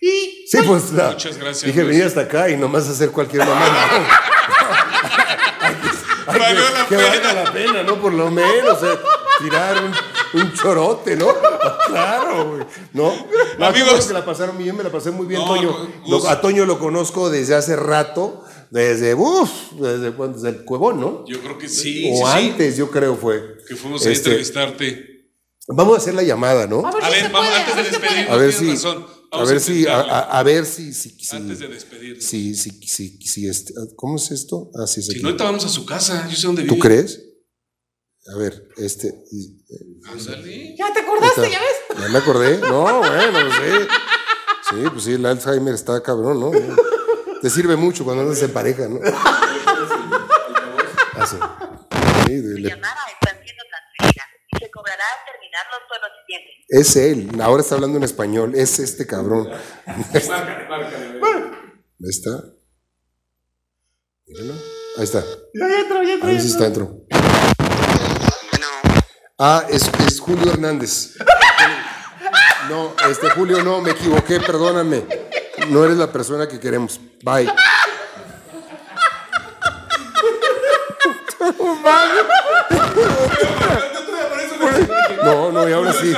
Y 0.00 0.44
Sí, 0.48 0.58
pues 0.66 0.92
la- 0.92 1.10
Muchas 1.10 1.36
gracias, 1.38 1.64
Dije, 1.64 1.82
venir 1.82 2.04
hasta 2.04 2.20
acá 2.22 2.48
y 2.48 2.56
nomás 2.56 2.88
hacer 2.88 3.10
cualquier 3.10 3.44
mamá. 3.46 3.88
Que- 6.24 6.38
Valió 6.38 6.70
la 6.70 6.86
que 6.86 6.96
pena. 6.96 7.08
valga 7.08 7.32
la 7.32 7.52
pena, 7.52 7.82
¿no? 7.82 8.00
Por 8.00 8.12
lo 8.12 8.30
menos, 8.30 8.80
eh, 8.82 8.98
tirar 9.40 9.76
un, 9.82 10.40
un 10.40 10.52
chorote, 10.54 11.16
¿no? 11.16 11.26
Claro, 11.86 12.50
güey. 12.50 12.66
¿No? 12.92 13.12
No, 13.58 13.66
Amigos. 13.66 14.06
que 14.06 14.12
la 14.14 14.24
pasaron 14.24 14.58
bien, 14.58 14.76
me 14.76 14.82
la 14.82 14.90
pasé 14.92 15.10
muy 15.10 15.26
bien, 15.26 15.40
No, 15.40 15.46
Toño. 15.54 15.76
Lo- 16.08 16.28
a 16.28 16.40
Toño 16.40 16.64
lo 16.66 16.78
conozco 16.78 17.30
desde 17.30 17.54
hace 17.54 17.76
rato, 17.76 18.44
desde, 18.70 19.14
uff, 19.14 19.50
desde, 19.80 20.12
cuando- 20.12 20.38
desde 20.40 20.58
el 20.58 20.64
Cuevón, 20.64 21.00
¿no? 21.00 21.24
Yo 21.26 21.40
creo 21.40 21.58
que 21.58 21.68
sí, 21.68 22.10
o 22.12 22.16
sí, 22.16 22.22
sí. 22.24 22.48
antes, 22.48 22.76
yo 22.76 22.90
creo 22.90 23.16
fue. 23.16 23.58
Que 23.68 23.76
fuimos 23.76 24.04
a 24.06 24.10
Este, 24.10 24.30
entrevistarte. 24.30 25.08
Vamos 25.68 25.94
a 25.94 25.98
hacer 25.98 26.14
la 26.14 26.22
llamada, 26.22 26.66
¿no? 26.66 26.84
a 26.86 26.90
ver 26.90 27.02
A 27.02 27.06
si 27.06 27.12
ver, 27.12 27.30
vamos, 27.32 27.48
puede, 27.48 27.60
antes 27.60 27.74
a 27.74 27.76
de 27.76 27.82
despedirnos. 27.90 28.30
A 28.30 28.36
ver 28.36 28.52
si, 28.52 28.70
razón. 28.70 29.06
a 29.30 29.44
ver 29.44 29.56
a 29.56 29.60
si, 29.60 29.86
a, 29.86 30.00
a- 30.00 30.38
a 30.38 30.42
ver 30.42 30.66
si, 30.66 30.92
si, 30.92 31.10
si- 31.10 31.36
Antes 31.36 31.58
de 31.60 31.68
despedirnos. 31.68 32.24
si, 32.24 32.54
si, 32.56 32.70
si, 32.82 33.18
si 33.22 33.46
este, 33.48 33.72
¿cómo 33.94 34.16
es 34.16 34.30
esto? 34.32 34.70
Ah, 34.74 34.86
sí, 34.88 35.00
es 35.00 35.06
Si 35.06 35.12
aquí. 35.12 35.22
no, 35.22 35.28
ahorita 35.28 35.44
vamos 35.44 35.64
a 35.64 35.68
su 35.68 35.86
casa. 35.86 36.26
Yo 36.28 36.36
sé 36.36 36.46
dónde 36.48 36.62
vive. 36.62 36.74
¿Tú 36.74 36.80
crees? 36.80 37.22
A 38.28 38.36
ver, 38.38 38.68
este, 38.76 39.08
y- 39.32 39.58
Ándale. 40.08 40.76
Ya 40.76 40.92
te 40.92 41.00
acordaste, 41.00 41.50
ya 41.50 41.58
ves. 41.60 41.76
ya 42.00 42.08
me 42.08 42.18
acordé, 42.18 42.58
no, 42.58 42.98
bueno, 42.98 43.32
pues 43.32 43.54
sí, 43.54 43.88
sí, 44.70 44.76
pues 44.92 45.04
sí, 45.04 45.12
el 45.14 45.26
Alzheimer 45.26 45.74
está 45.74 46.00
cabrón, 46.02 46.38
¿no? 46.38 46.50
Te 47.40 47.50
sirve 47.50 47.74
mucho 47.74 48.04
cuando 48.04 48.22
andas 48.22 48.40
en 48.42 48.52
pareja, 48.52 48.86
¿no? 48.88 49.00
Ah, 51.14 51.26
sí. 51.26 51.36
Llamada 51.36 53.00
está 53.12 53.30
siendo 53.42 53.64
transferida 53.68 54.24
y 54.52 54.58
se 54.58 54.70
cobrará 54.70 55.02
al 55.04 55.24
terminar 55.32 55.66
los 55.72 55.80
tonos 55.88 56.10
siguientes. 56.24 56.54
es 56.68 56.96
él, 56.96 57.40
ahora 57.42 57.62
está 57.62 57.74
hablando 57.74 57.98
en 57.98 58.04
español, 58.04 58.52
es 58.54 58.78
este 58.78 59.04
cabrón. 59.06 59.48
Ahí 59.84 60.04
está. 62.08 62.44
Míralo. 64.26 64.54
Ahí 64.96 65.04
está. 65.04 65.20
Ya, 65.54 65.68
ya 65.68 65.80
entro, 65.80 66.02
ya 66.04 66.12
entro. 66.14 66.28
Ahí 66.28 66.40
sí 66.40 66.52
entro. 66.52 66.52
está 66.52 66.64
dentro. 66.64 67.51
Ah, 69.44 69.64
es, 69.68 69.90
es 70.06 70.20
Julio 70.20 70.52
Hernández. 70.52 71.16
No, 72.68 72.94
este 73.10 73.28
Julio, 73.30 73.60
no, 73.64 73.80
me 73.80 73.90
equivoqué, 73.90 74.38
perdóname. 74.38 75.04
No 75.66 75.84
eres 75.84 75.96
la 75.96 76.12
persona 76.12 76.46
que 76.46 76.60
queremos. 76.60 77.00
Bye. 77.24 77.52
No, 85.24 85.50
no, 85.50 85.68
y 85.68 85.72
ahora 85.72 85.92
sí. 85.92 86.16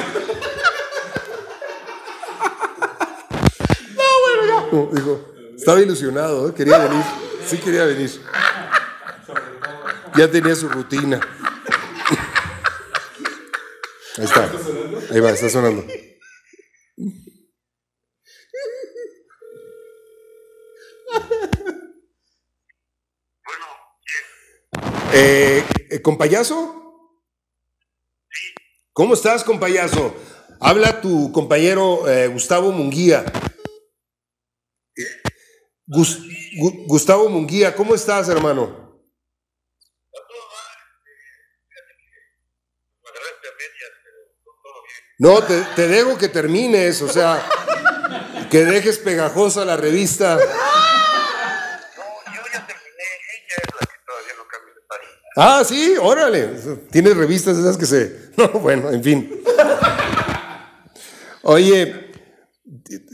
No, 3.97 4.05
bueno, 4.20 4.91
ya. 4.93 5.01
Dijo, 5.01 5.33
estaba 5.57 5.81
ilusionado, 5.81 6.51
¿eh? 6.51 6.55
quería 6.55 6.77
venir. 6.77 7.03
Sí 7.47 7.57
quería 7.57 7.87
venir. 7.87 8.20
Ya 10.14 10.31
tenía 10.31 10.55
su 10.55 10.68
rutina. 10.68 11.20
Ahí 14.18 14.24
está. 14.24 14.50
Ahí 15.12 15.20
va, 15.20 15.30
está 15.30 15.48
sonando. 15.48 15.84
Eh, 25.12 25.62
eh, 25.90 26.02
¿Compayazo? 26.02 26.80
¿Cómo 28.92 29.14
estás, 29.14 29.44
compayazo? 29.44 30.14
Habla 30.60 31.00
tu 31.00 31.32
compañero 31.32 32.08
eh, 32.08 32.28
Gustavo 32.28 32.72
Munguía. 32.72 33.24
Gus- 35.86 36.20
Gu- 36.58 36.86
Gustavo 36.86 37.28
Munguía, 37.28 37.74
¿cómo 37.74 37.94
estás, 37.94 38.28
hermano? 38.28 38.84
No, 45.18 45.42
te, 45.42 45.60
te 45.76 45.86
dejo 45.86 46.18
que 46.18 46.28
termines, 46.28 47.00
o 47.00 47.08
sea, 47.08 47.40
que 48.50 48.64
dejes 48.64 48.98
pegajosa 48.98 49.64
la 49.64 49.76
revista. 49.76 50.36
No, 50.36 50.42
yo 50.42 52.40
ya 52.52 52.66
terminé, 52.66 53.06
ella 53.30 53.56
es 53.62 53.74
la 53.80 53.86
que 53.86 53.98
todavía 54.04 54.34
Ah, 55.36 55.62
sí, 55.64 55.96
órale. 56.00 56.48
Tienes 56.90 57.16
revistas 57.16 57.56
esas 57.56 57.76
que 57.76 57.86
se. 57.86 58.24
No, 58.36 58.48
bueno, 58.48 58.90
en 58.90 59.00
fin. 59.04 59.44
Oye, 61.42 62.10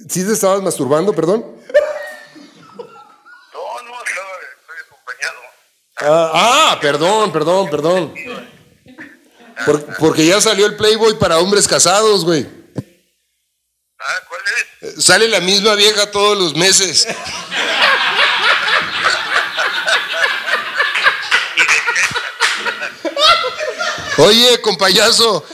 ¿sí 0.09 0.25
te 0.25 0.33
estabas 0.33 0.63
masturbando, 0.63 1.13
perdón? 1.13 1.41
No, 1.43 2.83
no, 3.83 4.05
estaba, 4.07 4.33
estoy 4.63 4.79
acompañado. 4.87 5.41
Ah, 5.99 6.31
ah, 6.33 6.79
perdón, 6.81 7.33
perdón, 7.33 7.69
perdón. 7.69 8.15
Por- 9.67 9.97
porque 9.97 10.27
ya 10.27 10.41
salió 10.41 10.67
el 10.67 10.77
Playboy 10.77 11.19
para 11.19 11.39
hombres 11.39 11.67
casados, 11.69 12.25
güey. 12.25 12.47
Ah, 13.99 14.21
¿cuál 14.29 14.41
es? 14.97 15.05
Sale 15.05 15.29
la 15.29 15.41
misma 15.41 15.75
vieja 15.75 16.11
todos 16.11 16.39
los 16.39 16.55
meses. 16.55 17.07
Oye, 24.19 24.61
compayazo, 24.61 25.45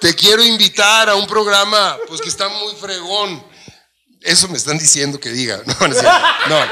te 0.00 0.14
quiero 0.14 0.42
invitar 0.42 1.08
a 1.08 1.14
un 1.14 1.26
programa, 1.26 1.96
pues 2.08 2.20
que 2.20 2.28
está 2.28 2.48
muy 2.48 2.74
fregón. 2.76 3.46
Eso 4.20 4.48
me 4.48 4.56
están 4.56 4.78
diciendo 4.78 5.18
que 5.20 5.30
diga. 5.30 5.62
No, 5.66 5.88
no, 5.88 6.02
no. 6.48 6.66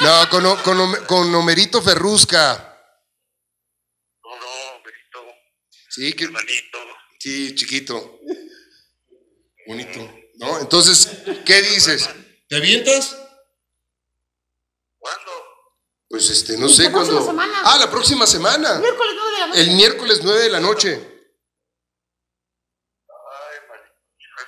No, 0.00 0.28
con, 0.30 0.56
con 0.62 1.04
con 1.06 1.34
Homerito 1.34 1.82
Ferrusca. 1.82 2.74
No, 4.24 4.30
no, 4.36 4.82
Berito, 4.82 5.20
Sí, 6.00 6.14
que, 6.14 6.24
hermanito. 6.24 6.78
sí, 7.18 7.54
chiquito. 7.54 8.20
Bonito. 9.66 10.00
¿No? 10.36 10.58
Entonces, 10.58 11.06
¿qué 11.44 11.60
dices? 11.60 12.08
¿Te 12.48 12.56
avientas? 12.56 13.18
¿Cuándo? 14.98 15.30
Pues 16.08 16.30
este, 16.30 16.56
no 16.56 16.70
sé 16.70 16.84
La 16.84 16.90
próxima 16.90 17.18
cuándo. 17.20 17.26
semana. 17.26 17.62
Ah, 17.66 17.76
la 17.78 17.90
próxima 17.90 18.26
semana. 18.26 18.78
Miércoles 18.78 19.12
9 19.14 19.30
de 19.30 19.38
la 19.38 19.46
noche. 19.46 19.60
El 19.60 19.70
miércoles 19.76 20.20
9 20.22 20.40
de 20.40 20.48
la 20.48 20.60
noche. 20.60 20.88
Ay. 23.06 23.58
Pues 23.68 23.80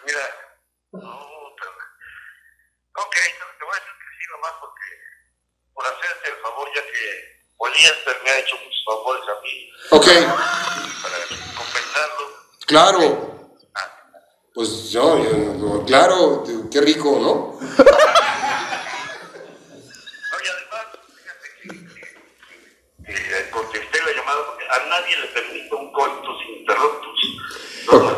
mira, 0.06 0.24
no, 0.92 1.28
pero. 1.60 1.70
Ok, 3.04 3.14
te 3.14 3.64
voy 3.66 3.76
a 3.76 3.78
decir 3.78 3.92
que 4.00 4.08
sí, 4.16 4.24
nomás 4.32 4.52
porque. 4.58 4.88
Por 5.74 5.84
hacerte 5.86 6.30
el 6.30 6.36
favor, 6.40 6.68
ya 6.74 6.82
que 6.82 7.42
Poliéster 7.58 8.16
me 8.24 8.30
ha 8.30 8.38
hecho 8.38 8.56
muchos 8.56 8.82
favores 8.86 9.22
a 9.28 9.40
mí 9.42 9.70
Ok, 9.90 10.06
para 11.02 11.16
compensarlo. 11.72 12.26
claro. 12.66 13.28
Pues 14.54 14.90
yo, 14.90 15.18
yo- 15.18 15.84
claro, 15.86 16.44
qué 16.70 16.80
rico, 16.82 17.18
¿no? 17.18 17.58
Que, 23.04 23.12
eh, 23.14 23.50
contesté 23.50 23.98
la 24.04 24.12
llamada 24.12 24.46
porque 24.46 24.64
a 24.70 24.86
nadie 24.88 25.16
le 25.18 25.26
permite 25.28 25.74
un 25.74 25.92
coitus 25.92 26.38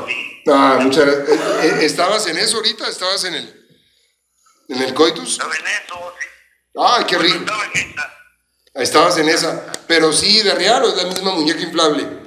ti. 0.07 0.43
Ah, 0.47 0.79
muchas 0.81 1.05
gracias. 1.07 1.29
Eh, 1.29 1.41
eh, 1.63 1.85
¿Estabas 1.87 2.27
en 2.27 2.37
eso 2.39 2.57
ahorita? 2.59 2.89
¿Estabas 2.89 3.25
en 3.25 3.35
el, 3.35 3.69
en 4.69 4.83
el 4.83 4.93
coitus? 4.95 5.33
Estaba 5.33 5.55
en 5.55 5.67
eso, 5.67 6.15
sí. 6.21 6.27
Ay, 6.79 7.05
qué 7.07 7.19
rico. 7.19 7.39
Estaba 7.39 7.65
en 7.65 7.71
esa. 7.91 8.13
Estabas 8.75 9.19
en 9.19 9.29
esa. 9.29 9.73
Pero 9.87 10.13
sí, 10.13 10.43
de 10.43 10.55
real 10.55 10.85
o 10.85 10.89
es 10.89 10.97
la 10.97 11.05
misma 11.05 11.31
muñeca 11.33 11.61
inflable. 11.61 12.24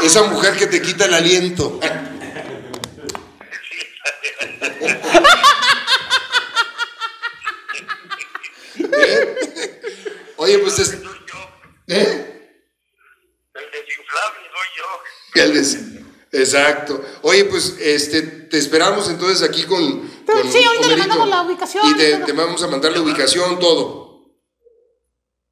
Esa 0.00 0.22
mujer 0.24 0.56
que 0.56 0.66
te 0.66 0.80
quita 0.80 1.06
el 1.06 1.14
aliento. 1.14 1.80
¿Eh? 8.76 9.38
Oye, 10.36 10.58
pues 10.58 10.78
es. 10.78 10.88
Soy 10.90 11.00
yo. 11.02 11.14
¿Eh? 11.88 12.64
El 13.54 13.70
desinflable 13.72 14.40
soy 14.52 14.68
yo. 14.76 15.42
El 15.42 15.54
des- 15.54 15.78
Exacto. 16.30 17.02
Oye, 17.22 17.46
pues 17.46 17.76
este, 17.80 18.20
te 18.22 18.58
esperamos 18.58 19.08
entonces 19.08 19.42
aquí 19.48 19.64
con. 19.64 20.08
Pero 20.26 20.42
con 20.42 20.52
sí, 20.52 20.62
ahorita 20.62 20.86
le 20.88 20.96
mandamos 20.98 21.28
la 21.28 21.42
ubicación 21.42 21.86
Y 21.88 21.94
te, 21.96 22.18
te 22.18 22.32
vamos 22.32 22.62
a 22.62 22.66
mandar 22.68 22.92
la 22.92 23.00
ubicación, 23.00 23.58
todo. 23.58 24.26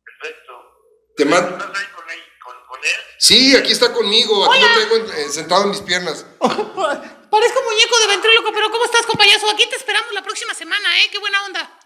Perfecto. 0.05 0.53
Te 1.17 1.25
man- 1.25 1.59
Sí, 3.19 3.57
aquí 3.57 3.73
está 3.73 3.93
conmigo. 3.93 4.51
Aquí 4.53 4.63
lo 4.89 4.97
en- 4.97 5.11
eh, 5.19 5.29
sentado 5.31 5.63
en 5.65 5.71
mis 5.71 5.81
piernas. 5.81 6.25
Parezco 6.41 7.63
muñeco 7.63 7.99
de 7.99 8.07
ventríloco, 8.09 8.53
pero 8.53 8.71
¿cómo 8.71 8.85
estás, 8.85 9.05
compañero? 9.07 9.49
Aquí 9.51 9.67
te 9.69 9.77
esperamos 9.77 10.13
la 10.13 10.23
próxima 10.23 10.55
semana, 10.55 11.03
¿eh? 11.03 11.09
Qué 11.11 11.19
buena 11.19 11.43
onda. 11.45 11.81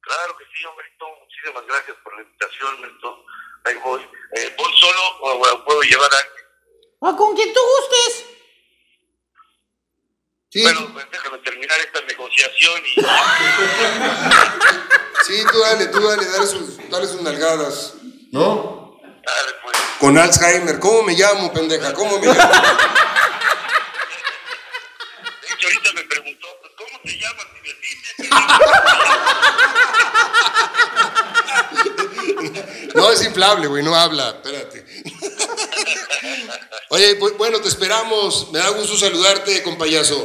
Claro 0.00 0.36
que 0.36 0.44
sí, 0.56 0.64
hombrito. 0.66 1.06
Muchísimas 1.20 1.64
gracias 1.66 1.96
por 2.04 2.14
la 2.16 2.22
invitación, 2.22 2.74
hombrito. 2.74 3.24
Ahí 3.64 3.74
voy. 3.84 4.02
Eh, 4.36 4.54
¿Voy 4.58 4.72
solo 4.80 5.00
o, 5.20 5.48
o 5.48 5.64
puedo 5.64 5.80
llevar 5.82 6.12
a 6.12 6.16
alguien? 6.18 6.44
A 7.02 7.16
con 7.16 7.34
quien 7.36 7.52
tú 7.54 7.60
gustes. 7.60 8.24
Sí, 10.50 10.62
Bueno, 10.64 10.90
pues 10.92 11.06
déjame 11.10 11.38
terminar 11.38 11.78
esta 11.80 12.00
negociación 12.02 12.82
y... 12.84 12.94
sí, 15.26 15.42
tú 15.50 15.58
dale, 15.60 15.86
tú 15.86 16.00
dale, 16.06 16.26
dale 16.26 16.46
sus, 16.46 16.90
dale 16.90 17.06
sus 17.06 17.22
nalgadas. 17.22 17.94
¿No? 18.32 18.81
Con 20.02 20.18
Alzheimer. 20.18 20.80
¿Cómo 20.80 21.04
me 21.04 21.14
llamo, 21.14 21.52
pendeja? 21.52 21.94
¿Cómo 21.94 22.18
me 22.18 22.26
llamo? 22.26 22.40
De 22.40 22.48
hecho, 25.54 25.68
ahorita 25.68 25.92
me 25.92 26.02
preguntó, 26.02 26.48
pues, 26.60 26.72
¿cómo 26.76 26.98
te 27.04 27.16
llamas? 27.20 27.46
Y. 32.88 32.96
No, 32.96 33.12
es 33.12 33.22
inflable, 33.22 33.68
güey, 33.68 33.84
no 33.84 33.94
habla. 33.94 34.30
Espérate. 34.30 34.84
Oye, 36.88 37.14
pues, 37.14 37.38
bueno, 37.38 37.60
te 37.60 37.68
esperamos. 37.68 38.50
Me 38.50 38.58
da 38.58 38.70
gusto 38.70 38.98
saludarte, 38.98 39.62
compayazo. 39.62 40.16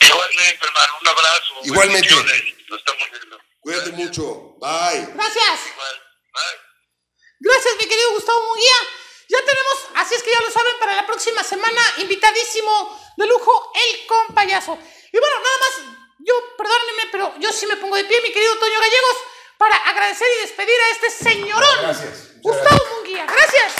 Igualmente, 0.00 0.58
hermano, 0.66 0.92
un 1.00 1.08
abrazo. 1.08 1.54
Igualmente. 1.62 2.10
Lo 2.66 2.76
estamos 2.76 3.08
viendo. 3.12 3.38
Cuídate 3.60 3.92
mucho. 3.92 4.56
Bye. 4.58 5.06
Gracias. 5.14 5.60
Igual. 5.72 6.02
Bye. 6.32 6.69
Gracias, 7.40 7.74
mi 7.78 7.86
querido 7.86 8.10
Gustavo 8.12 8.40
Munguía. 8.42 8.76
Ya 9.28 9.38
tenemos, 9.44 9.78
así 9.94 10.14
es 10.14 10.22
que 10.22 10.30
ya 10.30 10.40
lo 10.44 10.50
saben, 10.50 10.74
para 10.78 10.94
la 10.94 11.06
próxima 11.06 11.42
semana, 11.42 11.80
invitadísimo 11.98 13.00
de 13.16 13.26
lujo, 13.26 13.72
el 13.74 14.06
compayazo. 14.06 14.76
Y 15.12 15.18
bueno, 15.18 15.36
nada 15.40 15.58
más, 15.60 15.96
yo, 16.18 16.34
perdónenme, 16.56 17.08
pero 17.10 17.34
yo 17.38 17.50
sí 17.52 17.66
me 17.66 17.76
pongo 17.76 17.96
de 17.96 18.04
pie, 18.04 18.20
mi 18.20 18.32
querido 18.32 18.58
Toño 18.58 18.78
Gallegos, 18.78 19.16
para 19.56 19.76
agradecer 19.76 20.28
y 20.36 20.40
despedir 20.42 20.78
a 20.80 20.90
este 20.90 21.10
señorón. 21.10 21.78
Gracias. 21.82 22.40
Gustavo 22.42 22.86
Munguía, 22.96 23.24
gracias. 23.26 23.72